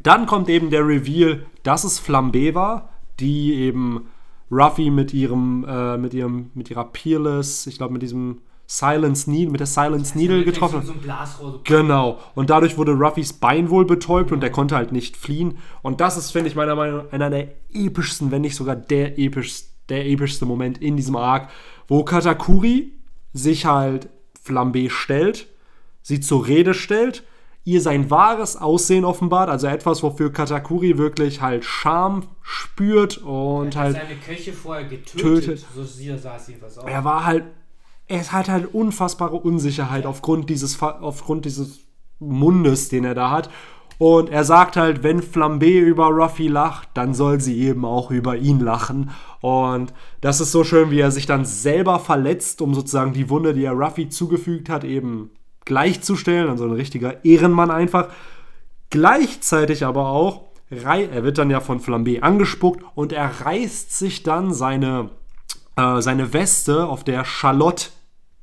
dann 0.03 0.27
kommt 0.27 0.49
eben 0.49 0.71
der 0.71 0.87
Reveal, 0.87 1.47
dass 1.63 1.85
es 1.85 1.99
Flambe 1.99 2.55
war, 2.55 2.91
die 3.21 3.55
eben 3.55 4.07
Ruffy 4.51 4.91
mit 4.91 5.13
ihrem, 5.13 5.65
äh, 5.69 5.97
mit 5.99 6.15
ihrem, 6.15 6.51
mit 6.55 6.71
ihrer 6.71 6.85
Peerless, 6.85 7.67
ich 7.67 7.77
glaube 7.77 7.93
mit 7.93 8.03
diesem 8.03 8.41
Silence 8.67 9.31
Needle, 9.31 9.51
mit 9.51 9.61
der 9.61 9.67
Silence 9.67 10.17
Needle 10.17 10.45
getroffen 10.45 10.79
hat. 10.79 10.87
So. 10.87 10.95
So 10.95 11.61
Genau. 11.65 12.19
Und 12.35 12.51
dadurch 12.51 12.79
wurde 12.79 12.93
Ruffys 12.93 13.33
Bein 13.33 13.69
wohl 13.69 13.85
betäubt 13.85 14.33
und 14.33 14.43
er 14.43 14.51
konnte 14.51 14.77
halt 14.77 14.93
nicht 14.93 15.17
fliehen. 15.17 15.59
Und 15.83 16.01
das 16.01 16.17
ist, 16.17 16.31
finde 16.31 16.49
ich, 16.49 16.57
meiner 16.57 16.75
Meinung 16.75 17.05
nach 17.05 17.13
einer 17.13 17.31
der 17.31 17.49
epischsten, 17.73 18.31
wenn 18.31 18.43
nicht 18.43 18.57
sogar 18.57 18.77
der 18.77 19.19
epischste, 19.19 19.69
der 19.91 20.07
epischste 20.07 20.47
Moment 20.47 20.79
in 20.79 20.97
diesem 20.97 21.17
Arc, 21.17 21.51
wo 21.89 22.05
Katakuri 22.05 22.93
sich 23.35 23.67
halt 23.67 24.09
Flambe 24.41 24.89
stellt, 24.89 25.49
sie 26.01 26.21
zur 26.21 26.47
Rede 26.47 26.73
stellt, 26.73 27.25
ihr 27.65 27.81
sein 27.81 28.11
wahres 28.11 28.57
Aussehen 28.57 29.05
offenbart, 29.05 29.51
also 29.51 29.67
etwas, 29.67 30.03
wofür 30.03 30.33
Katakuri 30.33 30.97
wirklich 30.97 31.41
halt 31.41 31.65
Scham 31.65 32.29
spürt 32.43 33.19
und 33.19 33.75
er 33.75 33.81
hat 33.81 33.95
halt 33.95 33.97
seine 33.97 34.17
Köche 34.21 34.53
vorher 34.53 34.85
getötet. 34.85 35.45
Tötet. 35.45 35.67
So 35.75 35.85
sah 35.85 36.37
es 36.37 36.49
jedenfalls 36.49 36.79
aus. 36.79 36.85
er 36.87 37.05
war 37.05 37.25
halt, 37.25 37.45
er 38.07 38.33
hat 38.33 38.49
halt 38.49 38.73
unfassbare 38.73 39.37
Unsicherheit 39.37 40.07
aufgrund 40.07 40.49
dieses, 40.51 40.81
aufgrund 40.81 41.47
dieses 41.47 41.81
Mundes, 42.19 42.89
den 42.89 43.05
er 43.05 43.15
da 43.15 43.31
hat. 43.31 43.51
Und 43.99 44.31
er 44.31 44.45
sagt 44.45 44.77
halt, 44.77 45.03
wenn 45.03 45.23
Flambe 45.23 45.71
über 45.71 46.07
Ruffy 46.07 46.49
lacht, 46.49 46.89
dann 46.95 47.15
soll 47.15 47.41
sie 47.41 47.61
eben 47.61 47.85
auch 47.85 48.11
über 48.11 48.37
ihn 48.37 48.61
lachen. 48.61 49.11
Und 49.41 49.93
das 50.21 50.41
ist 50.41 50.53
so 50.53 50.65
schön, 50.65 50.91
wie 50.91 51.01
er 51.01 51.11
sich 51.11 51.27
dann 51.27 51.45
selber 51.45 51.99
verletzt, 52.01 52.61
um 52.61 52.75
sozusagen 52.75 53.13
die 53.13 53.31
Wunde, 53.31 53.55
die 53.55 53.65
er 53.65 53.73
Ruffy 53.73 54.09
zugefügt 54.09 54.69
hat, 54.69 54.85
eben 54.85 55.31
gleichzustellen. 55.65 56.49
Also 56.49 56.65
ein 56.65 56.73
richtiger 56.73 57.25
Ehrenmann 57.25 57.71
einfach. 57.71 58.09
Gleichzeitig 58.91 59.85
aber 59.85 60.09
auch, 60.09 60.43
er 60.71 61.25
wird 61.25 61.39
dann 61.39 61.51
ja 61.51 61.61
von 61.61 61.81
Flambe 61.81 62.23
angespuckt 62.23 62.85
und 62.95 63.13
er 63.13 63.31
reißt 63.45 63.97
sich 63.97 64.23
dann 64.23 64.53
seine, 64.53 65.11
äh, 65.77 66.01
seine 66.01 66.33
Weste, 66.33 66.87
auf 66.87 67.05
der 67.05 67.25
Charlotte 67.25 67.91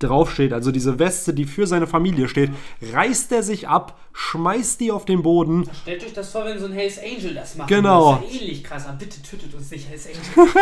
draufsteht, 0.03 0.53
also 0.53 0.71
diese 0.71 0.99
Weste, 0.99 1.33
die 1.33 1.45
für 1.45 1.67
seine 1.67 1.87
Familie 1.87 2.27
steht, 2.27 2.51
reißt 2.93 3.31
er 3.31 3.43
sich 3.43 3.67
ab, 3.67 3.97
schmeißt 4.13 4.79
die 4.79 4.91
auf 4.91 5.05
den 5.05 5.21
Boden. 5.23 5.69
Stellt 5.81 6.03
euch 6.03 6.13
das 6.13 6.31
vor, 6.31 6.45
wenn 6.45 6.59
so 6.59 6.65
ein 6.65 6.73
Hells 6.73 6.97
Angel 6.99 7.33
das 7.33 7.55
macht. 7.55 7.67
Genau. 7.69 8.15
Das 8.15 8.25
ist 8.31 8.33
ja 8.35 8.41
ähnlich 8.41 8.63
krass. 8.63 8.87
Aber 8.87 8.97
bitte 8.97 9.21
tötet 9.21 9.53
uns 9.53 9.71
nicht, 9.71 9.87
Hells 9.89 10.07
Angel. 10.07 10.59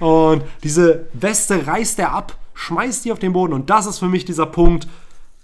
Und 0.00 0.42
diese 0.62 1.06
Weste 1.12 1.66
reißt 1.66 1.98
er 1.98 2.12
ab, 2.12 2.36
schmeißt 2.54 3.04
die 3.04 3.12
auf 3.12 3.18
den 3.18 3.32
Boden. 3.32 3.52
Und 3.52 3.70
das 3.70 3.86
ist 3.86 3.98
für 3.98 4.08
mich 4.08 4.24
dieser 4.24 4.46
Punkt, 4.46 4.86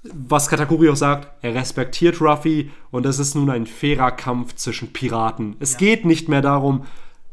was 0.04 0.48
Katakuri 0.48 0.88
auch 0.90 0.96
sagt. 0.96 1.28
Er 1.42 1.54
respektiert 1.54 2.20
Ruffy 2.20 2.70
und 2.90 3.04
es 3.04 3.18
ist 3.18 3.34
nun 3.34 3.50
ein 3.50 3.66
fairer 3.66 4.10
Kampf 4.12 4.54
zwischen 4.54 4.92
Piraten. 4.92 5.56
Es 5.60 5.72
Ja. 5.72 5.78
geht 5.78 6.04
nicht 6.04 6.28
mehr 6.28 6.40
darum, 6.40 6.84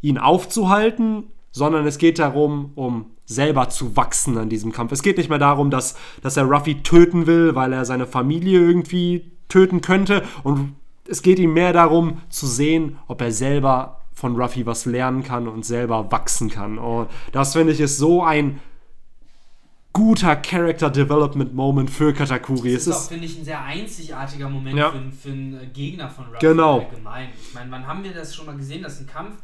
ihn 0.01 0.17
aufzuhalten, 0.17 1.23
sondern 1.55 1.87
es 1.87 1.97
geht 1.97 2.19
darum, 2.19 2.71
um 2.75 3.11
selber 3.25 3.69
zu 3.69 3.95
wachsen 3.95 4.37
an 4.37 4.49
diesem 4.49 4.73
Kampf. 4.73 4.91
Es 4.91 5.01
geht 5.01 5.17
nicht 5.17 5.29
mehr 5.29 5.39
darum, 5.39 5.69
dass, 5.71 5.95
dass 6.21 6.35
er 6.35 6.43
Ruffy 6.43 6.83
töten 6.83 7.27
will, 7.27 7.55
weil 7.55 7.71
er 7.71 7.85
seine 7.85 8.05
Familie 8.07 8.59
irgendwie 8.59 9.31
töten 9.47 9.79
könnte. 9.79 10.23
Und 10.43 10.75
es 11.07 11.21
geht 11.21 11.39
ihm 11.39 11.53
mehr 11.53 11.71
darum, 11.71 12.21
zu 12.29 12.45
sehen, 12.45 12.97
ob 13.07 13.21
er 13.21 13.31
selber 13.31 14.01
von 14.13 14.35
Ruffy 14.35 14.65
was 14.65 14.85
lernen 14.85 15.23
kann 15.23 15.47
und 15.47 15.63
selber 15.65 16.11
wachsen 16.11 16.49
kann. 16.49 16.77
Und 16.77 17.07
das 17.31 17.53
finde 17.53 17.71
ich 17.71 17.79
ist 17.79 17.97
so 17.97 18.21
ein 18.23 18.59
guter 19.93 20.35
Character 20.35 20.89
Development 20.89 21.53
Moment 21.53 21.89
für 21.89 22.11
Katakuri. 22.13 22.73
Das 22.73 22.85
ist 22.85 23.07
finde 23.07 23.25
ich, 23.25 23.39
ein 23.39 23.45
sehr 23.45 23.63
einzigartiger 23.63 24.49
Moment 24.49 24.77
Ja. 24.77 24.91
für, 24.91 24.97
einen- 24.97 25.11
für 25.13 25.29
einen 25.29 25.71
Gegner 25.73 26.09
von 26.09 26.25
Ruffy 26.25 26.39
Genau. 26.41 26.79
allgemein. 26.81 27.29
Ich 27.41 27.53
meine, 27.53 27.71
wann 27.71 27.87
haben 27.87 28.03
wir 28.03 28.13
das 28.13 28.35
schon 28.35 28.45
mal 28.45 28.57
gesehen, 28.57 28.83
dass 28.83 28.99
ein 28.99 29.07
Kampf 29.07 29.35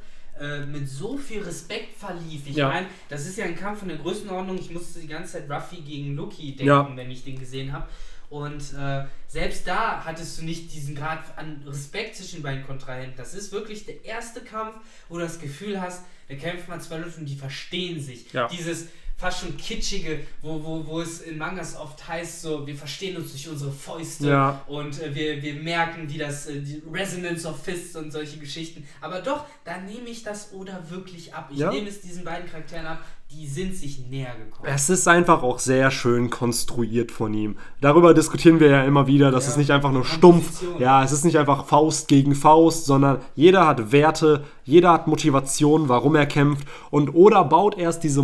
äh, 0.42 0.66
mit 0.66 0.89
so 0.89 1.18
viel 1.18 1.42
Respekt 1.44 1.96
verlief? 1.98 2.42
Ich 2.48 2.56
Ja. 2.56 2.70
meine, 2.70 2.88
das 3.10 3.26
ist 3.28 3.38
ja 3.38 3.46
ein 3.46 3.56
Kampf 3.56 3.80
von 3.80 3.88
der 3.89 3.98
Größenordnung. 3.98 4.58
Ich 4.58 4.72
musste 4.72 5.00
die 5.00 5.08
ganze 5.08 5.34
Zeit 5.34 5.50
Ruffy 5.50 5.78
gegen 5.82 6.16
Lucky 6.16 6.48
denken, 6.56 6.66
Ja. 6.66 6.92
wenn 6.96 7.12
ich 7.12 7.24
den 7.24 7.39
gesehen 7.39 7.72
habe. 7.72 7.88
Und 8.30 8.74
äh, 8.80 9.06
selbst 9.28 9.68
da 9.68 10.04
hattest 10.06 10.39
du 10.39 10.46
nicht 10.46 10.74
diesen 10.74 10.96
Grad 10.96 11.38
an 11.38 11.62
Respekt 11.68 12.16
zwischen 12.16 12.38
den 12.38 12.44
beiden 12.44 12.66
Kontrahenten. 12.66 13.18
Das 13.18 13.34
ist 13.34 13.52
wirklich 13.52 13.86
der 13.86 14.06
erste 14.06 14.39
Kampf, 14.42 14.76
wo 15.10 15.16
du 15.18 15.22
das 15.24 15.38
Gefühl 15.39 15.82
hast, 15.82 16.04
da 16.30 16.36
kämpfen 16.36 16.70
mal 16.70 16.80
zwei 16.80 16.98
Leute 17.00 17.20
und 17.20 17.26
die 17.26 17.36
verstehen 17.36 18.02
sich. 18.02 18.32
Ja. 18.32 18.48
Dieses 18.48 18.88
fast 19.22 19.41
schon 19.41 19.55
kitschige, 19.55 20.19
wo, 20.41 20.61
wo, 20.63 20.84
wo 20.88 20.99
es 21.01 21.22
in 21.22 21.38
Mangas 21.38 21.78
oft 21.78 22.07
heißt, 22.07 22.41
so, 22.41 22.65
wir 22.65 22.76
verstehen 22.76 23.15
uns 23.17 23.32
durch 23.32 23.47
unsere 23.47 23.72
Fäuste 23.72 24.28
Ja. 24.28 24.61
und 24.67 25.01
äh, 25.01 25.13
wir, 25.15 25.41
wir 25.43 25.53
merken, 25.55 26.09
wie 26.09 26.17
das, 26.17 26.47
äh, 26.47 26.59
die 26.59 26.82
Resonance 26.91 27.47
of 27.47 27.61
Fists 27.63 27.95
und 27.95 28.11
solche 28.11 28.38
Geschichten. 28.39 28.84
Aber 28.99 29.19
doch, 29.22 29.45
da 29.63 29.78
nehme 29.78 30.09
ich 30.09 30.24
das 30.24 30.51
Oda 30.53 30.80
wirklich 30.89 31.34
ab. 31.34 31.49
Ich 31.51 31.59
Ja. 31.59 31.72
nehme 31.72 31.88
es 31.88 32.01
diesen 32.01 32.24
beiden 32.24 32.49
Charakteren 32.49 32.88
ab, 32.88 33.03
die 33.30 33.47
sind 33.47 33.74
sich 33.74 33.99
näher 34.09 34.36
gekommen. 34.36 34.67
Es 34.67 34.89
ist 34.89 35.07
einfach 35.07 35.41
auch 35.41 35.59
sehr 35.59 35.89
schön 35.89 36.30
konstruiert 36.30 37.13
von 37.13 37.34
ihm. 37.34 37.55
Darüber 37.80 38.13
diskutieren 38.13 38.59
wir 38.59 38.67
ja 38.67 38.84
immer 38.84 39.07
wieder, 39.07 39.32
dass 39.32 39.45
Ja, 39.45 39.51
es 39.51 39.57
nicht 39.57 39.72
einfach 39.72 39.93
nur 39.93 40.03
stumpf, 40.03 40.61
ja, 40.80 41.01
es 41.01 41.13
ist 41.13 41.24
nicht 41.24 41.38
einfach 41.38 41.65
Faust 41.65 42.09
gegen 42.09 42.36
Faust, 42.36 42.86
sondern 42.86 43.22
jeder 43.36 43.65
hat 43.67 43.93
Werte, 43.93 44.43
jeder 44.65 44.91
hat 44.91 45.07
Motivation, 45.07 45.88
warum 45.88 46.15
er 46.15 46.26
kämpft 46.26 46.67
und 46.89 47.15
Oda 47.15 47.43
baut 47.43 47.78
erst 47.78 48.03
diese 48.03 48.22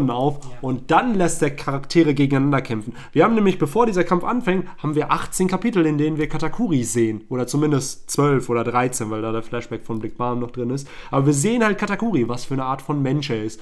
Motivationen 0.00 0.10
auf 0.10 0.40
Ja. 0.44 0.50
und 0.62 0.90
dann 0.90 1.14
lässt 1.14 1.42
er 1.42 1.50
Charaktere 1.50 2.14
gegeneinander 2.14 2.62
kämpfen. 2.62 2.94
Wir 3.12 3.24
haben 3.24 3.34
nämlich, 3.34 3.58
bevor 3.58 3.86
dieser 3.86 4.04
Kampf 4.04 4.24
anfängt, 4.24 4.66
haben 4.78 4.94
wir 4.94 5.12
18 5.12 5.48
Kapitel, 5.48 5.86
in 5.86 5.98
denen 5.98 6.16
wir 6.18 6.28
Katakuri 6.28 6.84
sehen 6.84 7.24
oder 7.28 7.46
zumindest 7.46 8.10
12 8.10 8.48
oder 8.48 8.64
13, 8.64 9.10
weil 9.10 9.22
da 9.22 9.32
der 9.32 9.42
Flashback 9.42 9.84
von 9.84 10.00
Big 10.00 10.18
Mom 10.18 10.40
noch 10.40 10.50
drin 10.50 10.70
ist. 10.70 10.88
Aber 11.10 11.26
wir 11.26 11.32
sehen 11.34 11.64
halt 11.64 11.78
Katakuri, 11.78 12.28
was 12.28 12.44
für 12.44 12.54
eine 12.54 12.64
Art 12.64 12.82
von 12.82 13.02
Mensch 13.02 13.30
er 13.30 13.42
ist. 13.44 13.60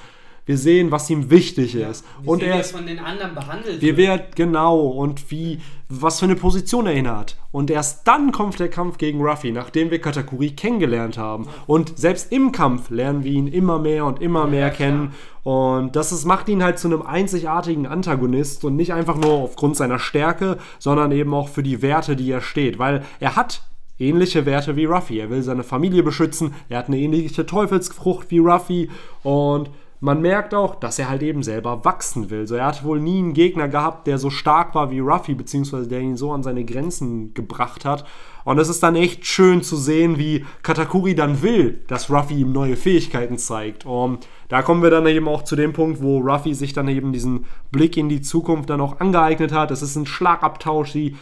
Wir 0.48 0.56
sehen, 0.56 0.90
was 0.90 1.10
ihm 1.10 1.28
wichtig 1.28 1.74
ist. 1.74 2.06
Wir 2.22 2.32
und 2.32 2.40
sehen, 2.40 2.52
er 2.52 2.60
ist 2.60 2.72
von 2.72 2.86
den 2.86 2.98
anderen 2.98 3.34
behandelt 3.34 3.82
wie 3.82 3.98
wird 3.98 4.34
genau 4.34 4.80
und 4.80 5.30
wie 5.30 5.60
was 5.90 6.20
für 6.20 6.24
eine 6.24 6.36
Position 6.36 6.86
er 6.86 6.94
innehat. 6.94 7.36
Und 7.52 7.70
erst 7.70 8.08
dann 8.08 8.32
kommt 8.32 8.58
der 8.58 8.70
Kampf 8.70 8.96
gegen 8.96 9.20
Ruffy, 9.20 9.52
nachdem 9.52 9.90
wir 9.90 10.00
Katakuri 10.00 10.52
kennengelernt 10.52 11.18
haben. 11.18 11.48
Und 11.66 11.98
selbst 11.98 12.32
im 12.32 12.50
Kampf 12.50 12.88
lernen 12.88 13.24
wir 13.24 13.32
ihn 13.32 13.46
immer 13.46 13.78
mehr 13.78 14.06
und 14.06 14.22
immer 14.22 14.46
mehr 14.46 14.70
klar. 14.70 14.88
kennen. 14.88 15.14
Und 15.42 15.96
das 15.96 16.12
ist, 16.12 16.24
macht 16.24 16.48
ihn 16.48 16.62
halt 16.62 16.78
zu 16.78 16.88
einem 16.88 17.02
einzigartigen 17.02 17.86
Antagonist 17.86 18.64
und 18.64 18.74
nicht 18.74 18.94
einfach 18.94 19.18
nur 19.18 19.32
aufgrund 19.32 19.76
seiner 19.76 19.98
Stärke, 19.98 20.56
sondern 20.78 21.12
eben 21.12 21.34
auch 21.34 21.50
für 21.50 21.62
die 21.62 21.82
Werte, 21.82 22.16
die 22.16 22.30
er 22.30 22.40
steht. 22.40 22.78
Weil 22.78 23.04
er 23.20 23.36
hat 23.36 23.64
ähnliche 23.98 24.46
Werte 24.46 24.76
wie 24.76 24.86
Ruffy. 24.86 25.18
Er 25.18 25.28
will 25.28 25.42
seine 25.42 25.62
Familie 25.62 26.02
beschützen, 26.02 26.54
er 26.70 26.78
hat 26.78 26.86
eine 26.86 26.98
ähnliche 26.98 27.44
Teufelsfrucht 27.44 28.30
wie 28.30 28.38
Ruffy 28.38 28.88
und 29.22 29.68
man 30.00 30.22
merkt 30.22 30.54
auch, 30.54 30.76
dass 30.76 30.98
er 30.98 31.08
halt 31.08 31.22
eben 31.22 31.42
selber 31.42 31.84
wachsen 31.84 32.30
will. 32.30 32.46
So, 32.46 32.54
er 32.54 32.66
hat 32.66 32.84
wohl 32.84 33.00
nie 33.00 33.18
einen 33.18 33.34
Gegner 33.34 33.66
gehabt, 33.66 34.06
der 34.06 34.18
so 34.18 34.30
stark 34.30 34.74
war 34.74 34.90
wie 34.90 35.00
Ruffy, 35.00 35.34
beziehungsweise 35.34 35.88
der 35.88 36.00
ihn 36.00 36.16
so 36.16 36.32
an 36.32 36.44
seine 36.44 36.64
Grenzen 36.64 37.34
gebracht 37.34 37.84
hat. 37.84 38.04
Und 38.44 38.58
es 38.58 38.68
ist 38.68 38.82
dann 38.82 38.94
echt 38.94 39.26
schön 39.26 39.62
zu 39.62 39.76
sehen, 39.76 40.16
wie 40.16 40.46
Katakuri 40.62 41.14
dann 41.14 41.42
will, 41.42 41.80
dass 41.88 42.10
Ruffy 42.10 42.34
ihm 42.34 42.52
neue 42.52 42.76
Fähigkeiten 42.76 43.38
zeigt. 43.38 43.86
Und 43.86 44.28
da 44.48 44.62
kommen 44.62 44.82
wir 44.82 44.90
dann 44.90 45.06
eben 45.06 45.26
auch 45.26 45.42
zu 45.42 45.56
dem 45.56 45.72
Punkt, 45.72 46.00
wo 46.00 46.18
Ruffy 46.20 46.54
sich 46.54 46.72
dann 46.72 46.88
eben 46.88 47.12
diesen 47.12 47.46
Blick 47.72 47.96
in 47.96 48.08
die 48.08 48.22
Zukunft 48.22 48.70
dann 48.70 48.80
auch 48.80 49.00
angeeignet 49.00 49.52
hat. 49.52 49.72
Es 49.72 49.82
ist 49.82 49.96
ein 49.96 50.06
Schlagabtausch, 50.06 50.92
die 50.92 51.16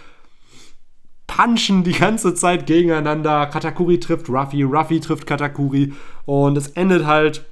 punchen 1.26 1.82
die 1.82 1.92
ganze 1.92 2.34
Zeit 2.34 2.66
gegeneinander. 2.66 3.46
Katakuri 3.46 3.98
trifft 4.00 4.28
Ruffy, 4.28 4.62
Ruffy 4.62 5.00
trifft 5.00 5.26
Katakuri. 5.26 5.94
Und 6.26 6.58
es 6.58 6.68
endet 6.68 7.06
halt 7.06 7.46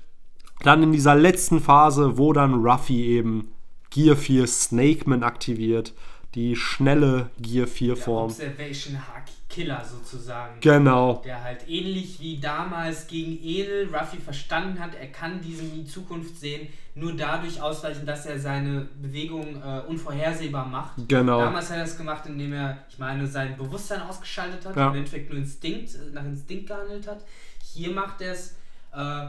dann 0.65 0.83
in 0.83 0.93
dieser 0.93 1.15
letzten 1.15 1.61
Phase, 1.61 2.19
wo 2.19 2.33
dann 2.33 2.55
Ruffy 2.55 3.03
eben 3.05 3.53
Gear 3.91 4.17
4 4.17 4.47
Snakeman 4.47 5.23
aktiviert. 5.23 5.93
Die 6.35 6.57
schnelle 6.57 7.31
Gear 7.41 7.67
4 7.69 7.95
Der 7.95 8.03
Form. 8.03 8.25
Observation 8.31 8.97
Haki 8.99 9.33
Killer 9.49 9.85
sozusagen. 9.85 10.55
Genau. 10.61 11.23
Der 11.25 11.45
halt 11.45 11.69
ähnlich 11.69 12.19
wie 12.19 12.41
damals 12.41 13.07
gegen 13.07 13.39
Edel 13.41 13.89
Ruffy 13.95 14.17
verstanden 14.17 14.81
hat, 14.81 14.97
er 14.97 15.07
kann 15.07 15.41
diesen 15.41 15.71
in 15.73 15.85
die 15.85 15.89
Zukunft 15.89 16.41
sehen, 16.41 16.67
nur 16.97 17.12
dadurch 17.12 17.62
ausweichen, 17.62 18.05
dass 18.05 18.27
er 18.27 18.41
seine 18.41 18.89
Bewegung 19.01 19.62
äh, 19.62 19.81
unvorhersehbar 19.87 20.67
macht. 20.67 20.95
Genau. 21.07 21.39
Damals 21.41 21.71
hat 21.71 21.77
er 21.79 21.85
es 21.85 21.97
gemacht, 21.97 22.27
indem 22.27 22.53
er, 22.53 22.79
ich 22.89 22.99
meine, 22.99 23.27
sein 23.29 23.57
Bewusstsein 23.57 24.03
ausgeschaltet 24.03 24.67
hat 24.67 24.75
Ja. 24.77 24.89
im 24.89 24.97
Endeffekt 24.97 25.31
nur 25.31 25.39
Instinkt, 25.39 25.95
äh, 25.95 26.12
nach 26.12 26.25
Instinkt 26.25 26.67
gehandelt 26.67 27.07
hat. 27.07 27.25
Hier 27.62 27.93
macht 27.93 28.21
er 28.23 28.33
es 28.33 28.57
äh, 28.93 29.27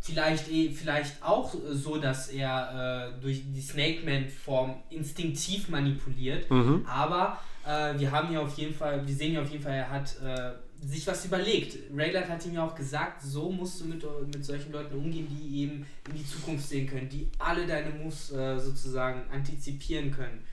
vielleicht, 0.00 0.50
eh- 0.50 0.70
vielleicht 0.70 1.22
auch 1.22 1.54
äh, 1.54 1.74
so, 1.74 1.98
dass 1.98 2.28
er 2.28 3.12
äh, 3.18 3.20
durch 3.22 3.42
die 3.52 3.60
Snake-Man-Form 3.60 4.74
instinktiv 4.90 5.68
manipuliert, 5.68 6.50
Mhm. 6.50 6.84
aber 6.86 7.38
äh, 7.66 7.98
wir 7.98 8.10
haben 8.10 8.28
hier 8.28 8.40
auf 8.42 8.56
jeden 8.56 8.74
Fall, 8.74 9.06
wir 9.06 9.14
sehen 9.14 9.32
hier 9.32 9.42
auf 9.42 9.50
jeden 9.50 9.62
Fall, 9.62 9.74
er 9.74 9.90
hat 9.90 10.16
äh, 10.24 10.52
sich 10.86 11.06
was 11.06 11.24
überlegt. 11.24 11.76
Rayland 11.94 12.28
hat 12.28 12.46
ihm 12.46 12.54
ja 12.54 12.64
auch 12.64 12.74
gesagt, 12.74 13.20
so 13.22 13.50
musst 13.50 13.80
du 13.80 13.86
mit, 13.86 14.04
mit 14.32 14.44
solchen 14.44 14.72
Leuten 14.72 14.96
umgehen, 14.96 15.26
die 15.28 15.62
eben 15.62 15.84
in 16.08 16.14
die 16.16 16.24
Zukunft 16.24 16.68
sehen 16.68 16.88
können, 16.88 17.08
die 17.08 17.28
alle 17.40 17.66
deine 17.66 17.90
Moves 17.90 18.30
äh, 18.32 18.58
sozusagen 18.58 19.22
antizipieren 19.32 20.12
können. 20.12 20.44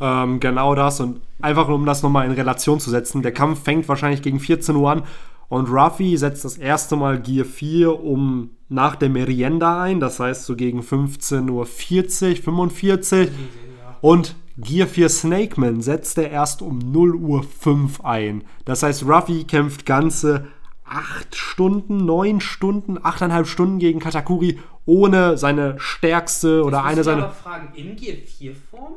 Ähm, 0.00 0.40
genau 0.40 0.74
das. 0.74 1.00
Und 1.00 1.20
einfach 1.42 1.68
um 1.68 1.84
das 1.86 2.02
nochmal 2.02 2.26
in 2.26 2.32
Relation 2.32 2.80
zu 2.80 2.90
setzen, 2.90 3.22
der 3.22 3.32
Kampf 3.32 3.62
fängt 3.64 3.86
wahrscheinlich 3.88 4.22
gegen 4.22 4.40
14 4.40 4.74
Uhr 4.76 4.90
an 4.90 5.02
und 5.48 5.68
Ruffy 5.68 6.16
setzt 6.16 6.44
das 6.44 6.58
erste 6.58 6.96
Mal 6.96 7.20
Gear 7.20 7.44
4 7.44 8.02
um 8.02 8.50
nach 8.68 8.96
der 8.96 9.08
Merienda 9.08 9.82
ein, 9.82 10.00
das 10.00 10.18
heißt 10.18 10.44
so 10.44 10.56
gegen 10.56 10.80
15.40 10.80 11.50
Uhr, 11.50 11.66
45. 12.36 13.28
Ja. 13.28 13.96
Und 14.00 14.34
Gear 14.58 14.88
4 14.88 15.08
Snakeman 15.08 15.82
setzt 15.82 16.18
er 16.18 16.30
erst 16.30 16.62
um 16.62 16.78
0 16.78 17.14
Uhr 17.14 17.42
5 17.42 18.00
ein. 18.04 18.44
Das 18.64 18.82
heißt, 18.82 19.04
Ruffy 19.06 19.44
kämpft 19.44 19.86
ganze 19.86 20.46
8 20.84 21.36
Stunden, 21.36 22.04
9 22.04 22.40
Stunden, 22.40 22.98
8,5 22.98 23.44
Stunden 23.44 23.78
gegen 23.78 24.00
Katakuri, 24.00 24.58
ohne 24.84 25.36
seine 25.36 25.74
stärkste 25.78 26.64
oder 26.64 26.84
eine 26.84 27.00
ich 27.00 27.04
seiner. 27.04 27.24
aber 27.24 27.32
fragen, 27.32 27.68
in 27.74 27.96
Gear 27.96 28.16
4 28.24 28.54
Form? 28.70 28.94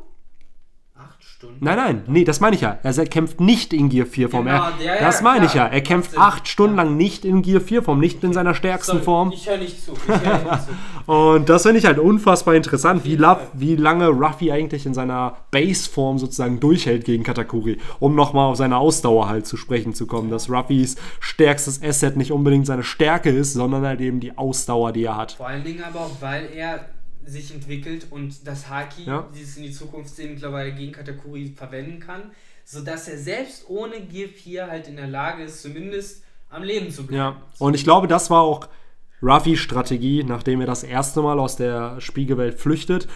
8 1.39 1.45
Stunden? 1.45 1.63
Nein, 1.65 1.77
nein, 1.77 2.03
nee, 2.07 2.23
das 2.25 2.41
meine 2.41 2.55
ich 2.55 2.61
ja. 2.61 2.77
Er 2.83 3.05
kämpft 3.05 3.39
nicht 3.39 3.73
in 3.73 3.87
Gear 3.89 4.05
4 4.05 4.29
Form. 4.29 4.45
Genau, 4.45 4.57
er, 4.57 4.85
ja, 4.85 4.95
ja, 4.95 5.01
das 5.01 5.21
meine 5.21 5.45
ich 5.45 5.53
ja. 5.53 5.65
Er 5.67 5.81
kämpft 5.81 6.17
acht 6.17 6.47
Stunden 6.47 6.75
Ja. 6.77 6.83
lang 6.83 6.97
nicht 6.97 7.23
in 7.23 7.41
Gear 7.41 7.61
4 7.61 7.81
Form, 7.83 7.99
nicht 7.99 8.23
in 8.23 8.33
seiner 8.33 8.53
stärksten 8.53 8.93
Sorry, 8.93 9.03
Form. 9.03 9.31
Ich 9.31 9.47
höre 9.49 9.57
nicht 9.57 9.83
zu. 9.83 9.93
Ich 9.93 10.07
höre 10.07 10.37
nicht 10.37 10.63
zu. 11.05 11.11
Und 11.11 11.49
das 11.49 11.63
finde 11.63 11.79
ich 11.79 11.85
halt 11.85 11.97
unfassbar 11.97 12.55
interessant, 12.55 13.05
wie, 13.05 13.17
Fall. 13.17 13.39
wie 13.53 13.75
lange 13.75 14.09
Ruffy 14.09 14.51
eigentlich 14.51 14.85
in 14.85 14.93
seiner 14.93 15.37
Base-Form 15.51 16.19
sozusagen 16.19 16.59
durchhält 16.59 17.05
gegen 17.05 17.23
Katakuri, 17.23 17.77
um 17.99 18.15
nochmal 18.15 18.51
auf 18.51 18.57
seine 18.57 18.77
Ausdauer 18.77 19.27
halt 19.29 19.47
zu 19.47 19.57
sprechen 19.57 19.93
zu 19.93 20.05
kommen. 20.07 20.29
Dass 20.29 20.49
Ruffys 20.49 20.97
stärkstes 21.19 21.81
Asset 21.81 22.17
nicht 22.17 22.31
unbedingt 22.31 22.67
seine 22.67 22.83
Stärke 22.83 23.29
ist, 23.29 23.53
sondern 23.53 23.85
halt 23.85 24.01
eben 24.01 24.19
die 24.19 24.37
Ausdauer, 24.37 24.91
die 24.91 25.05
er 25.05 25.15
hat. 25.15 25.31
Vor 25.33 25.47
allen 25.47 25.63
Dingen 25.63 25.83
aber 25.83 26.01
auch, 26.01 26.21
weil 26.21 26.49
er 26.55 26.81
sich 27.29 27.53
entwickelt 27.53 28.07
und 28.09 28.45
das 28.47 28.69
Haki, 28.69 29.03
Ja. 29.05 29.27
dieses 29.33 29.57
in 29.57 29.63
die 29.63 29.71
Zukunft 29.71 30.15
sehen, 30.15 30.33
mittlerweile 30.33 30.73
gegen 30.73 30.91
Katakuri 30.91 31.53
verwenden 31.55 31.99
kann, 31.99 32.31
sodass 32.65 33.07
er 33.07 33.17
selbst 33.17 33.65
ohne 33.69 34.01
Gear 34.01 34.29
4 34.29 34.67
halt 34.67 34.87
in 34.87 34.95
der 34.95 35.07
Lage 35.07 35.43
ist, 35.43 35.61
zumindest 35.61 36.23
am 36.49 36.63
Leben 36.63 36.91
zu 36.91 37.05
bleiben. 37.05 37.17
Ja, 37.17 37.41
und 37.59 37.73
ich 37.75 37.83
glaube, 37.83 38.07
das 38.07 38.29
war 38.29 38.41
auch 38.41 38.67
Ruffys 39.21 39.59
Strategie, 39.59 40.23
nachdem 40.23 40.61
er 40.61 40.67
das 40.67 40.83
erste 40.83 41.21
Mal 41.21 41.39
aus 41.39 41.55
der 41.55 41.99
Spiegelwelt 42.01 42.59
flüchtet, 42.59 43.07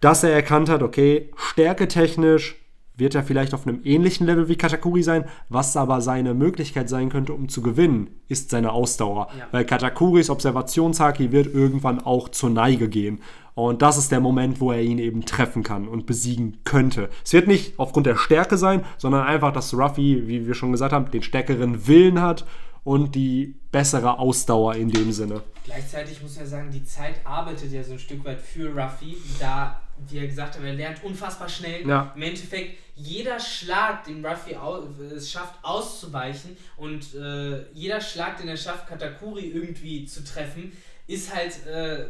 dass 0.00 0.22
er 0.22 0.30
erkannt 0.32 0.68
hat, 0.68 0.82
okay, 0.82 1.30
stärketechnisch 1.36 2.56
wird 2.98 3.14
er 3.14 3.22
vielleicht 3.22 3.54
auf 3.54 3.66
einem 3.66 3.80
ähnlichen 3.84 4.26
Level 4.26 4.48
wie 4.48 4.56
Katakuri 4.56 5.02
sein, 5.02 5.24
was 5.48 5.76
aber 5.76 6.00
seine 6.00 6.34
Möglichkeit 6.34 6.88
sein 6.88 7.08
könnte, 7.08 7.32
um 7.32 7.48
zu 7.48 7.62
gewinnen, 7.62 8.10
ist 8.28 8.50
seine 8.50 8.72
Ausdauer. 8.72 9.28
Ja. 9.38 9.46
Weil 9.52 9.64
Katakuris 9.64 10.30
Observationshaki 10.30 11.32
wird 11.32 11.54
irgendwann 11.54 12.00
auch 12.00 12.28
zur 12.28 12.50
Neige 12.50 12.88
gehen. 12.88 13.20
Und 13.54 13.82
das 13.82 13.98
ist 13.98 14.12
der 14.12 14.20
Moment, 14.20 14.60
wo 14.60 14.70
er 14.70 14.82
ihn 14.82 14.98
eben 14.98 15.24
treffen 15.24 15.62
kann 15.62 15.88
und 15.88 16.06
besiegen 16.06 16.58
könnte. 16.64 17.08
Es 17.24 17.32
wird 17.32 17.48
nicht 17.48 17.78
aufgrund 17.78 18.06
der 18.06 18.16
Stärke 18.16 18.56
sein, 18.56 18.84
sondern 18.98 19.26
einfach, 19.26 19.52
dass 19.52 19.74
Ruffy, 19.74 20.28
wie 20.28 20.46
wir 20.46 20.54
schon 20.54 20.72
gesagt 20.72 20.92
haben, 20.92 21.10
den 21.10 21.22
stärkeren 21.22 21.88
Willen 21.88 22.20
hat 22.20 22.44
und 22.84 23.14
die 23.14 23.56
bessere 23.72 24.18
Ausdauer 24.18 24.76
in 24.76 24.90
dem 24.90 25.12
Sinne. 25.12 25.42
Gleichzeitig 25.64 26.22
muss 26.22 26.36
man 26.36 26.46
sagen, 26.46 26.70
die 26.72 26.84
Zeit 26.84 27.14
arbeitet 27.24 27.72
ja 27.72 27.82
so 27.82 27.92
ein 27.92 27.98
Stück 27.98 28.24
weit 28.24 28.40
für 28.40 28.68
Ruffy, 28.68 29.16
da, 29.40 29.80
wie 30.08 30.18
er 30.18 30.26
gesagt 30.26 30.56
hat, 30.56 30.64
er 30.64 30.74
lernt 30.74 31.02
unfassbar 31.04 31.48
schnell. 31.48 31.86
Ja. 31.86 32.12
Im 32.14 32.22
Endeffekt, 32.22 32.78
jeder 32.94 33.38
Schlag, 33.38 34.04
den 34.04 34.24
Ruffy 34.24 34.56
es 35.14 35.30
schafft 35.30 35.54
auszuweichen 35.62 36.56
und 36.76 37.14
äh, 37.14 37.70
jeder 37.72 38.00
Schlag, 38.00 38.38
den 38.38 38.48
er 38.48 38.56
schafft, 38.56 38.88
Katakuri 38.88 39.46
irgendwie 39.46 40.04
zu 40.04 40.24
treffen, 40.24 40.72
ist 41.06 41.34
halt 41.34 41.66
äh, 41.66 42.06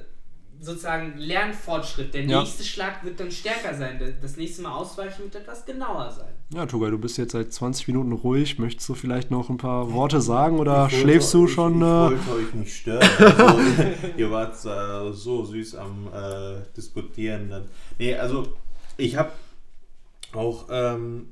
sozusagen 0.60 1.16
Lernfortschritt. 1.18 2.12
Der 2.14 2.24
Ja. 2.24 2.40
nächste 2.40 2.64
Schlag 2.64 3.04
wird 3.04 3.20
dann 3.20 3.30
stärker 3.30 3.74
sein. 3.76 4.00
Das 4.20 4.36
nächste 4.36 4.62
Mal 4.62 4.72
ausweichen 4.72 5.24
wird 5.24 5.36
etwas 5.36 5.64
genauer 5.64 6.10
sein. 6.10 6.32
Ja, 6.54 6.66
Tuga, 6.66 6.90
du 6.90 6.98
bist 6.98 7.18
jetzt 7.18 7.32
seit 7.32 7.52
20 7.52 7.86
Minuten 7.88 8.12
ruhig. 8.12 8.58
Möchtest 8.58 8.88
du 8.88 8.94
vielleicht 8.94 9.30
noch 9.30 9.50
ein 9.50 9.56
paar 9.58 9.92
Worte 9.92 10.20
sagen 10.20 10.58
oder 10.58 10.86
Ich 10.86 10.94
wollte- 10.94 10.96
schläfst 11.08 11.34
du 11.34 11.46
ich, 11.46 11.52
schon? 11.52 11.76
Ich, 11.76 11.82
äh, 11.82 11.84
wollte 11.86 12.32
euch 12.32 12.54
nicht 12.54 12.76
stören. 12.76 13.08
Also, 13.18 13.82
ihr 14.16 14.30
wart 14.30 14.54
äh, 14.64 15.12
so 15.12 15.44
süß 15.44 15.74
am 15.76 16.08
äh, 16.12 16.60
Diskutieren. 16.76 17.50
Dann. 17.50 17.64
Nee, 17.98 18.14
also 18.14 18.52
ich 18.96 19.16
habe 19.16 19.32
Auch 20.32 20.66
ähm, 20.70 21.28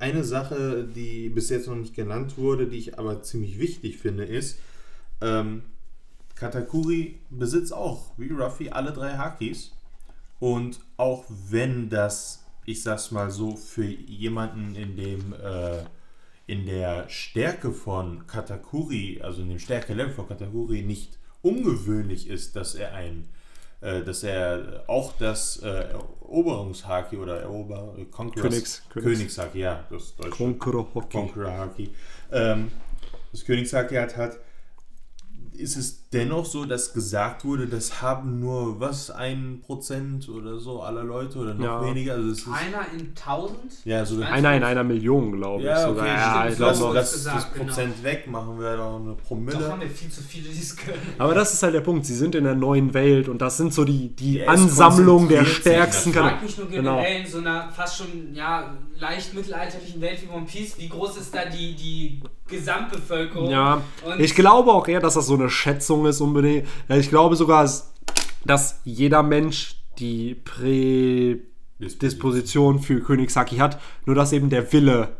eine 0.00 0.24
Sache, 0.24 0.84
die 0.94 1.28
bis 1.28 1.50
jetzt 1.50 1.68
noch 1.68 1.76
nicht 1.76 1.94
genannt 1.94 2.36
wurde, 2.36 2.66
die 2.66 2.78
ich 2.78 2.98
aber 2.98 3.22
ziemlich 3.22 3.58
wichtig 3.58 3.96
finde, 3.98 4.24
ist, 4.24 4.58
ähm, 5.20 5.62
Katakuri 6.36 7.18
besitzt 7.30 7.72
auch, 7.72 8.12
wie 8.16 8.28
Ruffy, 8.30 8.70
alle 8.70 8.92
drei 8.92 9.16
Hakis. 9.16 9.72
Und 10.38 10.80
auch 10.96 11.24
wenn 11.28 11.88
das, 11.88 12.44
ich 12.64 12.82
sag's 12.82 13.10
mal 13.10 13.30
so, 13.30 13.56
für 13.56 13.84
jemanden 13.84 14.74
in 14.76 14.96
dem 14.96 15.32
äh, 15.32 15.84
in 16.46 16.64
der 16.66 17.08
Stärke 17.08 17.72
von 17.72 18.26
Katakuri, 18.28 19.20
also 19.20 19.42
in 19.42 19.48
dem 19.48 19.58
Stärke-Level 19.58 20.12
von 20.12 20.28
Katakuri 20.28 20.82
nicht 20.82 21.18
ungewöhnlich 21.42 22.28
ist, 22.28 22.54
dass 22.54 22.76
er 22.76 22.92
ein 22.94 23.28
äh, 23.80 24.02
dass 24.02 24.22
er 24.22 24.84
auch 24.86 25.12
das 25.18 25.58
äh, 25.62 25.88
Eroberungshaki 25.90 27.16
oder 27.16 27.40
Erober 27.40 27.94
äh, 27.98 28.04
Conquerors- 28.04 28.42
Königs- 28.42 28.82
Königs- 28.90 29.02
Königshaki, 29.18 29.58
ja, 29.58 29.84
das 29.90 30.16
deutsche. 30.16 30.30
Conqueror 31.18 31.52
Haki. 31.52 31.90
Ähm, 32.32 32.70
das 33.32 33.44
Königshaki 33.44 33.96
hat, 33.96 34.16
hat, 34.16 34.38
ist 35.58 35.76
es 35.76 36.08
dennoch 36.10 36.44
so, 36.46 36.64
dass 36.64 36.92
gesagt 36.92 37.44
wurde, 37.44 37.66
das 37.66 38.00
haben 38.02 38.40
nur 38.40 38.78
was, 38.80 39.10
ein 39.10 39.60
Prozent 39.64 40.28
oder 40.28 40.58
so 40.58 40.82
aller 40.82 41.02
Leute 41.04 41.38
oder 41.38 41.54
noch 41.54 41.64
Ja. 41.64 41.84
weniger. 41.84 42.14
Also 42.14 42.30
es 42.30 42.38
ist, 42.38 42.48
Einer 42.48 42.86
in 42.98 43.08
1000? 43.14 43.56
ja, 43.84 44.04
so 44.06 44.20
Einer 44.22 44.54
in 44.56 44.62
einer 44.62 44.84
Million, 44.84 45.32
glaube 45.32 45.60
ich. 45.62 45.66
ja, 45.66 45.86
sogar. 45.88 46.04
okay, 46.04 46.14
ja, 46.14 46.30
stimmt. 46.38 46.50
ich 46.52 46.56
glaube 46.58 46.78
noch. 46.78 46.94
das, 46.94 47.10
das 47.10 47.24
gesagt, 47.34 47.54
genau. 47.54 47.64
Prozent 47.66 48.02
weg, 48.02 48.26
machen 48.30 48.58
wir 48.60 48.76
doch 48.76 48.96
eine 49.00 49.10
Doch 49.14 49.22
Promille. 49.24 49.68
haben 49.70 49.80
wir 49.80 49.90
viel 49.90 50.10
zu 50.10 50.22
viele, 50.22 50.48
die 50.48 50.58
es 50.60 50.76
können. 50.76 50.98
Aber 51.18 51.34
das 51.34 51.52
ist 51.52 51.62
halt 51.62 51.74
der 51.74 51.80
Punkt. 51.80 52.06
Sie 52.06 52.14
sind 52.14 52.34
in 52.34 52.44
der 52.44 52.54
neuen 52.54 52.94
Welt 52.94 53.28
und 53.28 53.42
das 53.42 53.56
sind 53.56 53.74
so 53.74 53.84
die, 53.84 54.08
die 54.14 54.38
Ja, 54.38 54.48
Ansammlung 54.48 55.28
der 55.28 55.44
stärksten 55.44 56.12
frage 56.12 56.44
mich 56.44 56.56
nur 56.56 56.68
Genau. 56.68 56.96
generell 56.96 57.20
in 57.22 57.26
so 57.30 57.38
einer 57.38 57.70
fast 57.70 57.98
schon 57.98 58.34
ja, 58.34 58.76
leicht 58.98 59.34
mittelalterlichen 59.34 60.00
Welt 60.00 60.18
wie 60.22 60.28
One 60.34 60.46
Piece, 60.46 60.78
wie 60.78 60.88
groß 60.88 61.16
ist 61.18 61.34
da 61.34 61.44
die, 61.44 61.74
die 61.74 62.20
Gesamtbevölkerung? 62.48 63.50
Ja, 63.50 63.82
Und 64.04 64.20
ich 64.20 64.34
glaube 64.34 64.72
auch 64.72 64.88
eher, 64.88 65.00
dass 65.00 65.14
das 65.14 65.26
so 65.26 65.34
eine 65.34 65.50
Schätzung 65.50 66.06
ist 66.06 66.20
unbedingt. 66.20 66.66
Ich 66.88 67.08
glaube 67.08 67.36
sogar, 67.36 67.68
dass 68.44 68.80
jeder 68.84 69.22
Mensch 69.22 69.76
die 69.98 70.34
Prädisposition 70.34 72.80
für 72.80 73.00
Königshaki 73.00 73.56
hat, 73.56 73.80
nur 74.04 74.14
dass 74.14 74.32
eben 74.32 74.50
der 74.50 74.70
Wille 74.72 75.16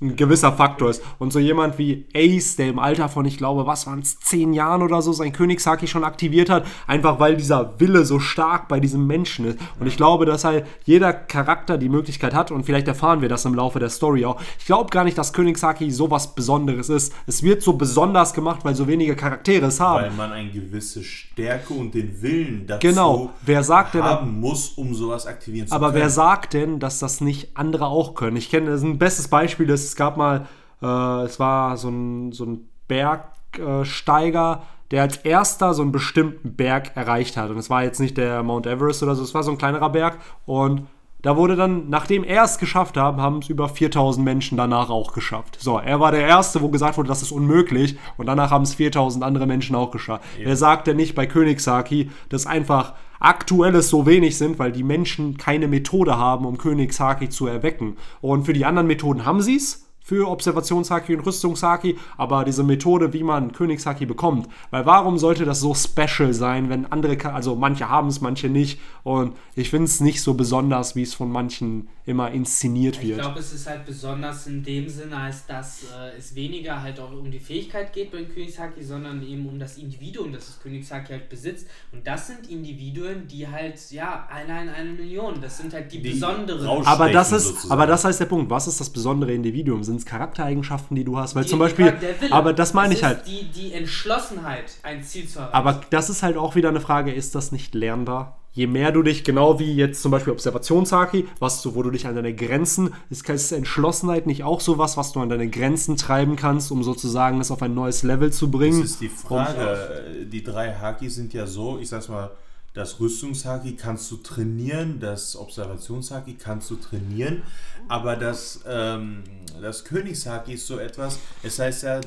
ein 0.00 0.16
gewisser 0.16 0.52
Faktor 0.52 0.90
ist. 0.90 1.02
Und 1.18 1.32
so 1.32 1.38
jemand 1.38 1.78
wie 1.78 2.06
Ace, 2.14 2.56
der 2.56 2.68
im 2.68 2.78
Alter 2.78 3.08
von, 3.08 3.24
ich 3.26 3.36
glaube, 3.36 3.66
was 3.66 3.86
waren 3.86 4.00
es, 4.00 4.18
zehn 4.20 4.52
Jahren 4.52 4.82
oder 4.82 5.02
so, 5.02 5.12
sein 5.12 5.32
Königshaki 5.32 5.86
schon 5.86 6.04
aktiviert 6.04 6.48
hat, 6.48 6.64
einfach 6.86 7.20
weil 7.20 7.36
dieser 7.36 7.78
Wille 7.78 8.04
so 8.04 8.18
stark 8.18 8.68
bei 8.68 8.80
diesem 8.80 9.06
Menschen 9.06 9.44
ist. 9.44 9.58
Und 9.78 9.86
ich 9.86 9.96
glaube, 9.96 10.24
dass 10.24 10.44
halt 10.44 10.64
jeder 10.84 11.12
Charakter 11.12 11.76
die 11.78 11.88
Möglichkeit 11.88 12.34
hat, 12.34 12.50
und 12.50 12.64
vielleicht 12.64 12.88
erfahren 12.88 13.20
wir 13.20 13.28
das 13.28 13.44
im 13.44 13.54
Laufe 13.54 13.78
der 13.78 13.90
Story 13.90 14.24
auch. 14.24 14.40
Ich 14.58 14.66
glaube 14.66 14.90
gar 14.90 15.04
nicht, 15.04 15.18
dass 15.18 15.32
Königshaki 15.32 15.90
so 15.90 16.10
was 16.10 16.34
Besonderes 16.34 16.88
ist. 16.88 17.12
Es 17.26 17.42
wird 17.42 17.62
so 17.62 17.74
besonders 17.74 18.32
gemacht, 18.32 18.60
weil 18.64 18.74
so 18.74 18.88
wenige 18.88 19.16
Charaktere 19.16 19.66
es 19.66 19.80
haben. 19.80 20.04
Weil 20.04 20.10
man 20.12 20.32
eine 20.32 20.50
gewisse 20.50 21.02
Stärke 21.04 21.74
und 21.74 21.94
den 21.94 22.22
Willen 22.22 22.66
dazu 22.66 22.86
Genau. 22.86 23.30
Wer 23.42 23.62
sagt 23.62 23.94
denn, 23.94 24.02
haben 24.02 24.40
muss, 24.40 24.70
um 24.70 24.94
sowas 24.94 25.26
aktivieren 25.26 25.68
zu 25.68 25.74
Aber 25.74 25.88
können. 25.88 26.00
wer 26.02 26.10
sagt 26.10 26.54
denn, 26.54 26.78
dass 26.80 26.98
das 26.98 27.20
nicht 27.20 27.50
andere 27.54 27.86
auch 27.86 28.14
können? 28.14 28.36
Ich 28.36 28.50
kenne, 28.50 28.72
ein 28.72 28.98
bestes 28.98 29.28
Beispiel 29.28 29.68
ist, 29.68 29.89
es 29.90 29.96
gab 29.96 30.16
mal, 30.16 30.46
äh, 30.82 31.24
es 31.24 31.38
war 31.38 31.76
so 31.76 31.88
ein, 31.88 32.32
so 32.32 32.44
ein 32.44 32.68
Bergsteiger, 32.88 34.62
der 34.90 35.02
als 35.02 35.18
erster 35.18 35.74
so 35.74 35.82
einen 35.82 35.92
bestimmten 35.92 36.54
Berg 36.54 36.96
erreicht 36.96 37.36
hat. 37.36 37.50
Und 37.50 37.58
es 37.58 37.70
war 37.70 37.84
jetzt 37.84 38.00
nicht 38.00 38.16
der 38.16 38.42
Mount 38.42 38.66
Everest 38.66 39.02
oder 39.02 39.14
so, 39.14 39.22
es 39.22 39.34
war 39.34 39.42
so 39.42 39.50
ein 39.50 39.58
kleinerer 39.58 39.90
Berg. 39.90 40.18
Und 40.46 40.86
da 41.22 41.36
wurde 41.36 41.54
dann, 41.54 41.90
nachdem 41.90 42.24
er 42.24 42.44
es 42.44 42.58
geschafft 42.58 42.96
haben, 42.96 43.20
haben 43.20 43.38
es 43.38 43.48
über 43.48 43.68
4000 43.68 44.24
Menschen 44.24 44.56
danach 44.56 44.88
auch 44.88 45.12
geschafft. 45.12 45.58
So, 45.60 45.78
er 45.78 46.00
war 46.00 46.12
der 46.12 46.26
Erste, 46.26 46.62
wo 46.62 46.68
gesagt 46.68 46.96
wurde, 46.96 47.08
das 47.08 47.22
ist 47.22 47.30
unmöglich. 47.32 47.98
Und 48.16 48.26
danach 48.26 48.50
haben 48.50 48.62
es 48.62 48.74
4000 48.74 49.22
andere 49.22 49.46
Menschen 49.46 49.76
auch 49.76 49.90
geschafft. 49.90 50.24
Wer 50.38 50.56
sagt 50.56 50.86
denn 50.86 50.96
nicht 50.96 51.14
bei 51.14 51.26
Königshaki, 51.26 52.10
dass 52.30 52.46
einfach 52.46 52.94
aktuelles 53.20 53.88
so 53.88 54.06
wenig 54.06 54.36
sind, 54.36 54.58
weil 54.58 54.72
die 54.72 54.82
Menschen 54.82 55.36
keine 55.36 55.68
Methode 55.68 56.16
haben, 56.16 56.46
um 56.46 56.58
Königshaki 56.58 57.28
zu 57.28 57.46
erwecken. 57.46 57.96
Und 58.20 58.44
für 58.44 58.52
die 58.52 58.64
anderen 58.64 58.88
Methoden 58.88 59.24
haben 59.24 59.40
sie 59.42 59.56
es, 59.56 59.86
für 60.10 60.28
Observationshaki 60.28 61.14
und 61.14 61.24
Rüstungshaki, 61.24 61.96
aber 62.16 62.44
diese 62.44 62.64
Methode, 62.64 63.12
wie 63.12 63.22
man 63.22 63.52
Königshaki 63.52 64.06
bekommt, 64.06 64.48
weil 64.72 64.84
warum 64.84 65.18
sollte 65.18 65.44
das 65.44 65.60
so 65.60 65.72
special 65.72 66.32
sein, 66.32 66.68
wenn 66.68 66.90
andere, 66.90 67.32
also 67.32 67.54
manche 67.54 67.88
haben 67.88 68.08
es, 68.08 68.20
manche 68.20 68.48
nicht 68.48 68.80
und 69.04 69.36
ich 69.54 69.70
finde 69.70 69.84
es 69.84 70.00
nicht 70.00 70.20
so 70.20 70.34
besonders, 70.34 70.96
wie 70.96 71.02
es 71.02 71.14
von 71.14 71.30
manchen 71.30 71.88
immer 72.10 72.30
inszeniert 72.30 72.96
Ich 72.96 73.08
wird. 73.08 73.20
glaube, 73.20 73.38
es 73.40 73.52
ist 73.52 73.66
halt 73.66 73.86
besonders 73.86 74.46
in 74.46 74.62
dem 74.62 74.88
Sinne, 74.88 75.16
als 75.16 75.46
dass 75.46 75.84
äh, 75.84 76.18
es 76.18 76.34
weniger 76.34 76.82
halt 76.82 77.00
auch 77.00 77.12
um 77.12 77.30
die 77.30 77.38
Fähigkeit 77.40 77.92
geht 77.92 78.10
beim 78.10 78.28
Königshaki, 78.28 78.82
sondern 78.84 79.22
eben 79.22 79.48
um 79.48 79.58
das 79.58 79.78
Individuum, 79.78 80.32
das 80.32 80.46
das 80.46 80.60
Königshaki 80.60 81.12
halt 81.12 81.28
besitzt. 81.28 81.66
Und 81.92 82.06
das 82.06 82.26
sind 82.26 82.50
Individuen, 82.50 83.26
die 83.28 83.46
halt, 83.48 83.78
ja, 83.90 84.28
einer 84.30 84.62
in 84.62 84.68
eine 84.68 84.90
Million. 84.92 85.40
Das 85.40 85.56
sind 85.58 85.72
halt 85.72 85.90
die, 85.92 86.02
Die 86.02 86.10
besonderen. 86.10 86.84
aber 86.86 87.10
das 87.10 87.32
ist, 87.32 87.44
sozusagen. 87.46 87.72
aber 87.72 87.86
das 87.86 88.04
heißt 88.04 88.20
der 88.20 88.26
Punkt. 88.26 88.50
Was 88.50 88.66
ist 88.66 88.80
das 88.80 88.90
besondere 88.90 89.32
Individuum? 89.32 89.84
Sind 89.84 89.96
es 89.96 90.04
Charaktereigenschaften, 90.06 90.96
die 90.96 91.04
du 91.04 91.16
hast? 91.16 91.34
Weil 91.36 91.44
Die- 91.44 91.50
zum 91.50 91.58
Beispiel, 91.60 91.92
der 91.92 92.20
Wille. 92.20 92.32
aber 92.32 92.52
das 92.52 92.74
meine 92.74 92.92
ich 92.94 93.04
halt. 93.04 93.26
Die, 93.26 93.44
die 93.44 93.72
Entschlossenheit, 93.72 94.72
ein 94.82 95.02
Ziel 95.04 95.28
zu 95.28 95.38
erreichen. 95.38 95.54
Aber 95.54 95.80
das 95.90 96.10
ist 96.10 96.22
halt 96.22 96.36
auch 96.36 96.56
wieder 96.56 96.70
eine 96.70 96.80
Frage, 96.80 97.12
ist 97.12 97.34
das 97.34 97.52
nicht 97.52 97.74
lernbar? 97.74 98.39
Je 98.52 98.66
mehr 98.66 98.90
du 98.90 99.02
dich, 99.02 99.22
genau 99.22 99.60
wie 99.60 99.74
jetzt 99.74 100.02
zum 100.02 100.10
Beispiel 100.10 100.32
Observationshaki, 100.32 101.28
was 101.38 101.62
du, 101.62 101.76
wo 101.76 101.82
du 101.82 101.90
dich 101.90 102.06
an 102.06 102.16
deine 102.16 102.34
Grenzen, 102.34 102.92
ist, 103.08 103.28
ist 103.28 103.52
Entschlossenheit 103.52 104.26
nicht 104.26 104.42
auch 104.42 104.60
sowas, 104.60 104.96
was 104.96 105.12
du 105.12 105.20
an 105.20 105.28
deine 105.28 105.48
Grenzen 105.48 105.96
treiben 105.96 106.34
kannst, 106.34 106.72
um 106.72 106.82
sozusagen 106.82 107.40
es 107.40 107.52
auf 107.52 107.62
ein 107.62 107.74
neues 107.74 108.02
Level 108.02 108.32
zu 108.32 108.50
bringen? 108.50 108.80
Das 108.80 108.90
ist 108.90 109.00
die 109.00 109.08
Frage. 109.08 110.26
Die 110.26 110.42
drei 110.42 110.74
Haki 110.74 111.08
sind 111.08 111.32
ja 111.32 111.46
so, 111.46 111.78
ich 111.78 111.88
sag's 111.88 112.08
mal, 112.08 112.32
das 112.74 113.00
Rüstungshaki 113.00 113.76
kannst 113.76 114.10
du 114.10 114.16
trainieren, 114.16 115.00
das 115.00 115.36
Observationshaki 115.36 116.34
kannst 116.34 116.70
du 116.70 116.76
trainieren, 116.76 117.42
aber 117.88 118.16
das, 118.16 118.60
ähm, 118.66 119.24
das 119.60 119.84
Königshaki 119.84 120.54
ist 120.54 120.66
so 120.66 120.78
etwas, 120.78 121.18
es 121.42 121.58
heißt 121.58 121.82
ja, 121.82 122.00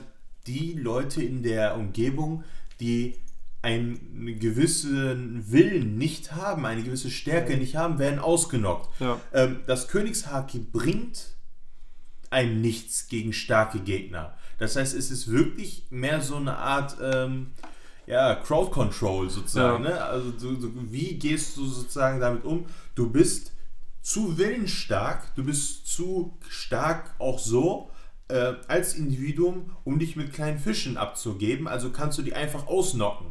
die 0.47 0.73
Leute 0.73 1.21
in 1.21 1.43
der 1.43 1.75
Umgebung, 1.75 2.43
die 2.79 3.15
einen 3.63 4.39
gewissen 4.39 5.51
Willen 5.51 5.97
nicht 5.97 6.33
haben, 6.33 6.65
eine 6.65 6.83
gewisse 6.83 7.09
Stärke 7.09 7.57
nicht 7.57 7.77
haben, 7.77 7.97
werden 7.97 8.19
ausgenockt. 8.19 8.89
Ja. 8.99 9.19
Ähm, 9.33 9.61
das 9.65 9.87
Königshaki 9.87 10.59
bringt 10.59 11.37
einem 12.29 12.61
nichts 12.61 13.07
gegen 13.07 13.31
starke 13.31 13.79
Gegner. 13.79 14.35
Das 14.59 14.75
heißt, 14.75 14.93
es 14.93 15.09
ist 15.09 15.31
wirklich 15.31 15.87
mehr 15.89 16.19
so 16.19 16.35
eine 16.35 16.57
Art 16.57 16.97
ähm, 17.01 17.51
ja, 18.05 18.35
Crowd 18.35 18.71
Control 18.71 19.29
sozusagen. 19.29 19.85
Ja. 19.85 19.89
Ne? 19.91 20.03
Also 20.03 20.31
du, 20.31 20.55
du, 20.55 20.91
wie 20.91 21.15
gehst 21.15 21.55
du 21.55 21.65
sozusagen 21.65 22.19
damit 22.19 22.43
um? 22.43 22.65
Du 22.95 23.09
bist 23.09 23.53
zu 24.01 24.37
willensstark, 24.37 25.33
du 25.35 25.45
bist 25.45 25.87
zu 25.87 26.37
stark 26.49 27.15
auch 27.17 27.39
so 27.39 27.89
äh, 28.27 28.55
als 28.67 28.95
Individuum, 28.95 29.71
um 29.85 29.99
dich 29.99 30.17
mit 30.17 30.33
kleinen 30.33 30.59
Fischen 30.59 30.97
abzugeben. 30.97 31.69
Also 31.69 31.91
kannst 31.91 32.17
du 32.17 32.23
die 32.23 32.33
einfach 32.33 32.67
ausnocken. 32.67 33.27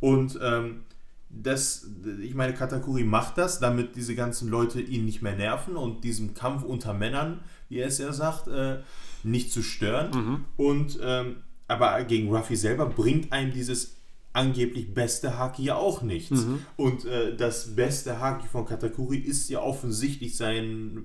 Und 0.00 0.38
ähm, 0.42 0.80
das, 1.28 1.86
ich 2.20 2.34
meine, 2.34 2.54
Katakuri 2.54 3.04
macht 3.04 3.38
das, 3.38 3.60
damit 3.60 3.94
diese 3.94 4.14
ganzen 4.14 4.48
Leute 4.48 4.80
ihn 4.80 5.04
nicht 5.04 5.22
mehr 5.22 5.36
nerven 5.36 5.76
und 5.76 6.02
diesen 6.02 6.34
Kampf 6.34 6.64
unter 6.64 6.92
Männern, 6.92 7.40
wie 7.68 7.78
er 7.78 7.86
es 7.86 7.98
ja 7.98 8.12
sagt, 8.12 8.48
äh, 8.48 8.78
nicht 9.22 9.52
zu 9.52 9.62
stören. 9.62 10.12
Und 10.56 10.98
ähm, 11.02 11.36
aber 11.68 12.02
gegen 12.02 12.34
Ruffy 12.34 12.56
selber 12.56 12.86
bringt 12.86 13.32
einem 13.32 13.52
dieses 13.52 13.96
angeblich 14.32 14.92
beste 14.92 15.38
Haki 15.38 15.64
ja 15.64 15.76
auch 15.76 16.02
nichts. 16.02 16.44
Und 16.76 17.04
äh, 17.04 17.36
das 17.36 17.76
beste 17.76 18.18
Haki 18.18 18.48
von 18.48 18.64
Katakuri 18.64 19.18
ist 19.18 19.48
ja 19.50 19.60
offensichtlich 19.60 20.36
sein 20.36 21.04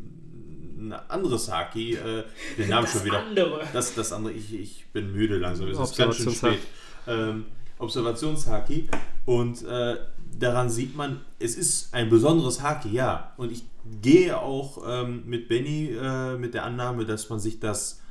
ein 0.78 0.94
anderes 0.94 1.52
Haki, 1.52 1.96
äh, 1.96 2.24
den 2.58 2.70
Namen 2.70 2.88
schon 2.88 3.06
wieder. 3.06 3.20
andere. 3.20 3.68
Das, 3.74 3.96
das 3.96 4.12
andere, 4.12 4.34
ich, 4.34 4.54
ich 4.54 4.86
bin 4.94 5.12
müde 5.14 5.38
langsam, 5.38 5.68
es 5.68 5.80
ist 5.80 5.98
ganz 5.98 6.16
schön 6.18 6.32
spät. 6.32 6.60
Ähm, 7.08 7.46
Observationshaki. 7.80 8.90
Und 9.26 9.64
äh, 9.64 9.98
daran 10.40 10.70
sieht 10.70 10.96
man, 10.96 11.22
es 11.40 11.56
ist 11.56 11.94
ein 11.94 12.10
besonderes 12.10 12.62
Haki, 12.62 12.90
ja. 12.90 13.34
Und 13.38 13.52
ich 13.52 13.64
gehe 14.02 14.38
auch 14.40 14.84
ähm, 14.88 15.24
mit 15.26 15.48
Benny 15.48 15.92
äh, 15.92 16.38
mit 16.38 16.54
der 16.54 16.64
Annahme, 16.66 17.06
dass 17.06 17.30
man 17.30 17.40
sich 17.40 17.60
das 17.60 18.02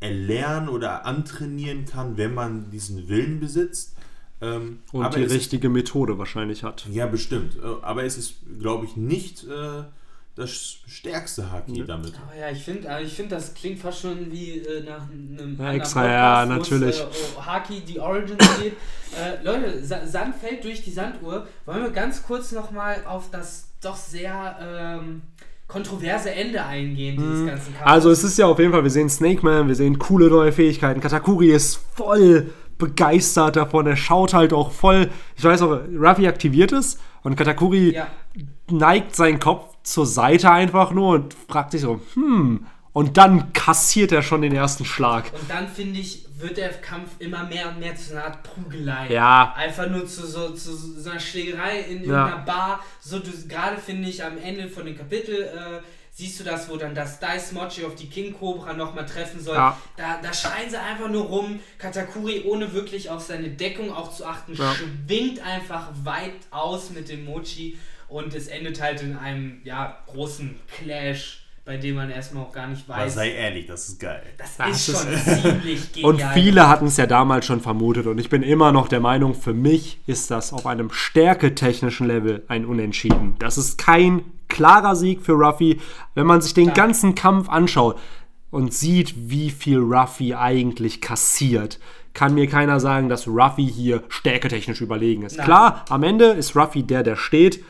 erlernen 0.00 0.68
oder 0.68 1.06
antrainieren 1.06 1.84
kann, 1.86 2.16
wenn 2.16 2.34
man 2.34 2.70
diesen 2.70 3.08
Willen 3.08 3.40
besitzt. 3.40 3.96
Ähm, 4.40 4.80
Und 4.92 5.14
die 5.16 5.22
richtige 5.22 5.70
Methode 5.70 6.18
wahrscheinlich 6.18 6.62
hat. 6.62 6.86
ja, 6.90 7.06
bestimmt. 7.06 7.56
Äh, 7.56 7.82
Aber 7.82 8.04
es 8.04 8.18
ist, 8.18 8.34
glaube 8.60 8.84
ich, 8.84 8.96
nicht 8.96 9.44
äh, 9.44 9.84
das 10.36 10.76
stärkste 10.86 11.50
Haki 11.50 11.82
damit. 11.86 12.12
Aber 12.22 12.38
ja, 12.38 12.50
ich 12.50 12.62
finde, 12.62 12.88
also 12.90 13.06
ich 13.06 13.14
find, 13.14 13.32
das 13.32 13.54
klingt 13.54 13.78
fast 13.78 14.02
schon 14.02 14.30
wie 14.30 14.58
äh, 14.58 14.82
nach 14.84 15.10
einem 15.10 15.56
Ja, 15.58 15.72
extra, 15.72 16.06
ja, 16.08 16.38
wo 16.48 16.52
es, 16.52 16.58
natürlich. 16.58 17.00
Äh, 17.00 17.04
oh, 17.38 17.46
Haki, 17.46 17.80
die 17.80 17.98
Origins 17.98 18.44
geht. 18.62 18.74
Äh, 19.18 19.42
Leute, 19.42 19.82
Sa 19.84 20.06
Sand 20.06 20.36
fällt 20.36 20.62
durch 20.62 20.82
die 20.84 20.90
Sanduhr. 20.90 21.46
Wollen 21.64 21.82
wir 21.82 21.90
ganz 21.90 22.22
kurz 22.22 22.52
nochmal 22.52 23.02
auf 23.08 23.30
das 23.30 23.70
doch 23.82 23.96
sehr 23.96 24.56
ähm, 25.00 25.22
kontroverse 25.68 26.30
Ende 26.30 26.62
eingehen, 26.64 27.16
dieses 27.16 27.40
Mhm. 27.40 27.46
ganzen 27.46 27.74
Kampfes. 27.74 27.92
Also 27.92 28.10
es 28.10 28.22
ist 28.22 28.36
ja 28.38 28.46
auf 28.46 28.58
jeden 28.58 28.72
Fall, 28.72 28.82
wir 28.82 28.90
sehen 28.90 29.08
Snake 29.08 29.42
Man, 29.42 29.68
wir 29.68 29.74
sehen 29.74 29.98
coole 29.98 30.28
neue 30.28 30.52
Fähigkeiten. 30.52 31.00
Katakuri 31.00 31.50
ist 31.50 31.76
voll 31.94 32.52
begeistert 32.78 33.56
davon. 33.56 33.86
Er 33.86 33.96
schaut 33.96 34.34
halt 34.34 34.52
auch 34.52 34.70
voll. 34.70 35.08
Ich 35.34 35.44
weiß 35.44 35.62
auch, 35.62 35.80
Ruffy 35.98 36.28
aktiviert 36.28 36.72
es 36.72 36.98
und 37.22 37.34
Katakuri 37.36 37.94
Ja. 37.94 38.06
neigt 38.70 39.16
seinen 39.16 39.40
Kopf 39.40 39.74
zur 39.86 40.06
Seite 40.06 40.50
einfach 40.50 40.90
nur 40.90 41.14
und 41.14 41.34
fragt 41.48 41.70
sich 41.72 41.80
so, 41.82 42.00
hm. 42.14 42.66
Und 42.92 43.18
dann 43.18 43.52
kassiert 43.52 44.10
er 44.10 44.22
schon 44.22 44.40
den 44.40 44.54
ersten 44.54 44.86
Schlag. 44.86 45.30
Und 45.38 45.50
dann 45.50 45.68
finde 45.68 46.00
ich, 46.00 46.24
wird 46.38 46.56
der 46.56 46.70
Kampf 46.70 47.10
immer 47.18 47.44
mehr 47.44 47.68
und 47.68 47.78
mehr 47.78 47.94
zu 47.94 48.12
einer 48.14 48.24
Art 48.24 48.42
Prügelei. 48.42 49.08
Ja. 49.12 49.52
Einfach 49.54 49.86
nur 49.90 50.06
zu 50.06 50.26
so, 50.26 50.48
zu 50.54 50.74
so 50.74 51.10
einer 51.10 51.20
Schlägerei 51.20 51.80
in 51.80 52.04
Ja. 52.04 52.20
irgendeiner 52.24 52.44
Bar. 52.46 52.80
So, 53.02 53.20
gerade 53.48 53.76
finde 53.76 54.08
ich 54.08 54.24
am 54.24 54.38
Ende 54.38 54.68
von 54.68 54.86
dem 54.86 54.96
Kapitel, 54.96 55.42
äh, 55.42 55.82
siehst 56.10 56.40
du 56.40 56.44
das, 56.44 56.70
wo 56.70 56.78
dann 56.78 56.94
das 56.94 57.20
Dice 57.20 57.52
Mochi 57.52 57.84
auf 57.84 57.94
die 57.96 58.08
King 58.08 58.32
Cobra 58.32 58.72
nochmal 58.72 59.04
treffen 59.04 59.40
soll. 59.40 59.56
Ja. 59.56 59.76
Da, 59.98 60.18
da 60.22 60.32
schreien 60.32 60.70
sie 60.70 60.80
einfach 60.80 61.10
nur 61.10 61.24
rum. 61.24 61.60
Katakuri, 61.76 62.44
ohne 62.46 62.72
wirklich 62.72 63.10
auf 63.10 63.20
seine 63.22 63.50
Deckung 63.50 63.92
auch 63.92 64.10
zu 64.10 64.24
achten, 64.24 64.54
Ja. 64.54 64.72
schwingt 64.74 65.40
einfach 65.44 65.88
weit 66.02 66.32
aus 66.50 66.88
mit 66.92 67.10
dem 67.10 67.26
Mochi. 67.26 67.76
Und 68.08 68.34
es 68.34 68.46
endet 68.48 68.80
halt 68.80 69.02
in 69.02 69.16
einem 69.16 69.58
ja, 69.64 69.98
großen 70.06 70.54
Clash, 70.76 71.42
bei 71.64 71.76
dem 71.76 71.96
man 71.96 72.10
erstmal 72.10 72.44
auch 72.44 72.52
gar 72.52 72.68
nicht 72.68 72.84
Aber 72.88 73.00
weiß. 73.00 73.14
sei 73.14 73.32
ehrlich, 73.32 73.66
das 73.66 73.88
ist 73.88 73.98
geil. 73.98 74.22
Das, 74.38 74.56
Das 74.56 74.88
ist 74.88 74.98
schon 75.02 75.12
ist- 75.12 75.42
ziemlich 75.42 75.92
genial. 75.92 76.10
Und 76.12 76.22
viele 76.32 76.68
hatten 76.68 76.86
es 76.86 76.96
ja 76.96 77.06
damals 77.06 77.44
schon 77.46 77.60
vermutet. 77.60 78.06
Und 78.06 78.18
ich 78.18 78.28
bin 78.30 78.42
immer 78.44 78.70
noch 78.70 78.86
der 78.86 79.00
Meinung, 79.00 79.34
für 79.34 79.52
mich 79.52 79.98
ist 80.06 80.30
das 80.30 80.52
auf 80.52 80.66
einem 80.66 80.90
stärketechnischen 80.90 82.06
Level 82.06 82.44
ein 82.48 82.64
Unentschieden. 82.66 83.34
Das 83.40 83.58
ist 83.58 83.78
kein 83.78 84.22
klarer 84.48 84.94
Sieg 84.94 85.22
für 85.22 85.32
Ruffy. 85.32 85.80
Wenn 86.14 86.26
man 86.26 86.40
sich 86.40 86.54
den 86.54 86.72
Klar. 86.72 86.86
ganzen 86.86 87.16
Kampf 87.16 87.48
anschaut 87.48 87.98
und 88.52 88.72
sieht, 88.72 89.14
wie 89.28 89.50
viel 89.50 89.78
Ruffy 89.80 90.34
eigentlich 90.34 91.00
kassiert, 91.00 91.80
kann 92.14 92.32
mir 92.34 92.46
keiner 92.46 92.78
sagen, 92.78 93.08
dass 93.08 93.26
Ruffy 93.26 93.66
hier 93.68 94.04
stärketechnisch 94.08 94.80
überlegen 94.80 95.22
ist. 95.24 95.36
Nein. 95.36 95.44
Klar, 95.46 95.84
am 95.88 96.04
Ende 96.04 96.26
ist 96.26 96.54
Ruffy 96.54 96.84
der, 96.84 97.02
der 97.02 97.16
steht, 97.16 97.62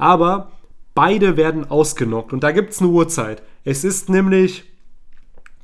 aber 0.00 0.50
beide 0.94 1.36
werden 1.36 1.70
ausgenockt. 1.70 2.32
Und 2.32 2.42
da 2.42 2.52
gibt 2.52 2.72
es 2.72 2.80
eine 2.80 2.90
Uhrzeit. 2.90 3.42
Es 3.64 3.84
ist 3.84 4.08
nämlich 4.08 4.64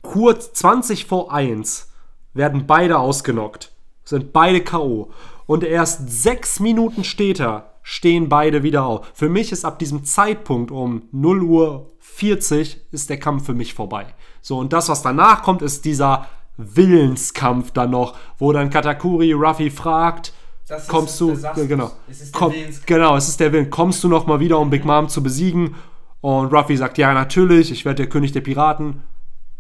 kurz 0.03 0.53
20 0.53 1.07
vor 1.07 1.33
1 1.33 1.91
werden 2.35 2.67
beide 2.67 2.99
ausgenockt. 2.99 3.73
Sind 4.05 4.33
beide 4.33 4.61
K.O. 4.61 5.11
Und 5.47 5.65
erst 5.65 6.11
sechs 6.11 6.61
Minuten 6.61 7.03
später 7.03 7.73
stehen 7.83 8.29
beide 8.29 8.63
wieder 8.63 8.85
auf. 8.85 9.11
Für 9.15 9.29
mich 9.29 9.53
ist 9.53 9.65
ab 9.65 9.79
diesem 9.79 10.05
Zeitpunkt 10.05 10.71
um 10.71 11.03
0 11.13 11.43
Uhr 11.43 11.93
40 12.01 12.81
ist 12.93 13.11
der 13.11 13.19
Kampf 13.19 13.47
für 13.47 13.55
mich 13.55 13.75
vorbei. 13.75 14.07
So, 14.43 14.59
und 14.59 14.73
das, 14.73 14.89
was 14.89 15.03
danach 15.03 15.43
kommt, 15.43 15.63
ist 15.63 15.85
dieser 15.85 16.27
Willenskampf 16.57 17.71
dann 17.71 17.91
noch, 17.91 18.17
wo 18.39 18.53
dann 18.53 18.71
Katakuri 18.71 19.33
Ruffy 19.33 19.71
fragt, 19.71 20.33
Das 20.69 20.83
ist- 20.83 20.89
kommst 20.89 21.21
du, 21.21 21.31
da 21.31 21.37
sagst 21.37 21.61
du's. 21.63 21.69
genau, 21.69 21.93
Es 22.09 22.21
ist 22.23 22.33
komm, 22.33 22.53
genau, 22.87 23.17
es 23.17 23.29
ist 23.29 23.39
der 23.41 23.53
Willen, 23.53 23.71
kommst 23.71 24.03
du 24.03 24.09
noch 24.09 24.27
mal 24.27 24.41
wieder, 24.41 24.59
um 24.59 24.71
Big 24.71 24.85
Mom 24.85 25.09
zu 25.09 25.23
besiegen? 25.23 25.75
Und 26.21 26.53
Ruffy 26.53 26.77
sagt, 26.77 26.99
ja, 26.99 27.15
natürlich, 27.15 27.71
ich 27.71 27.85
werde 27.85 27.97
der 28.03 28.09
König 28.09 28.33
der 28.33 28.41
Piraten. 28.41 29.03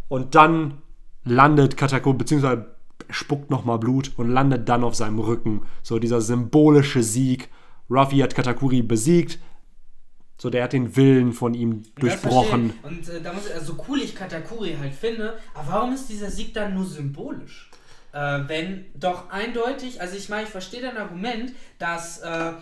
Und 0.09 0.35
dann 0.35 0.79
landet 1.25 1.77
Katakuri, 1.77 2.17
beziehungsweise 2.17 2.75
spuckt 3.11 3.51
nochmal 3.51 3.79
Blut 3.79 4.13
und 4.17 4.31
landet 4.31 4.69
dann 4.69 4.83
auf 4.83 4.95
seinem 4.97 5.19
Rücken. 5.21 5.63
So 5.83 5.99
dieser 5.99 6.21
symbolische 6.21 7.03
Sieg. 7.03 7.51
Ruffy 7.89 8.19
hat 8.19 8.35
Katakuri 8.35 8.83
besiegt. 8.83 9.39
So, 10.39 10.51
der 10.51 10.65
hat 10.65 10.73
den 10.73 10.97
Willen 10.97 11.33
von 11.33 11.55
ihm 11.55 11.83
durchbrochen. 12.01 12.73
Und 12.83 13.09
äh, 13.09 13.23
da 13.23 13.33
muss 13.33 13.51
also 13.51 13.75
so 13.75 13.85
cool 13.89 14.01
ich 14.01 14.15
Katakuri 14.15 14.77
halt 14.79 14.93
finde, 14.93 15.35
aber 15.55 15.73
warum 15.73 15.93
ist 15.95 16.09
dieser 16.11 16.31
Sieg 16.31 16.53
dann 16.53 16.75
nur 16.75 16.85
symbolisch? 16.85 17.71
Äh, 18.17 18.49
wenn 18.49 18.87
doch 18.95 19.29
eindeutig, 19.31 20.01
also 20.01 20.17
ich 20.17 20.31
meine, 20.31 20.45
ich 20.45 20.49
verstehe 20.49 20.81
dein 20.81 20.97
Argument, 20.97 21.53
dass 21.79 22.19
äh, 22.21 22.53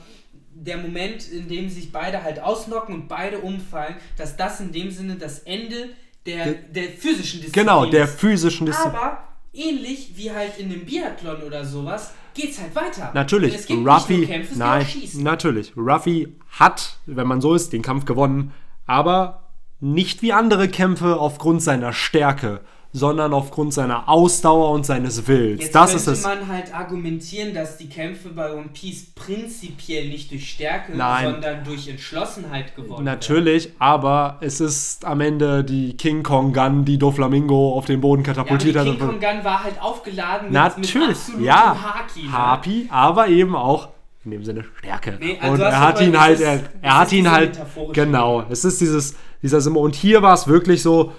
der 0.53 0.79
Moment, 0.79 1.31
in 1.31 1.47
dem 1.47 1.69
sich 1.69 1.93
beide 1.93 2.25
halt 2.25 2.41
ausnocken 2.41 2.93
und 2.93 3.09
beide 3.09 3.39
umfallen, 3.39 3.95
dass 4.17 4.37
das 4.37 4.59
in 4.59 4.73
dem 4.73 4.91
Sinne 4.91 5.15
das 5.15 5.41
Ende 5.41 5.91
der, 6.27 6.55
der 6.55 6.89
physischen 6.89 7.41
Disziplin 7.41 7.67
Genau, 7.67 7.87
der 7.87 8.09
physischen 8.09 8.67
Disziplin. 8.67 8.97
Aber 8.97 9.23
ähnlich 9.53 10.13
wie 10.17 10.33
halt 10.33 10.59
in 10.59 10.71
dem 10.71 10.87
Biathlon 10.87 11.43
oder 11.43 11.65
sowas, 11.65 12.15
geht's 12.35 12.61
halt 12.61 12.75
weiter. 12.75 13.13
Natürlich, 13.15 13.55
Es 13.55 13.67
gibt 13.67 13.79
nicht 13.79 13.87
nur 13.87 13.95
Ruffy, 13.95 14.27
Kämpfe, 14.27 14.53
es 14.53 14.59
nein, 14.59 14.85
Schießen. 14.85 15.23
natürlich. 15.23 15.73
Ruffy 15.77 16.35
hat, 16.51 16.99
wenn 17.07 17.29
man 17.29 17.41
so 17.41 17.55
ist, 17.55 17.73
den 17.73 17.83
Kampf 17.83 18.07
gewonnen, 18.07 18.53
aber 18.87 19.53
nicht 19.79 20.21
wie 20.23 20.33
andere 20.33 20.69
Kämpfe 20.69 21.17
aufgrund 21.17 21.63
seiner 21.63 21.93
Stärke, 21.93 22.61
sondern 22.97 23.35
aufgrund 23.35 23.75
seiner 23.75 24.09
Ausdauer 24.09 24.71
und 24.71 24.87
seines 24.87 25.27
Willens. 25.27 25.63
Jetzt 25.63 25.75
das 25.75 25.91
könnte 25.91 26.11
ist 26.11 26.19
es. 26.19 26.23
man 26.23 26.47
halt 26.47 26.73
argumentieren, 26.73 27.53
dass 27.53 27.77
die 27.77 27.89
Kämpfe 27.89 28.29
bei 28.29 28.53
One 28.53 28.69
Piece 28.73 29.07
prinzipiell 29.17 30.09
nicht 30.09 30.31
durch 30.31 30.49
Stärke, 30.49 30.97
Nein. 30.97 31.33
sondern 31.33 31.65
durch 31.65 31.89
Entschlossenheit 31.89 32.77
gewonnen 32.77 32.91
werden. 32.93 33.05
Natürlich, 33.05 33.73
aber 33.81 34.39
es 34.41 34.61
ist 34.61 35.05
am 35.05 35.21
Ende 35.21 35.65
die 35.65 35.97
King 35.97 36.23
Kong 36.23 36.53
Gun, 36.53 36.85
die 36.85 36.97
Doflamingo 36.97 37.77
auf 37.77 37.87
den 37.87 38.01
Boden 38.01 38.23
Ja, 38.23 38.31
aber 38.31 38.45
die 38.45 38.73
katapultiert 38.73 38.85
King 38.85 38.93
hat. 38.93 39.09
Kong 39.09 39.21
Gun 39.21 39.45
war 39.45 39.65
halt 39.65 39.83
aufgeladen 39.83 40.47
mit, 40.47 40.55
Natürlich, 40.55 40.95
mit 40.95 41.09
absolutem 41.09 41.45
ja. 41.45 41.99
Haki. 42.31 42.81
Ne? 42.85 42.93
Aber 42.93 43.27
eben 43.27 43.57
auch 43.57 43.89
in 44.25 44.31
dem 44.31 44.45
Sinne 44.45 44.65
Stärke. 44.79 45.19
Nee, 45.21 45.37
also 45.41 45.55
und 45.55 45.61
er 45.61 45.81
hat 45.81 46.01
ihn 46.01 46.19
halt, 46.19 46.41
er, 46.41 46.61
er 46.81 46.99
hat 46.99 47.13
ihn 47.13 47.29
halt, 47.29 47.61
genau, 47.93 48.45
es 48.49 48.65
ist 48.65 48.81
dieses, 48.81 49.17
dieser 49.43 49.61
Symbol. 49.61 49.85
Und 49.85 49.97
hier 49.97 50.23
war 50.23 50.35
es 50.35 50.47
wirklich 50.47 50.81
so, 50.81 51.13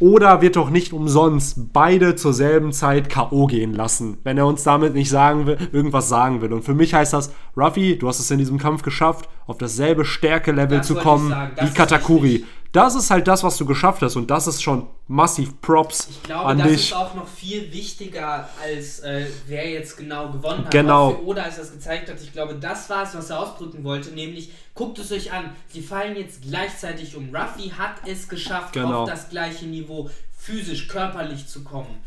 Oda 0.00 0.42
wird 0.42 0.56
doch 0.56 0.70
nicht 0.70 0.92
umsonst 0.92 1.72
beide 1.72 2.16
zur 2.16 2.32
selben 2.32 2.72
Zeit 2.72 3.08
K.O. 3.08 3.46
gehen 3.46 3.72
lassen, 3.72 4.18
wenn 4.24 4.36
er 4.36 4.46
uns 4.46 4.64
damit 4.64 4.94
nicht 4.94 5.08
sagen 5.08 5.46
will, 5.46 5.56
irgendwas 5.72 6.08
sagen 6.08 6.42
will. 6.42 6.52
Und 6.52 6.64
für 6.64 6.74
mich 6.74 6.94
heißt 6.94 7.12
das, 7.12 7.32
Ruffy, 7.56 7.96
du 7.96 8.08
hast 8.08 8.18
es 8.18 8.30
in 8.30 8.38
diesem 8.38 8.58
Kampf 8.58 8.82
geschafft, 8.82 9.28
auf 9.46 9.56
dasselbe 9.58 10.04
Stärke-Level 10.04 10.78
Das 10.78 10.86
zu 10.88 10.96
kommen 10.96 11.28
sagen, 11.30 11.52
wie 11.60 11.70
Katakuri. 11.70 12.32
wichtig. 12.32 12.46
Das 12.74 12.94
ist 12.96 13.08
halt 13.10 13.26
das, 13.28 13.44
was 13.44 13.56
du 13.56 13.64
geschafft 13.64 14.02
hast 14.02 14.16
und 14.16 14.30
das 14.30 14.48
ist 14.48 14.60
schon 14.60 14.88
massiv 15.06 15.60
Props 15.60 16.08
Ich 16.10 16.22
glaube, 16.24 16.46
an 16.46 16.58
das 16.58 16.66
dich. 16.68 16.90
ist 16.90 16.92
auch 16.92 17.14
noch 17.14 17.28
viel 17.28 17.72
wichtiger, 17.72 18.48
als 18.62 18.98
äh, 18.98 19.26
wer 19.46 19.70
jetzt 19.70 19.96
genau 19.96 20.28
gewonnen 20.30 20.64
hat. 20.64 20.72
Genau. 20.72 21.10
Auch 21.10 21.18
für 21.18 21.24
Oda, 21.24 21.42
als 21.44 21.56
er 21.58 21.64
es 21.64 21.72
gezeigt 21.72 22.10
hat, 22.10 22.20
ich 22.20 22.32
glaube, 22.32 22.56
das 22.56 22.90
war 22.90 23.04
es, 23.04 23.14
was 23.14 23.30
er 23.30 23.38
ausdrücken 23.38 23.84
wollte, 23.84 24.10
nämlich, 24.10 24.50
guckt 24.74 24.98
es 24.98 25.12
euch 25.12 25.32
an, 25.32 25.50
sie 25.68 25.82
fallen 25.82 26.16
jetzt 26.16 26.42
gleichzeitig 26.42 27.14
um. 27.16 27.34
Ruffy 27.34 27.70
hat 27.70 27.94
es 28.06 28.28
geschafft, 28.28 28.72
Genau. 28.72 29.04
auf 29.04 29.08
das 29.08 29.28
gleiche 29.30 29.66
Niveau 29.66 30.10
physisch, 30.36 30.88
körperlich 30.88 31.46
zu 31.46 31.62
kommen. 31.62 32.02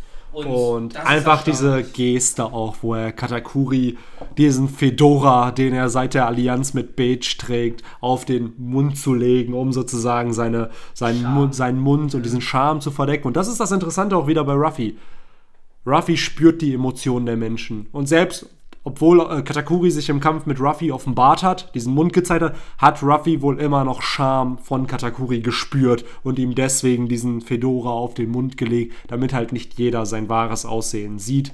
Und 0.45 0.93
ist 0.93 1.05
einfach 1.05 1.43
diese. 1.43 1.83
Geste 1.83 2.45
auch, 2.45 2.77
wo 2.81 2.93
er 2.93 3.11
Katakuri 3.11 3.97
diesen 4.37 4.69
Fedora, 4.69 5.51
den 5.51 5.73
er 5.73 5.89
seit 5.89 6.13
der 6.13 6.27
Allianz 6.27 6.73
mit 6.73 6.95
Beige 6.95 7.35
trägt, 7.37 7.83
auf 8.01 8.25
den 8.25 8.53
Mund 8.57 8.97
zu 8.97 9.13
legen, 9.13 9.53
um 9.53 9.71
sozusagen 9.71 10.33
seine, 10.33 10.69
seinen, 10.93 11.21
Charme. 11.23 11.33
Mund, 11.33 11.55
seinen 11.55 11.79
Mund 11.79 12.15
und 12.15 12.23
diesen 12.23 12.41
Charme 12.41 12.81
zu 12.81 12.91
verdecken. 12.91 13.27
Und 13.27 13.37
das 13.37 13.47
ist 13.47 13.59
das 13.59 13.71
Interessante 13.71 14.15
auch 14.15 14.27
wieder 14.27 14.43
bei 14.43 14.53
Ruffy. 14.53 14.97
Ruffy 15.85 16.17
spürt 16.17 16.61
die 16.61 16.73
Emotionen 16.73 17.25
der 17.25 17.37
Menschen. 17.37 17.87
Und 17.91 18.07
selbst, 18.07 18.47
obwohl 18.87 19.19
äh, 19.19 19.41
Katakuri 19.41 19.91
sich 19.91 20.07
im 20.07 20.21
Kampf 20.21 20.45
mit 20.45 20.61
Ruffy 20.61 20.93
offenbart 20.93 21.43
hat, 21.43 21.75
diesen 21.75 21.93
Mund 21.93 22.13
gezeigt 22.13 22.41
hat, 22.41 22.55
hat 22.77 23.03
Ruffy 23.03 23.41
wohl 23.41 23.59
immer 23.59 23.83
noch 23.83 24.01
Charme 24.01 24.57
von 24.59 24.87
Katakuri 24.87 25.41
gespürt 25.41 26.05
und 26.23 26.39
ihm 26.39 26.55
deswegen 26.55 27.09
diesen 27.09 27.41
Fedora 27.41 27.89
auf 27.89 28.13
den 28.13 28.29
Mund 28.29 28.55
gelegt, 28.55 28.95
damit 29.07 29.33
halt 29.33 29.51
nicht 29.51 29.77
jeder 29.77 30.05
sein 30.05 30.29
wahres 30.29 30.65
Aussehen 30.65 31.19
sieht. 31.19 31.51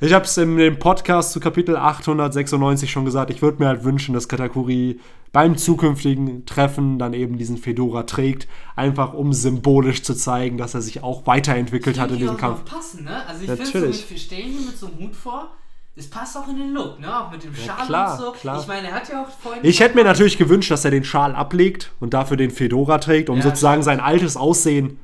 Ich 0.00 0.12
habe 0.12 0.24
es 0.24 0.36
in 0.36 0.56
dem 0.56 0.80
Podcast 0.80 1.30
zu 1.30 1.38
Kapitel 1.38 1.76
896 1.76 2.90
schon 2.90 3.04
gesagt, 3.04 3.30
ich 3.30 3.42
würde 3.42 3.62
mir 3.62 3.68
halt 3.68 3.84
wünschen, 3.84 4.12
dass 4.12 4.26
Katakuri 4.26 4.98
beim 5.30 5.56
zukünftigen 5.56 6.46
Treffen 6.46 6.98
dann 6.98 7.14
eben 7.14 7.38
diesen 7.38 7.58
Fedora 7.58 8.02
trägt, 8.02 8.48
einfach 8.74 9.14
um 9.14 9.32
symbolisch 9.32 10.02
zu 10.02 10.16
zeigen, 10.16 10.58
dass 10.58 10.74
er 10.74 10.82
sich 10.82 11.04
auch 11.04 11.28
weiterentwickelt 11.28 12.00
hat 12.00 12.10
in 12.10 12.18
diesem 12.18 12.36
Kampf. 12.36 12.64
passen, 12.64 13.04
ne? 13.04 13.24
Also 13.28 13.42
ich 13.42 13.50
finde 13.50 13.66
so, 13.66 13.72
Natürlich. 13.78 14.10
wir 14.10 14.18
stellen 14.18 14.52
ihn 14.52 14.66
mit 14.66 14.76
so 14.76 14.86
einem 14.86 14.98
Hut 14.98 15.14
vor. 15.14 15.52
Es 15.94 16.08
passt 16.08 16.38
auch 16.38 16.48
in 16.48 16.56
den 16.56 16.72
Look, 16.72 17.00
ne? 17.00 17.20
Auch 17.20 17.30
mit 17.30 17.44
dem 17.44 17.54
Schal 17.54 17.86
klar, 17.86 18.12
und 18.12 18.24
so. 18.24 18.32
klar. 18.32 18.60
Ich 18.60 18.66
meine, 18.66 18.88
er 18.88 18.94
hat 18.94 19.08
ja 19.10 19.22
auch 19.22 19.28
vorhin. 19.28 19.60
Ich 19.62 19.80
hätte 19.80 19.94
mir 19.94 20.04
natürlich 20.04 20.38
gewünscht, 20.38 20.70
dass 20.70 20.86
er 20.86 20.90
den 20.90 21.04
Schal 21.04 21.34
ablegt 21.34 21.92
und 22.00 22.14
dafür 22.14 22.38
den 22.38 22.50
Fedora 22.50 22.96
trägt, 22.98 23.28
um 23.28 23.36
Ja, 23.36 23.42
sozusagen 23.42 23.82
sein 23.82 24.00
altes 24.00 24.38
Aussehen 24.38 24.98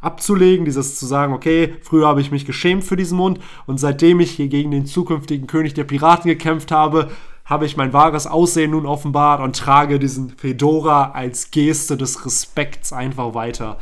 abzulegen, 0.00 0.64
dieses 0.64 0.98
zu 0.98 1.06
sagen, 1.06 1.32
okay, 1.32 1.74
früher 1.82 2.06
habe 2.06 2.20
ich 2.20 2.30
mich 2.30 2.46
geschämt 2.46 2.84
für 2.84 2.96
diesen 2.96 3.18
Mund 3.18 3.40
und 3.66 3.78
seitdem 3.78 4.20
ich 4.20 4.30
hier 4.30 4.48
gegen 4.48 4.70
den 4.70 4.86
zukünftigen 4.86 5.46
König 5.46 5.74
der 5.74 5.84
Piraten 5.84 6.28
gekämpft 6.28 6.70
habe, 6.70 7.10
habe 7.44 7.66
ich 7.66 7.76
mein 7.76 7.92
wahres 7.92 8.28
Aussehen 8.28 8.70
nun 8.70 8.86
offenbart 8.86 9.42
und 9.42 9.56
trage 9.56 9.98
diesen 9.98 10.30
Fedora 10.30 11.10
als 11.10 11.50
Geste 11.50 11.96
des 11.96 12.24
Respekts 12.24 12.92
einfach 12.92 13.34
weiter. 13.34 13.78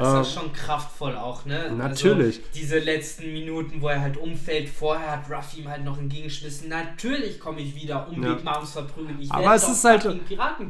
Das 0.00 0.28
ist 0.28 0.34
schon 0.34 0.52
kraftvoll 0.52 1.16
auch, 1.16 1.44
ne? 1.44 1.66
Ähm, 1.66 1.78
Natürlich. 1.78 2.38
Also 2.38 2.48
diese 2.54 2.78
letzten 2.78 3.32
Minuten, 3.32 3.80
wo 3.80 3.88
er 3.88 4.00
halt 4.00 4.16
umfällt, 4.16 4.68
vorher 4.68 5.12
hat 5.12 5.30
Ruffy 5.30 5.60
ihm 5.60 5.68
halt 5.68 5.84
noch 5.84 5.98
entgegengeschmissen. 5.98 6.68
Natürlich 6.68 7.38
komme 7.38 7.60
ich 7.60 7.74
wieder, 7.74 8.08
um 8.08 8.22
Ja. 8.22 8.34
Big 8.34 8.44
Moms 8.44 8.72
verprügeln. 8.72 9.18
Ich 9.20 9.30
Aber 9.30 9.42
werde 9.44 9.56
es 9.56 9.68
ist 9.68 9.84
halt-. 9.84 10.06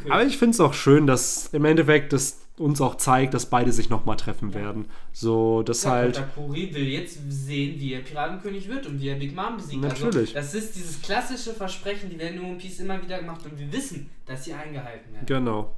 Aber 0.08 0.24
ich 0.24 0.36
finde 0.38 0.54
es 0.54 0.60
auch 0.60 0.74
schön, 0.74 1.06
dass 1.06 1.48
im 1.52 1.64
Endeffekt 1.64 2.12
das 2.12 2.38
uns 2.60 2.80
auch 2.82 2.96
zeigt, 2.96 3.32
dass 3.32 3.46
beide 3.46 3.72
sich 3.72 3.88
nochmal 3.88 4.16
treffen 4.16 4.52
werden. 4.52 4.86
So, 5.12 5.62
das 5.62 5.84
Ja, 5.84 5.92
halt. 5.92 6.16
Katakuri 6.16 6.74
will 6.74 6.88
jetzt 6.88 7.18
sehen, 7.28 7.80
wie 7.80 7.94
er 7.94 8.00
Piratenkönig 8.00 8.68
wird 8.68 8.86
und 8.86 9.00
wie 9.00 9.08
er 9.08 9.14
Big 9.16 9.34
Mom 9.34 9.56
besiegt. 9.56 9.80
Natürlich. 9.82 10.36
Also, 10.36 10.58
das 10.58 10.64
ist 10.64 10.76
dieses 10.76 11.00
klassische 11.00 11.54
Versprechen, 11.54 12.10
die 12.10 12.18
werden 12.18 12.38
in 12.38 12.44
One 12.44 12.58
Piece 12.58 12.80
immer 12.80 13.00
wieder 13.02 13.18
gemacht 13.18 13.40
und 13.46 13.58
wir 13.58 13.72
wissen, 13.72 14.10
dass 14.26 14.44
sie 14.44 14.52
eingehalten 14.52 15.12
werden. 15.14 15.26
Genau. 15.26 15.74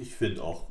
Ich 0.00 0.12
finde 0.12 0.42
auch 0.42 0.66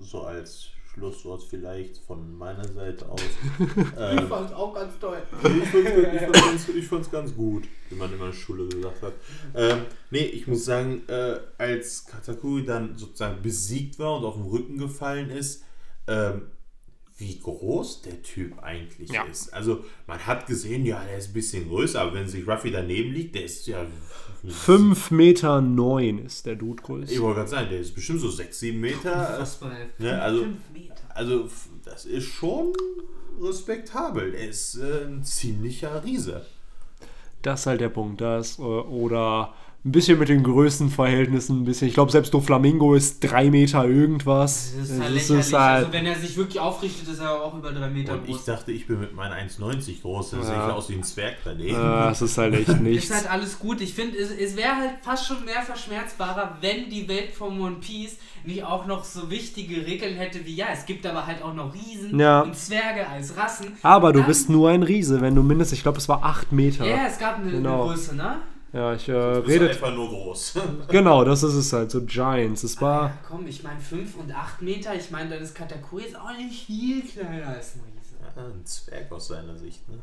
so 0.00 0.22
als 0.22 0.70
Schlusswort 1.00 1.42
vielleicht 1.42 1.96
von 1.96 2.36
meiner 2.36 2.68
Seite 2.68 3.08
aus. 3.08 3.22
ähm, 3.98 4.28
fand 4.28 4.50
es 4.50 4.54
auch 4.54 4.74
ganz 4.74 4.98
toll. 4.98 5.22
Ich 5.42 6.76
ich, 6.76 6.86
fand's 6.86 7.10
ganz, 7.10 7.30
ich 7.30 7.36
gut, 7.36 7.64
wie 7.88 7.94
man 7.94 8.12
immer 8.12 8.26
in 8.26 8.30
der 8.32 8.36
Schule 8.36 8.68
gesagt 8.68 9.02
hat. 9.02 9.14
Ähm, 9.54 9.86
nee, 10.10 10.24
ich 10.24 10.46
muss 10.46 10.66
sagen, 10.66 11.02
äh, 11.08 11.38
als 11.56 12.04
Katakuri 12.04 12.66
dann 12.66 12.98
sozusagen 12.98 13.40
besiegt 13.40 13.98
war 13.98 14.18
und 14.18 14.24
auf 14.26 14.34
den 14.34 14.44
Rücken 14.44 14.76
gefallen 14.76 15.30
ist, 15.30 15.64
ähm, 16.06 16.42
wie 17.20 17.38
groß 17.38 18.02
der 18.02 18.22
Typ 18.22 18.58
eigentlich 18.62 19.10
Ja. 19.12 19.24
ist. 19.24 19.52
Also 19.54 19.84
man 20.06 20.18
hat 20.26 20.46
gesehen, 20.46 20.84
ja, 20.86 21.04
der 21.04 21.18
ist 21.18 21.28
ein 21.28 21.32
bisschen 21.34 21.68
größer, 21.68 22.00
aber 22.00 22.14
wenn 22.14 22.26
sich 22.26 22.48
Ruffy 22.48 22.70
daneben 22.70 23.12
liegt, 23.12 23.34
der 23.34 23.44
ist 23.44 23.66
ja... 23.66 23.86
5 24.48 25.10
Meter 25.10 25.60
9 25.60 26.18
ist 26.24 26.46
der 26.46 26.56
Dude 26.56 26.82
größer. 26.82 27.12
Ich 27.12 27.20
wollte 27.20 27.40
gerade 27.40 27.50
sagen, 27.50 27.68
der 27.70 27.80
ist 27.80 27.94
bestimmt 27.94 28.20
so 28.20 28.30
6, 28.30 28.58
7 28.58 28.80
Meter. 28.80 29.36
Fußball. 29.38 29.90
Ne, 29.98 30.20
also- 30.20 30.46
Meter. 30.72 30.94
Also 31.14 31.48
das 31.84 32.06
ist 32.06 32.24
schon 32.26 32.72
respektabel. 33.40 34.34
Er 34.34 34.48
ist 34.48 34.76
äh, 34.76 35.04
ein 35.06 35.22
ziemlicher 35.24 36.02
Riese. 36.04 36.46
Das 37.42 37.60
ist 37.60 37.66
halt 37.66 37.80
der 37.80 37.88
Punkt. 37.90 38.20
Das, 38.20 38.58
äh, 38.58 38.62
oder 38.62 39.54
ein 39.82 39.92
bisschen 39.92 40.18
mit 40.18 40.28
den 40.28 40.42
Größenverhältnissen, 40.42 41.62
ein 41.62 41.64
bisschen. 41.64 41.88
Ich 41.88 41.94
glaube, 41.94 42.12
selbst 42.12 42.34
Doflamingo 42.34 42.94
ist 42.94 43.20
3 43.20 43.48
Meter 43.50 43.86
irgendwas. 43.86 44.74
Das 44.78 44.90
ist 44.90 45.00
halt 45.00 45.16
Es 45.16 45.28
lächerlich. 45.30 45.52
halt- 45.54 45.76
also 45.86 45.92
wenn 45.94 46.04
er 46.06 46.14
sich 46.16 46.36
wirklich 46.36 46.60
aufrichtet, 46.60 47.08
ist 47.08 47.18
er 47.20 47.42
auch 47.42 47.54
über 47.56 47.72
drei 47.72 47.88
Meter 47.88 48.12
Und 48.12 48.24
ich 48.28 48.32
groß. 48.36 48.44
dachte, 48.44 48.72
ich 48.72 48.86
bin 48.86 49.00
mit 49.00 49.14
meinen 49.14 49.32
1,90 49.32 50.02
groß. 50.02 50.32
Dann 50.32 50.40
Ja. 50.40 50.46
sehe 50.46 50.54
ich 50.56 50.60
aus 50.62 50.88
wie 50.90 50.94
ein 50.96 51.02
Zwerg 51.02 51.36
daneben. 51.44 51.74
äh, 51.80 52.10
es 52.10 52.20
ist 52.20 52.36
halt 52.36 52.54
echt 52.54 52.68
Ist 52.68 52.80
nichts. 52.80 53.14
halt 53.14 53.30
alles 53.30 53.58
gut. 53.58 53.80
Ich 53.80 53.94
finde, 53.94 54.18
es, 54.18 54.30
es 54.30 54.54
wäre 54.54 54.76
halt 54.76 54.90
fast 55.00 55.26
schon 55.26 55.44
mehr 55.46 55.62
verschmerzbarer, 55.62 56.58
wenn 56.60 56.90
die 56.90 57.08
Welt 57.08 57.30
von 57.32 57.58
One 57.58 57.76
Piece 57.80 58.18
nicht 58.44 58.62
auch 58.64 58.84
noch 58.86 59.02
so 59.04 59.30
wichtige 59.30 59.86
Regeln 59.86 60.16
hätte 60.16 60.44
wie, 60.44 60.56
ja, 60.56 60.66
es 60.74 60.84
gibt 60.84 61.06
aber 61.06 61.26
halt 61.26 61.42
auch 61.42 61.54
noch 61.54 61.72
Riesen 61.74 62.18
Ja. 62.20 62.42
und 62.42 62.54
Zwerge 62.54 63.08
als 63.08 63.34
Rassen. 63.34 63.68
Aber 63.82 64.12
du 64.12 64.22
bist 64.24 64.50
nur 64.50 64.68
ein 64.68 64.82
Riese, 64.82 65.22
wenn 65.22 65.34
du 65.34 65.42
mindestens, 65.42 65.78
ich 65.78 65.82
glaube, 65.82 65.96
es 65.98 66.08
war 66.08 66.22
8 66.22 66.52
Meter. 66.52 66.84
Ja, 66.86 67.06
es 67.06 67.18
gab 67.18 67.36
eine, 67.38 67.50
Genau. 67.50 67.84
eine 67.84 67.94
Größe, 67.94 68.14
ne? 68.14 68.36
Ja, 68.72 68.94
ich 68.94 69.08
äh, 69.08 69.12
Du 69.12 69.42
bist 69.42 69.48
redet. 69.48 69.70
einfach 69.70 69.94
nur 69.94 70.08
groß. 70.08 70.54
Genau, 70.88 71.24
das 71.24 71.42
ist 71.42 71.54
es 71.54 71.72
halt, 71.72 71.90
so 71.90 72.02
Giants. 72.04 72.62
Es 72.62 72.80
war. 72.80 73.12
komm, 73.28 73.46
ich 73.46 73.62
meine 73.64 73.80
5 73.80 74.16
und 74.16 74.32
8 74.32 74.62
Meter, 74.62 74.94
ich 74.94 75.10
meine, 75.10 75.30
dann 75.30 75.42
ist 75.42 75.54
Katakuri 75.54 76.02
jetzt 76.04 76.16
auch 76.16 76.30
nicht 76.36 76.66
viel 76.66 77.02
kleiner 77.02 77.48
als 77.48 77.74
ein 77.76 77.80
Riese. 77.84 78.14
Ja, 78.36 78.42
ein 78.44 78.64
Zwerg 78.64 79.10
aus 79.10 79.28
seiner 79.28 79.56
Sicht. 79.56 79.82
Ne? 79.88 79.98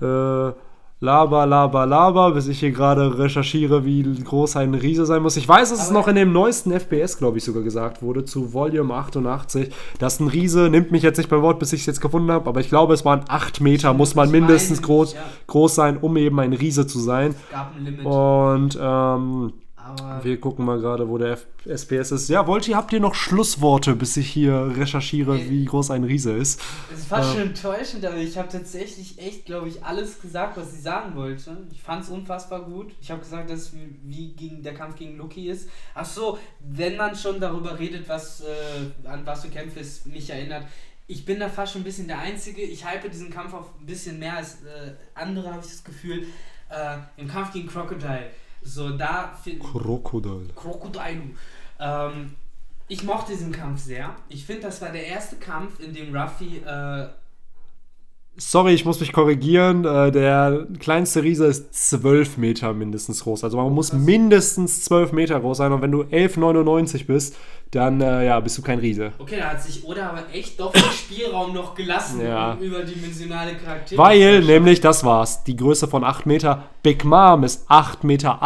Ja. 0.00 0.48
Äh, 0.50 0.54
laber, 0.98 1.44
laber, 1.44 1.84
laber, 1.84 2.32
bis 2.32 2.48
ich 2.48 2.60
hier 2.60 2.70
gerade 2.70 3.18
recherchiere, 3.18 3.84
wie 3.84 4.02
groß 4.02 4.56
ein 4.56 4.74
Riese 4.74 5.04
sein 5.04 5.22
muss. 5.22 5.36
Ich 5.36 5.46
weiß, 5.46 5.70
dass 5.70 5.82
es 5.82 5.90
noch 5.90 6.08
in 6.08 6.16
dem 6.16 6.32
neuesten 6.32 6.72
FPS, 6.72 7.18
glaube 7.18 7.38
ich, 7.38 7.44
sogar 7.44 7.62
gesagt 7.62 8.02
wurde, 8.02 8.24
zu 8.24 8.54
Volume 8.54 8.94
88, 8.94 9.72
dass 9.98 10.20
ein 10.20 10.28
Riese, 10.28 10.70
nimmt 10.70 10.92
mich 10.92 11.02
jetzt 11.02 11.18
nicht 11.18 11.28
beim 11.28 11.42
Wort, 11.42 11.58
bis 11.58 11.72
ich 11.72 11.80
es 11.80 11.86
jetzt 11.86 12.00
gefunden 12.00 12.30
habe, 12.30 12.48
aber 12.48 12.60
ich 12.60 12.68
glaube, 12.68 12.94
es 12.94 13.04
waren 13.04 13.24
8 13.28 13.60
Meter, 13.60 13.92
muss 13.92 14.14
man 14.14 14.30
mindestens 14.30 14.80
groß, 14.82 15.16
groß 15.46 15.74
sein, 15.74 15.98
um 15.98 16.16
eben 16.16 16.40
ein 16.40 16.54
Riese 16.54 16.86
zu 16.86 16.98
sein. 16.98 17.34
Es 17.46 17.50
gab 17.52 17.76
ein 17.76 17.84
Limit, 17.84 18.06
Und 18.06 18.78
ähm, 18.80 19.52
aber 19.86 20.24
wir 20.24 20.40
gucken 20.40 20.64
mal 20.64 20.78
gerade, 20.80 21.08
wo 21.08 21.18
der 21.18 21.32
F 21.32 21.46
SPS 21.64 22.12
ist. 22.12 22.28
Ja, 22.28 22.46
Volti, 22.46 22.72
habt 22.72 22.92
ihr 22.92 23.00
noch 23.00 23.14
Schlussworte, 23.14 23.94
bis 23.96 24.16
ich 24.16 24.28
hier 24.28 24.72
recherchiere, 24.76 25.38
Äh, 25.38 25.50
wie 25.50 25.64
groß 25.64 25.90
ein 25.90 26.04
Riese 26.04 26.32
ist? 26.32 26.60
es 26.92 27.00
ist 27.00 27.08
fast 27.08 27.30
äh, 27.30 27.32
schon 27.38 27.48
enttäuschend, 27.48 28.04
aber 28.04 28.16
ich 28.16 28.36
habe 28.38 28.48
tatsächlich 28.48 29.18
echt, 29.18 29.46
glaube 29.46 29.68
ich, 29.68 29.84
alles 29.84 30.20
gesagt, 30.20 30.56
was 30.56 30.72
ich 30.74 30.82
sagen 30.82 31.14
wollte. 31.16 31.56
Ich 31.72 31.82
fand 31.82 32.04
es 32.04 32.10
unfassbar 32.10 32.62
gut. 32.62 32.92
Ich 33.00 33.10
habe 33.10 33.20
gesagt, 33.20 33.50
dass 33.50 33.72
wie- 33.74 33.96
wie 34.04 34.32
gegen 34.34 34.62
der 34.62 34.74
Kampf 34.74 34.96
gegen 34.96 35.16
Loki 35.18 35.48
ist. 35.48 35.68
Ach 35.94 36.04
so, 36.06 36.38
wenn 36.60 36.96
man 36.96 37.14
schon 37.16 37.40
darüber 37.40 37.78
redet, 37.78 38.08
was 38.08 38.42
äh, 38.42 39.08
an 39.08 39.26
was 39.26 39.42
für 39.42 39.48
Kämpfe 39.50 39.80
es 39.80 40.06
mich 40.06 40.30
erinnert. 40.30 40.64
Ich 41.08 41.24
bin 41.24 41.38
da 41.38 41.48
fast 41.48 41.72
schon 41.72 41.82
ein 41.82 41.84
bisschen 41.84 42.08
der 42.08 42.18
Einzige. 42.18 42.62
Ich 42.62 42.84
hype 42.84 43.08
diesen 43.10 43.30
Kampf 43.30 43.54
auf 43.54 43.70
ein 43.80 43.86
bisschen 43.86 44.18
mehr 44.18 44.36
als 44.38 44.62
äh, 44.62 44.92
andere, 45.14 45.50
habe 45.52 45.60
ich 45.64 45.70
das 45.70 45.84
Gefühl. 45.84 46.24
Äh, 46.68 46.96
Im 47.20 47.28
Kampf 47.28 47.52
gegen 47.52 47.68
Crocodile. 47.68 48.26
So, 48.66 48.90
da 48.96 49.32
finde 49.42 49.60
Krokodil. 49.60 50.48
Crocodile. 50.54 51.22
Ähm, 51.78 52.34
ich 52.88 53.02
mochte 53.02 53.32
diesen 53.32 53.52
Kampf 53.52 53.80
sehr. 53.80 54.14
Ich 54.28 54.44
finde, 54.44 54.62
das 54.62 54.80
war 54.80 54.90
der 54.90 55.06
erste 55.06 55.36
Kampf, 55.36 55.80
in 55.80 55.94
dem 55.94 56.14
Ruffy. 56.14 56.58
Äh, 56.58 57.08
Sorry, 58.38 58.74
ich 58.74 58.84
muss 58.84 59.00
mich 59.00 59.12
korrigieren. 59.12 59.84
Äh, 59.84 60.12
der 60.12 60.66
kleinste 60.78 61.22
Riese 61.22 61.46
ist 61.46 61.72
12 61.90 62.36
Meter 62.36 62.72
mindestens 62.74 63.22
groß. 63.24 63.44
Also 63.44 63.56
man 63.56 63.72
muss 63.72 63.92
mindestens 63.92 64.84
12 64.84 65.12
Meter 65.12 65.40
groß 65.40 65.56
sein. 65.58 65.72
Und 65.72 65.80
wenn 65.80 65.90
du 65.92 66.02
11,99 66.02 67.06
bist, 67.06 67.36
dann 67.70 68.00
äh, 68.00 68.26
ja, 68.26 68.38
bist 68.40 68.58
du 68.58 68.62
kein 68.62 68.78
Riese. 68.78 69.12
okay, 69.18 69.36
da 69.38 69.50
hat 69.50 69.62
sich 69.62 69.84
Oda 69.84 70.10
aber 70.10 70.22
echt 70.32 70.60
doch 70.60 70.72
viel 70.72 70.82
Spielraum 70.92 71.52
noch 71.52 71.74
gelassen, 71.74 72.20
Ja. 72.24 72.52
um 72.52 72.60
überdimensionale 72.60 73.54
Charaktere 73.56 74.00
Weil, 74.00 74.40
nämlich, 74.44 74.80
das 74.80 75.02
war's, 75.02 75.42
die 75.44 75.56
Größe 75.56 75.88
von 75.88 76.04
8 76.04 76.26
Meter. 76.26 76.64
Big 76.82 77.04
Mom 77.04 77.42
ist 77.42 77.68
8,80 77.70 78.06
Meter 78.06 78.38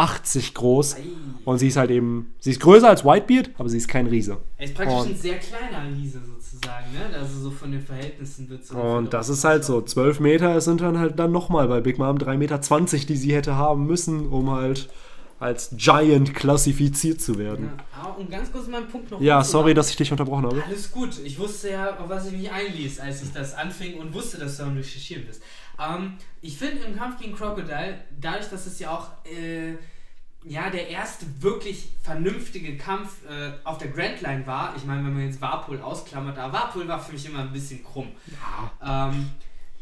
groß. 0.55 0.95
Ei. 0.95 0.99
Und 1.45 1.57
sie 1.59 1.67
ist 1.67 1.77
halt 1.77 1.91
eben, 1.91 2.33
sie 2.39 2.51
ist 2.51 2.59
größer 2.61 2.87
als 2.89 3.03
Whitebeard, 3.05 3.49
aber 3.57 3.67
sie 3.69 3.77
ist 3.77 3.87
kein 3.87 4.07
Riese. 4.07 4.37
Er 4.57 4.65
ist 4.65 4.75
praktisch 4.75 4.95
Und- 4.99 5.07
ein 5.09 5.15
sehr 5.15 5.37
kleiner 5.37 5.83
Riese 5.95 6.19
sozusagen, 6.19 6.40
ne? 6.67 7.17
Also 7.17 7.39
so 7.39 7.51
von 7.51 7.71
den 7.71 7.81
Verhältnissen 7.81 8.49
wird 8.49 8.63
es. 8.63 8.71
Und 8.71 9.13
das 9.13 9.29
ist 9.29 9.43
halt 9.43 9.63
so, 9.63 9.81
12 9.81 10.19
Meter 10.19 10.59
sind 10.61 10.81
dann 10.81 10.97
halt 10.97 11.19
dann 11.19 11.31
nochmal 11.31 11.67
bei 11.67 11.81
Big 11.81 11.97
Mom 11.97 12.17
3,20 12.17 12.37
Meter, 12.37 13.05
die 13.07 13.17
sie 13.17 13.33
hätte 13.33 13.55
haben 13.55 13.85
müssen, 13.85 14.27
um 14.27 14.51
halt 14.51 14.89
als 15.39 15.71
Giant 15.75 16.35
klassifiziert 16.35 17.19
zu 17.19 17.39
werden. 17.39 17.71
Ja, 17.97 18.09
um 18.11 18.29
ganz 18.29 18.51
kurz 18.51 18.67
meinen 18.67 18.87
Punkt 18.87 19.09
noch 19.09 19.19
Ja, 19.19 19.43
sorry, 19.43 19.73
dass 19.73 19.89
ich 19.89 19.95
dich 19.95 20.11
unterbrochen 20.11 20.45
habe. 20.45 20.63
Alles 20.63 20.91
gut. 20.91 21.17
Ich 21.23 21.39
wusste 21.39 21.71
ja, 21.71 21.97
auf 21.97 22.07
was 22.09 22.27
ich 22.27 22.33
mich 22.33 22.51
einließ, 22.51 22.99
als 22.99 23.23
ich 23.23 23.33
das 23.33 23.55
anfing 23.55 23.97
und 23.97 24.13
wusste, 24.13 24.37
dass 24.37 24.57
du 24.57 24.63
am 24.63 24.77
Recherchieren 24.77 25.25
bist. 25.25 25.41
Ähm, 25.79 26.13
ich 26.41 26.57
finde 26.57 26.83
im 26.85 26.95
Kampf 26.95 27.19
gegen 27.19 27.35
Crocodile, 27.35 27.95
dadurch, 28.19 28.49
dass 28.49 28.67
es 28.67 28.77
ja 28.77 28.91
auch 28.91 29.07
äh, 29.25 29.77
ja, 30.43 30.69
der 30.69 30.89
erste 30.89 31.25
wirklich 31.39 31.89
vernünftige 32.01 32.77
Kampf 32.77 33.23
äh, 33.29 33.51
auf 33.63 33.77
der 33.77 33.89
Grand 33.89 34.21
Line 34.21 34.45
war, 34.47 34.73
ich 34.75 34.85
meine, 34.85 35.05
wenn 35.05 35.13
man 35.13 35.25
jetzt 35.25 35.41
Warpol 35.41 35.79
ausklammert, 35.81 36.37
aber 36.37 36.53
Warpol 36.53 36.87
war 36.87 36.99
für 36.99 37.13
mich 37.13 37.25
immer 37.25 37.39
ein 37.39 37.53
bisschen 37.53 37.83
krumm. 37.83 38.11
Ähm, 38.83 39.29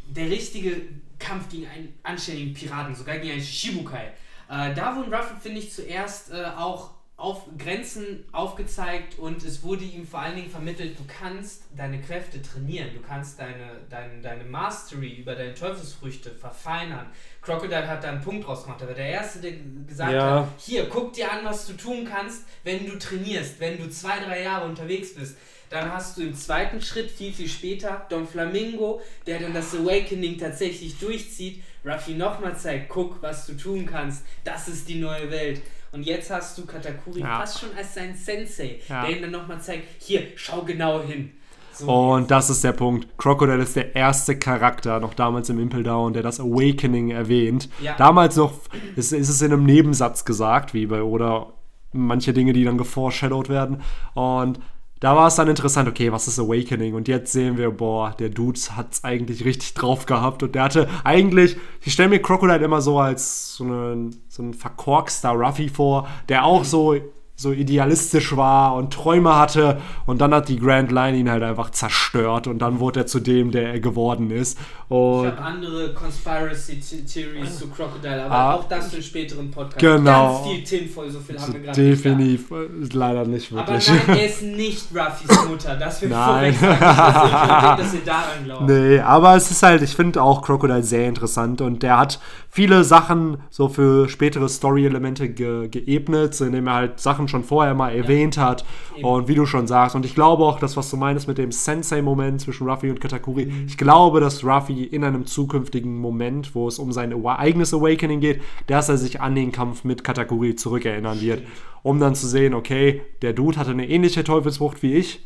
der 0.08 0.30
richtige 0.30 0.82
Kampf 1.18 1.50
gegen 1.50 1.68
einen 1.68 1.94
anständigen 2.04 2.54
Piraten, 2.54 2.96
sogar 2.96 3.18
gegen 3.20 3.34
einen 3.34 3.42
Shibukai. 3.42 4.12
Äh, 4.50 4.74
da 4.74 4.96
wurden 4.96 5.14
Ruffy, 5.14 5.36
finde 5.40 5.60
ich, 5.60 5.72
zuerst 5.72 6.32
äh, 6.32 6.46
auch 6.58 6.92
auf 7.20 7.44
Grenzen 7.58 8.24
aufgezeigt 8.32 9.20
und 9.20 9.44
es 9.44 9.62
wurde 9.62 9.84
ihm 9.84 10.08
vor 10.08 10.22
allen 10.22 10.38
Dingen 10.38 10.50
vermittelt, 10.50 10.98
du 10.98 11.04
kannst 11.06 11.64
deine 11.76 12.00
Kräfte 12.00 12.42
trainieren, 12.42 12.90
du 12.96 13.02
kannst 13.02 13.38
deine, 13.38 13.82
deine, 13.90 14.22
deine 14.22 14.46
Mastery 14.46 15.16
über 15.16 15.36
deine 15.36 15.54
Teufelsfrüchte 15.54 16.32
verfeinern. 16.32 17.08
Crocodile 17.42 17.88
hat 17.88 18.04
da 18.06 18.10
einen 18.10 18.22
Punkt 18.22 18.48
draus 18.48 18.64
gemacht, 18.64 18.82
aber 18.82 18.94
der 18.94 19.08
Erste, 19.08 19.40
der 19.40 19.52
gesagt 19.86 20.14
Ja. 20.14 20.42
hat, 20.42 20.48
hier, 20.60 20.88
guck 20.88 21.12
dir 21.12 21.30
an, 21.32 21.44
was 21.44 21.68
du 21.68 21.74
tun 21.74 22.08
kannst, 22.10 22.46
wenn 22.64 22.86
du 22.86 22.98
trainierst, 22.98 23.60
wenn 23.60 23.78
du 23.78 23.90
zwei, 23.90 24.20
drei 24.20 24.44
Jahre 24.44 24.66
unterwegs 24.66 25.14
bist. 25.14 25.36
Dann 25.70 25.94
hast 25.94 26.18
du 26.18 26.22
im 26.24 26.34
zweiten 26.34 26.82
Schritt, 26.82 27.12
viel, 27.12 27.32
viel 27.32 27.50
später, 27.50 28.06
Don 28.10 28.28
Flamingo, 28.28 29.02
der 29.28 29.40
dann 29.40 29.54
das 29.54 29.76
Awakening 29.76 30.38
tatsächlich 30.38 30.98
durchzieht, 30.98 31.62
Ruffy 31.86 32.14
nochmal 32.14 32.58
zeigt, 32.58 32.90
guck, 32.90 33.22
was 33.22 33.46
du 33.46 33.54
tun 33.56 33.86
kannst, 33.86 34.26
das 34.44 34.68
ist 34.68 34.90
die 34.90 35.00
neue 35.00 35.30
Welt. 35.32 35.62
Und 35.92 36.04
jetzt 36.06 36.30
hast 36.30 36.58
du 36.58 36.66
Katakuri 36.66 37.22
Ja. 37.22 37.40
fast 37.40 37.60
schon 37.60 37.70
als 37.78 37.96
sein 37.96 38.16
Sensei, 38.16 38.80
Ja. 38.88 39.06
der 39.06 39.16
ihm 39.16 39.22
dann 39.24 39.32
nochmal 39.32 39.60
zeigt, 39.60 39.86
hier, 40.02 40.24
schau 40.36 40.62
genau 40.64 41.02
hin. 41.02 41.32
So 41.74 41.88
Und 41.90 42.30
das 42.30 42.50
ist 42.50 42.64
der 42.64 42.74
Punkt. 42.74 43.08
Crocodile 43.18 43.64
ist 43.64 43.76
der 43.76 43.96
erste 43.96 44.38
Charakter, 44.38 45.00
noch 45.00 45.14
damals 45.14 45.50
im 45.50 45.60
Impel 45.60 45.82
Down, 45.84 46.12
der 46.14 46.24
das 46.24 46.40
Awakening 46.40 47.12
erwähnt. 47.12 47.70
Ja. 47.82 47.96
Damals 47.98 48.36
noch 48.36 48.54
ist, 48.98 49.14
ist 49.14 49.30
es 49.30 49.42
in 49.42 49.54
einem 49.54 49.66
Nebensatz 49.66 50.26
gesagt, 50.26 50.74
wie 50.74 50.86
bei 50.88 51.02
oder 51.02 51.54
manche 51.94 52.34
Dinge, 52.34 52.54
die 52.54 52.66
dann 52.66 52.78
geforeshadowed 52.78 53.48
werden. 53.50 53.82
Und 54.14 54.60
da 55.00 55.16
war 55.16 55.28
es 55.28 55.36
dann 55.36 55.48
interessant, 55.48 55.88
okay, 55.88 56.12
was 56.12 56.28
ist 56.28 56.40
Awakening? 56.40 56.94
Und 56.94 57.08
jetzt 57.08 57.32
sehen 57.32 57.58
wir, 57.58 57.72
boah, 57.72 58.14
der 58.20 58.30
Dude 58.30 58.60
hat 58.76 58.94
es 58.94 59.04
eigentlich 59.04 59.46
richtig 59.46 59.74
drauf 59.74 60.06
gehabt. 60.06 60.44
Und 60.44 60.56
der 60.56 60.64
hatte 60.64 60.90
eigentlich, 61.04 61.56
ich 61.82 61.94
stelle 61.94 62.10
mir 62.10 62.22
Crocodile 62.22 62.64
immer 62.64 62.82
so 62.82 63.00
als 63.00 63.56
so, 63.56 63.64
einen, 63.64 64.16
so 64.28 64.44
ein 64.44 64.54
verkorkster 64.54 65.32
Ruffy 65.32 65.70
vor, 65.70 66.08
der 66.28 66.44
auch 66.44 66.66
so 66.66 66.96
so 67.40 67.54
idealistisch 67.54 68.36
war 68.36 68.76
und 68.76 68.92
Träume 68.94 69.38
hatte 69.38 69.80
und 70.06 70.20
dann 70.20 70.34
hat 70.34 70.50
die 70.50 70.60
Grand 70.60 70.92
Line 70.92 71.18
ihn 71.18 71.30
halt 71.32 71.42
einfach 71.42 71.70
zerstört 71.70 72.48
und 72.48 72.60
dann 72.60 72.82
wurde 72.82 73.02
er 73.02 73.06
zu 73.08 73.22
dem, 73.22 73.52
der 73.52 73.72
er 73.72 73.80
geworden 73.80 74.30
ist. 74.30 74.58
Und 74.90 75.26
ich 75.28 75.32
habe 75.32 75.42
andere 75.42 75.94
Conspiracy 75.94 76.80
Theories 77.06 77.60
zu 77.60 77.68
Crocodile, 77.70 78.26
aber 78.26 78.36
Ah, 78.36 78.54
auch 78.56 78.68
das 78.68 78.88
für 78.90 78.96
einen 78.96 79.04
späteren 79.04 79.52
Podcast. 79.52 79.80
genau. 79.80 80.34
Ganz 80.44 80.48
viel 80.48 80.64
Tinfoil, 80.80 81.10
so 81.12 81.20
viel 81.22 81.40
haben 81.40 81.54
wir 81.54 81.60
gerade 81.62 81.82
nicht 81.82 82.04
definitiv 82.06 82.52
äh, 82.52 82.94
leider 82.94 83.26
nicht 83.26 83.52
da. 83.54 83.60
Aber 83.60 83.72
wirklich. 83.72 83.88
nein, 84.08 84.18
er 84.18 84.26
ist 84.26 84.42
nicht 84.42 84.88
Ruffys 84.94 85.48
Mutter. 85.48 85.76
Das 85.78 86.02
will 86.02 86.10
Nein. 86.10 86.54
vorweg 86.54 86.80
sagen. 86.80 87.78
Nicht, 87.78 87.80
dass 87.80 87.94
ihr, 87.94 88.00
daran 88.06 88.44
glaubt. 88.44 88.68
Nee, 88.68 89.00
aber 89.00 89.36
es 89.38 89.50
ist 89.50 89.64
halt, 89.64 89.82
ich 89.82 89.96
finde 89.96 90.22
auch 90.22 90.42
Crocodile 90.42 90.84
sehr 90.84 91.08
interessant 91.08 91.62
und 91.62 91.84
der 91.84 91.98
hat 91.98 92.20
viele 92.50 92.84
Sachen 92.84 93.38
so 93.50 93.70
für 93.70 94.10
spätere 94.10 94.50
Story-Elemente 94.50 95.30
ge 95.30 95.70
geebnet, 95.70 96.42
indem 96.42 96.68
er 96.68 96.74
halt 96.74 97.00
Sachen 97.00 97.29
schon 97.30 97.44
vorher 97.44 97.74
mal 97.74 97.96
erwähnt 97.96 98.38
hat 98.38 98.66
Eben. 98.96 99.06
und 99.06 99.28
wie 99.28 99.36
du 99.36 99.46
schon 99.46 99.68
sagst. 99.68 99.96
Und 99.96 100.06
ich 100.06 100.16
glaube 100.16 100.44
auch, 100.44 100.60
das, 100.60 100.76
was 100.76 100.90
du 100.90 100.98
meinst 100.98 101.28
mit 101.28 101.38
dem 101.38 101.52
Sensei-Moment 101.52 102.42
zwischen 102.42 102.68
Ruffy 102.68 102.90
und 102.90 103.00
Katakuri, 103.00 103.52
ich 103.68 103.78
glaube, 103.78 104.20
dass 104.20 104.44
Ruffy 104.44 104.84
in 104.84 105.04
einem 105.04 105.26
zukünftigen 105.26 105.98
Moment, 105.98 106.56
wo 106.56 106.68
es 106.68 106.80
um 106.80 106.92
sein 106.92 107.14
eigenes 107.26 107.74
Awakening 107.74 108.20
geht, 108.20 108.42
dass 108.68 108.90
er 108.90 108.98
sich 108.98 109.22
an 109.22 109.36
den 109.36 109.52
Kampf 109.52 109.84
mit 109.84 110.04
Katakuri 110.04 110.56
zurückerinnern 110.56 111.22
wird, 111.22 111.44
um 111.84 112.00
dann 112.00 112.16
zu 112.16 112.28
sehen, 112.28 112.54
okay, 112.54 113.02
der 113.22 113.34
Dude 113.34 113.58
hatte 113.58 113.72
eine 113.72 113.88
ähnliche 113.88 114.24
Teufelsfrucht 114.24 114.84
wie 114.84 114.96
ich, 114.96 115.26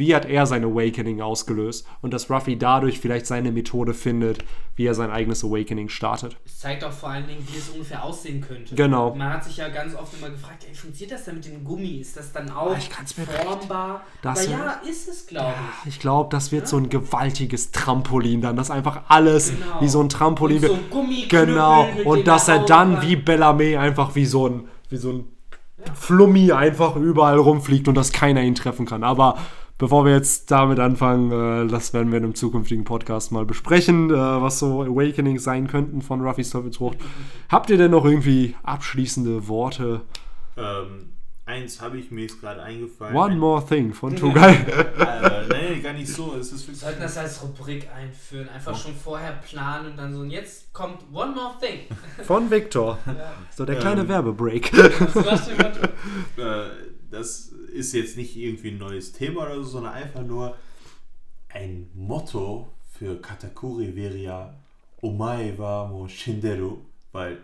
wie 0.00 0.14
hat 0.16 0.24
er 0.24 0.46
sein 0.46 0.64
Awakening 0.64 1.20
ausgelöst 1.20 1.86
und 2.00 2.12
dass 2.12 2.28
Ruffy 2.28 2.56
dadurch 2.58 2.98
vielleicht 2.98 3.26
seine 3.26 3.52
Methode 3.52 3.94
findet, 3.94 4.38
wie 4.74 4.86
er 4.86 4.94
sein 4.94 5.10
eigenes 5.10 5.44
Awakening 5.44 5.88
startet. 5.90 6.36
Es 6.44 6.58
zeigt 6.58 6.82
auch 6.82 6.90
vor 6.90 7.10
allen 7.10 7.26
Dingen, 7.28 7.46
wie 7.52 7.58
es 7.58 7.68
ungefähr 7.68 8.02
aussehen 8.02 8.40
könnte. 8.40 8.74
Genau. 8.74 9.14
Man 9.14 9.32
hat 9.32 9.44
sich 9.44 9.58
ja 9.58 9.68
ganz 9.68 9.94
oft 9.94 10.12
immer 10.18 10.30
gefragt, 10.30 10.64
ey, 10.68 10.74
funktioniert 10.74 11.12
das 11.18 11.26
denn 11.26 11.36
mit 11.36 11.44
dem 11.44 11.62
Gummi? 11.64 11.98
Ist 12.00 12.16
das 12.16 12.32
dann 12.32 12.50
auch 12.50 12.72
Ah, 12.72 12.76
ich 12.78 12.88
kann's 12.90 13.16
mir 13.16 13.26
formbar? 13.26 14.00
Das 14.22 14.48
Aber 14.48 14.50
ja, 14.56 14.80
ist 14.88 15.06
es, 15.08 15.26
glaube 15.26 15.54
ich. 15.84 15.90
Ich 15.94 16.00
glaube, 16.00 16.30
das 16.32 16.50
wird 16.50 16.66
so 16.66 16.78
ein 16.78 16.88
gewaltiges 16.88 17.70
Trampolin 17.70 18.40
dann, 18.40 18.56
dass 18.56 18.70
einfach 18.70 19.02
alles 19.08 19.50
Genau. 19.52 19.80
wie 19.82 19.88
so 19.88 20.00
ein 20.00 20.08
Trampolin 20.08 20.56
Und 20.56 20.62
so 20.62 20.68
wird. 20.68 20.78
ein 20.84 20.90
Gummiknüppel, 20.90 21.46
Genau, 21.46 21.86
und 22.04 22.26
dass 22.26 22.48
er 22.48 22.60
dann 22.60 22.94
kann. 22.96 23.02
wie 23.06 23.16
Bellarmé 23.16 23.78
einfach 23.78 24.14
wie 24.14 24.24
so 24.26 24.48
ein, 24.48 24.68
wie 24.88 24.96
so 24.96 25.10
ein 25.12 25.24
Flummi 25.94 26.52
einfach 26.52 26.96
überall 26.96 27.38
rumfliegt 27.38 27.88
und 27.88 27.94
dass 27.94 28.12
keiner 28.12 28.42
ihn 28.42 28.54
treffen 28.54 28.86
kann. 28.86 29.02
Aber 29.04 29.36
bevor 29.80 30.04
wir 30.04 30.12
jetzt 30.12 30.50
damit 30.50 30.78
anfangen, 30.78 31.32
äh, 31.32 31.66
das 31.66 31.92
werden 31.92 32.12
wir 32.12 32.18
in 32.18 32.24
einem 32.24 32.34
zukünftigen 32.36 32.84
Podcast 32.84 33.32
mal 33.32 33.46
besprechen, 33.46 34.10
äh, 34.10 34.14
was 34.14 34.58
so 34.60 34.82
Awakenings 34.82 35.42
sein 35.42 35.66
könnten 35.66 36.02
von 36.02 36.20
Ruffys 36.20 36.50
Teufelsfrucht. 36.50 36.98
Habt 37.48 37.70
ihr 37.70 37.78
denn 37.78 37.90
noch 37.90 38.04
irgendwie 38.04 38.54
abschließende 38.62 39.48
Worte? 39.48 40.02
Ähm, 40.56 41.08
eins 41.46 41.80
habe 41.80 41.96
ich 41.98 42.10
mir 42.10 42.22
jetzt 42.22 42.40
gerade 42.40 42.62
eingefallen. 42.62 43.16
One 43.16 43.36
more 43.36 43.64
thing 43.66 43.92
von 43.94 44.14
Tugai. 44.14 44.54
Äh, 45.20 45.74
nee, 45.74 45.80
gar 45.80 45.92
nicht 45.92 46.08
so. 46.08 46.34
Es 46.38 46.52
ist 46.52 46.66
Wir 46.68 46.74
sollten 46.74 47.00
das 47.00 47.16
als 47.18 47.42
Rubrik 47.42 47.88
einführen. 47.94 48.48
Einfach 48.48 48.76
schon 48.76 48.94
vorher 48.94 49.32
planen 49.32 49.90
und 49.90 49.96
dann 49.96 50.14
so, 50.14 50.20
und 50.20 50.30
jetzt 50.30 50.72
kommt 50.72 50.98
One 51.12 51.32
More 51.32 51.54
Thing. 51.60 51.80
von 52.24 52.50
Victor. 52.50 52.98
Ja. 53.06 53.32
So 53.54 53.64
der 53.64 53.76
kleine 53.76 54.02
Ähm. 54.02 54.08
Werbebreak. 54.08 54.66
Sebastian, 55.14 55.58
warte. 55.58 55.88
Äh, 56.36 56.99
das 57.10 57.48
ist 57.72 57.92
jetzt 57.92 58.16
nicht 58.16 58.36
irgendwie 58.36 58.70
ein 58.70 58.78
neues 58.78 59.12
Thema 59.12 59.42
oder 59.42 59.56
so, 59.56 59.64
sondern 59.64 59.94
einfach 59.94 60.22
nur 60.22 60.56
ein 61.48 61.90
Motto 61.94 62.72
für 62.98 63.20
Katakuri 63.20 63.96
wäre 63.96 64.16
ja 64.16 64.54
Omae 65.02 65.56
wa 65.58 65.86
mo 65.86 66.06
shinderu, 66.06 66.78
weil 67.12 67.38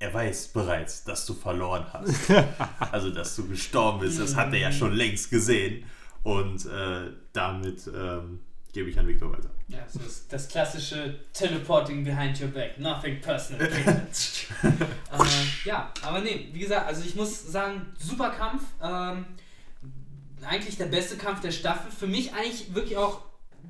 er 0.00 0.14
weiß 0.14 0.48
bereits, 0.48 1.04
dass 1.04 1.26
du 1.26 1.34
verloren 1.34 1.86
hast. 1.92 2.30
also, 2.92 3.10
dass 3.10 3.34
du 3.36 3.48
gestorben 3.48 4.00
bist. 4.00 4.20
Das 4.20 4.36
hat 4.36 4.52
er 4.52 4.58
ja 4.58 4.72
schon 4.72 4.92
längst 4.92 5.30
gesehen. 5.30 5.84
Und 6.22 6.66
äh, 6.66 7.10
damit 7.32 7.90
ähm, 7.94 8.40
gebe 8.78 8.90
ich 8.90 8.98
an 8.98 9.08
Victor 9.08 9.32
weiter. 9.32 9.50
Ja, 9.66 9.80
so 9.88 9.98
ist 9.98 10.32
das 10.32 10.46
klassische 10.48 11.18
Teleporting 11.32 12.04
behind 12.04 12.40
your 12.40 12.46
back. 12.46 12.78
Nothing 12.78 13.20
personal. 13.20 13.66
äh, 14.62 14.68
ja, 15.64 15.92
aber 16.02 16.20
nee, 16.20 16.48
wie 16.52 16.60
gesagt, 16.60 16.86
also 16.86 17.02
ich 17.04 17.16
muss 17.16 17.50
sagen, 17.50 17.86
super 17.98 18.30
Kampf. 18.30 18.62
Ähm, 18.80 19.24
eigentlich 20.46 20.76
der 20.76 20.86
beste 20.86 21.16
Kampf 21.16 21.40
der 21.40 21.50
Staffel. 21.50 21.90
Für 21.90 22.06
mich 22.06 22.32
eigentlich 22.32 22.72
wirklich 22.72 22.96
auch. 22.96 23.22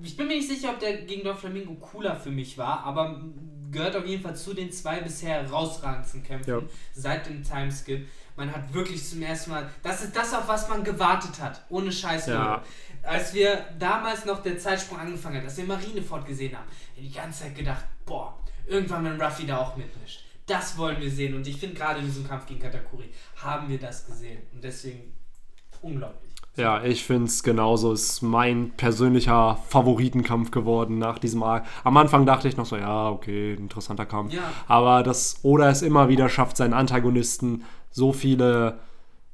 Ich 0.03 0.15
bin 0.15 0.27
mir 0.29 0.37
nicht 0.37 0.49
sicher, 0.49 0.73
ob 0.73 0.79
der 0.79 0.99
gegen 0.99 1.25
Doflamingo 1.25 1.75
cooler 1.77 2.15
für 2.15 2.31
mich 2.31 2.59
war, 2.59 2.85
aber 2.85 3.25
gehört 3.71 3.97
auf 3.97 4.07
jeden 4.07 4.23
Fall 4.23 4.37
zu 4.37 4.53
den 4.53 4.71
zwei 4.71 5.01
bisher 5.01 5.43
herausragendsten 5.43 6.23
Kämpfen 6.23 6.51
Ja. 6.51 6.61
seit 6.93 7.27
dem 7.27 7.43
Timeskip. 7.43 8.07
Man 8.37 8.53
hat 8.53 8.73
wirklich 8.73 9.05
zum 9.05 9.21
ersten 9.23 9.51
Mal. 9.51 9.69
Das 9.83 10.05
ist 10.05 10.15
das, 10.15 10.33
auf 10.33 10.47
was 10.47 10.69
man 10.69 10.85
gewartet 10.85 11.41
hat. 11.41 11.65
Ohne 11.71 11.91
Scheiß. 11.91 12.27
Ja. 12.27 12.55
Leute. 12.57 12.67
Als 13.09 13.33
wir 13.33 13.65
damals 13.79 14.27
noch 14.27 14.43
der 14.43 14.59
Zeitsprung 14.59 14.99
angefangen 14.99 15.39
hat, 15.39 15.45
als 15.45 15.57
wir 15.57 15.65
Marineford 15.65 16.27
gesehen 16.27 16.53
haben, 16.53 16.67
haben 16.67 16.97
wir 16.97 17.05
die 17.05 17.15
ganze 17.15 17.45
Zeit 17.45 17.57
gedacht, 17.57 17.85
boah, 18.05 18.39
irgendwann 18.67 19.05
wenn 19.05 19.21
Ruffy 19.21 19.47
da 19.47 19.59
auch 19.59 19.77
mitmischt. 19.77 20.25
Das 20.47 20.77
wollen 20.77 21.01
wir 21.01 21.11
sehen. 21.11 21.35
Und 21.35 21.47
ich 21.47 21.57
finde 21.57 21.77
gerade 21.77 22.01
in 22.01 22.07
diesem 22.07 22.29
Kampf 22.29 22.47
gegen 22.47 22.61
Katakuri 22.61 23.11
haben 23.37 23.69
wir 23.69 23.79
das 23.79 24.07
gesehen. 24.07 24.43
Und 24.53 24.63
deswegen 24.63 25.15
unglaublich. 25.81 26.33
Ja, 26.57 26.83
ich 26.83 27.05
finde 27.05 27.27
es 27.27 27.43
genauso. 27.43 27.93
Ist 27.93 28.21
mein 28.21 28.73
persönlicher 28.77 29.59
Favoritenkampf 29.69 30.51
geworden 30.51 30.99
nach 30.99 31.19
diesem 31.19 31.43
Arc. 31.43 31.65
Am 31.85 31.97
Anfang 31.97 32.27
dachte 32.27 32.49
ich 32.49 32.57
noch 32.57 32.67
so, 32.67 32.77
ja, 32.77 33.09
okay, 33.11 33.55
interessanter 33.55 34.07
Kampf. 34.07 34.33
Ja. 34.35 34.43
Aber 34.67 35.03
dass 35.03 35.39
Oda 35.45 35.71
es 35.71 35.83
immer 35.83 36.09
wieder 36.09 36.29
schafft, 36.29 36.57
seinen 36.57 36.75
Antagonisten 36.75 37.65
so 37.91 38.13
viele, 38.13 38.81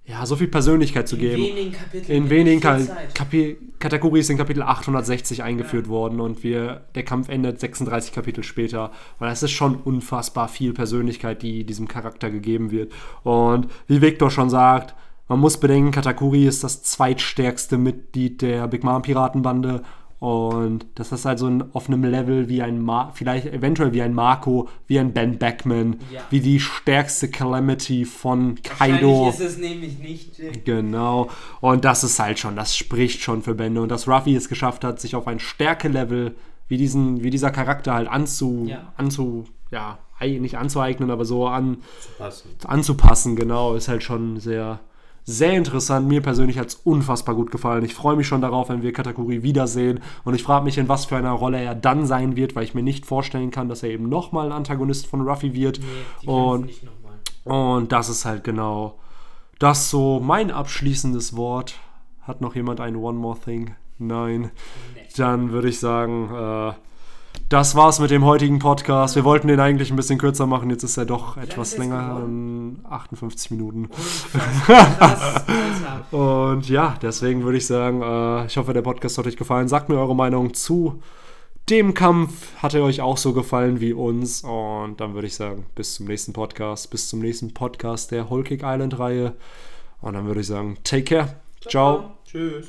ja, 0.07 0.27
so 0.27 0.37
viel 0.37 0.49
Persönlichkeit 0.49 1.09
zu 1.09 1.17
In 1.17 1.21
geben. 1.23 1.43
wenigen 1.43 1.73
Kapiteln. 1.73 2.25
In 2.25 2.31
wenigen 2.31 2.61
Ka. 2.61 2.79
Kapi 3.15 3.57
Kategorien 3.79 4.21
ist 4.21 4.31
in 4.31 4.39
Kapitel 4.39 4.63
860 4.63 5.43
eingeführt 5.43 5.89
worden 5.89 6.21
und 6.21 6.43
wir, 6.43 6.83
der 6.95 7.05
Kampf 7.05 7.29
endet 7.29 7.61
36 7.61 8.13
Kapitel 8.13 8.43
später. 8.43 8.91
Und 9.19 9.29
es 9.29 9.43
ist 9.43 9.51
schon 9.51 9.77
unfassbar 9.77 10.49
viel 10.49 10.73
Persönlichkeit, 10.73 11.43
die 11.43 11.65
diesem 11.65 11.89
Charakter 11.89 12.31
gegeben 12.31 12.71
wird. 12.71 12.93
Und 13.25 13.69
wie 13.87 14.01
Victor 14.01 14.31
schon 14.31 14.49
sagt, 14.49 14.95
man 15.29 15.41
muss 15.41 15.59
bedenken, 15.59 15.91
Katakuri 15.91 16.47
ist 16.47 16.65
das 16.65 16.83
zweitstärkste 16.83 17.79
Mitglied 17.79 18.43
der 18.43 18.69
Big 18.69 18.85
Mom 18.85 19.03
Piratenbande. 19.03 19.83
Und 20.25 20.87
das 20.95 21.13
ist 21.13 21.27
also 21.27 21.47
ein, 21.49 21.65
auf 21.75 21.89
einem 21.89 22.03
Level 22.03 22.49
wie 22.49 22.63
ein, 22.63 22.81
Ma 22.81 23.11
vielleicht 23.15 23.47
eventuell 23.47 23.93
wie 23.93 24.01
ein 24.01 24.15
Marco, 24.15 24.71
wie 24.87 24.99
ein 24.99 25.13
Ben 25.13 25.37
Beckman, 25.39 25.97
Ja. 26.11 26.23
wie 26.31 26.41
die 26.41 26.61
stärkste 26.61 27.29
Calamity 27.29 28.07
von 28.07 28.55
Kaido. 28.63 29.27
Wahrscheinlich 29.27 29.35
ist 29.35 29.41
es 29.41 29.59
nämlich 29.59 29.99
nicht. 29.99 30.65
Genau. 30.65 31.29
Und 31.61 31.85
das 31.85 32.05
ist 32.05 32.19
halt 32.19 32.39
schon, 32.39 32.57
das 32.57 32.75
spricht 32.75 33.21
schon 33.21 33.43
für 33.43 33.55
Bände. 33.55 33.83
Und 33.83 33.91
dass 33.91 34.09
Ruffy 34.09 34.35
es 34.35 34.49
geschafft 34.49 34.83
hat, 34.83 34.99
sich 34.99 35.15
auf 35.15 35.27
ein 35.29 35.41
Stärkelevel 35.41 36.35
wie 36.69 36.79
diesen, 36.79 37.23
wie 37.23 37.29
dieser 37.29 37.51
Charakter 37.51 37.93
halt 37.93 38.09
anzu, 38.09 38.65
Ja. 38.67 38.93
anzu, 38.97 39.45
ja, 39.71 39.99
nicht 40.23 40.57
anzueignen, 40.57 41.11
aber 41.11 41.27
so 41.27 41.47
an, 41.49 41.77
Zu 42.01 42.09
passen. 42.17 42.49
anzupassen, 42.67 43.37
genau, 43.37 43.75
ist 43.75 43.89
halt 43.89 44.03
schon 44.03 44.41
sehr, 44.41 44.81
sehr 45.25 45.53
interessant. 45.53 46.07
Mir 46.07 46.21
persönlich 46.21 46.59
hat 46.59 46.69
es 46.69 46.75
unfassbar 46.75 47.35
gut 47.35 47.51
gefallen. 47.51 47.85
Ich 47.85 47.95
freue 47.95 48.17
mich 48.17 48.27
schon 48.27 48.41
darauf, 48.41 48.69
wenn 48.69 48.83
wir 48.83 48.93
Katakuri 48.93 49.43
wiedersehen. 49.43 50.01
Und 50.25 50.35
ich 50.35 50.43
frage 50.43 50.65
mich, 50.65 50.79
in 50.79 50.89
was 50.89 51.07
für 51.07 51.17
einer 51.17 51.33
Rolle 51.33 51.61
er 51.61 51.75
dann 51.75 52.07
sein 52.07 52.37
wird, 52.37 52.55
weil 52.55 52.65
ich 52.65 52.75
mir 52.75 52.83
nicht 52.83 53.07
vorstellen 53.07 53.51
kann, 53.51 53.69
dass 53.69 53.83
er 53.83 53.91
eben 53.91 54.09
nochmal 54.09 54.47
ein 54.47 54.53
Antagonist 54.53 55.07
von 55.07 55.23
Ruffy 55.23 55.55
wird. 55.55 55.81
Nee, 55.81 56.29
Und-. 56.29 56.71
Und 57.45 57.93
das 57.93 58.09
ist 58.09 58.25
halt 58.25 58.43
genau 58.43 58.99
das 59.59 59.91
so 59.91 60.21
mein 60.21 60.51
abschließendes 60.51 61.37
Wort. 61.37 61.79
Hat 62.23 62.41
noch 62.41 62.55
jemand 62.55 62.81
ein 62.81 62.97
One 62.97 63.19
More 63.19 63.39
Thing? 63.39 63.75
Nein. 63.99 64.51
Dann 65.17 65.53
würde 65.53 65.69
ich 65.69 65.79
sagen, 65.79 66.29
äh, 66.35 66.73
das 67.55 67.77
war's 67.77 68.01
mit 68.01 68.11
dem 68.11 68.25
heutigen 68.25 68.59
Podcast. 68.59 69.15
Wir 69.15 69.23
wollten 69.23 69.47
den 69.47 69.61
eigentlich 69.61 69.89
ein 69.89 69.95
bisschen 69.95 70.19
kürzer 70.19 70.45
machen. 70.45 70.71
Jetzt 70.71 70.83
ist 70.83 70.97
er 70.97 71.05
doch 71.05 71.37
etwas 71.37 71.79
länger, 71.79 72.17
geworden? 72.17 72.81
ähm, 72.83 72.91
58 72.91 73.53
Minuten. 73.53 73.89
Alter. 74.67 76.13
Und 76.51 76.69
ja, 76.69 76.97
deswegen 77.01 77.45
würde 77.45 77.59
ich 77.59 77.67
sagen, 77.69 78.03
äh, 78.03 78.47
ich 78.47 78.57
hoffe, 78.57 78.73
der 78.73 78.83
Podcast 78.83 79.19
hat 79.19 79.29
euch 79.29 79.37
gefallen. 79.37 79.69
Sagt 79.69 79.89
mir 79.89 79.95
eure 80.01 80.17
Meinung 80.17 80.53
zu 80.55 81.01
dem 81.71 81.95
Kampf. 81.95 82.57
Hat 82.57 82.75
er 82.75 82.83
euch 82.83 83.01
auch 83.01 83.19
so 83.19 83.33
gefallen 83.33 83.81
wie 83.81 83.93
uns? 83.93 84.43
Und 84.43 84.97
dann 84.97 85.15
würde 85.15 85.29
ich 85.29 85.37
sagen, 85.37 85.67
bis 85.77 85.95
zum 85.95 86.07
nächsten 86.07 86.33
Podcast, 86.33 86.91
bis 86.91 87.09
zum 87.09 87.21
nächsten 87.21 87.55
Podcast 87.55 88.11
der 88.11 88.31
Whole 88.31 88.43
Cake 88.43 88.67
Island 88.67 88.99
Reihe. 88.99 89.33
Und 90.01 90.15
dann 90.15 90.27
würde 90.27 90.41
ich 90.41 90.49
sagen, 90.49 90.77
take 90.83 91.05
care. 91.05 91.37
Ciao. 91.69 92.15
Tschüss. 92.27 92.67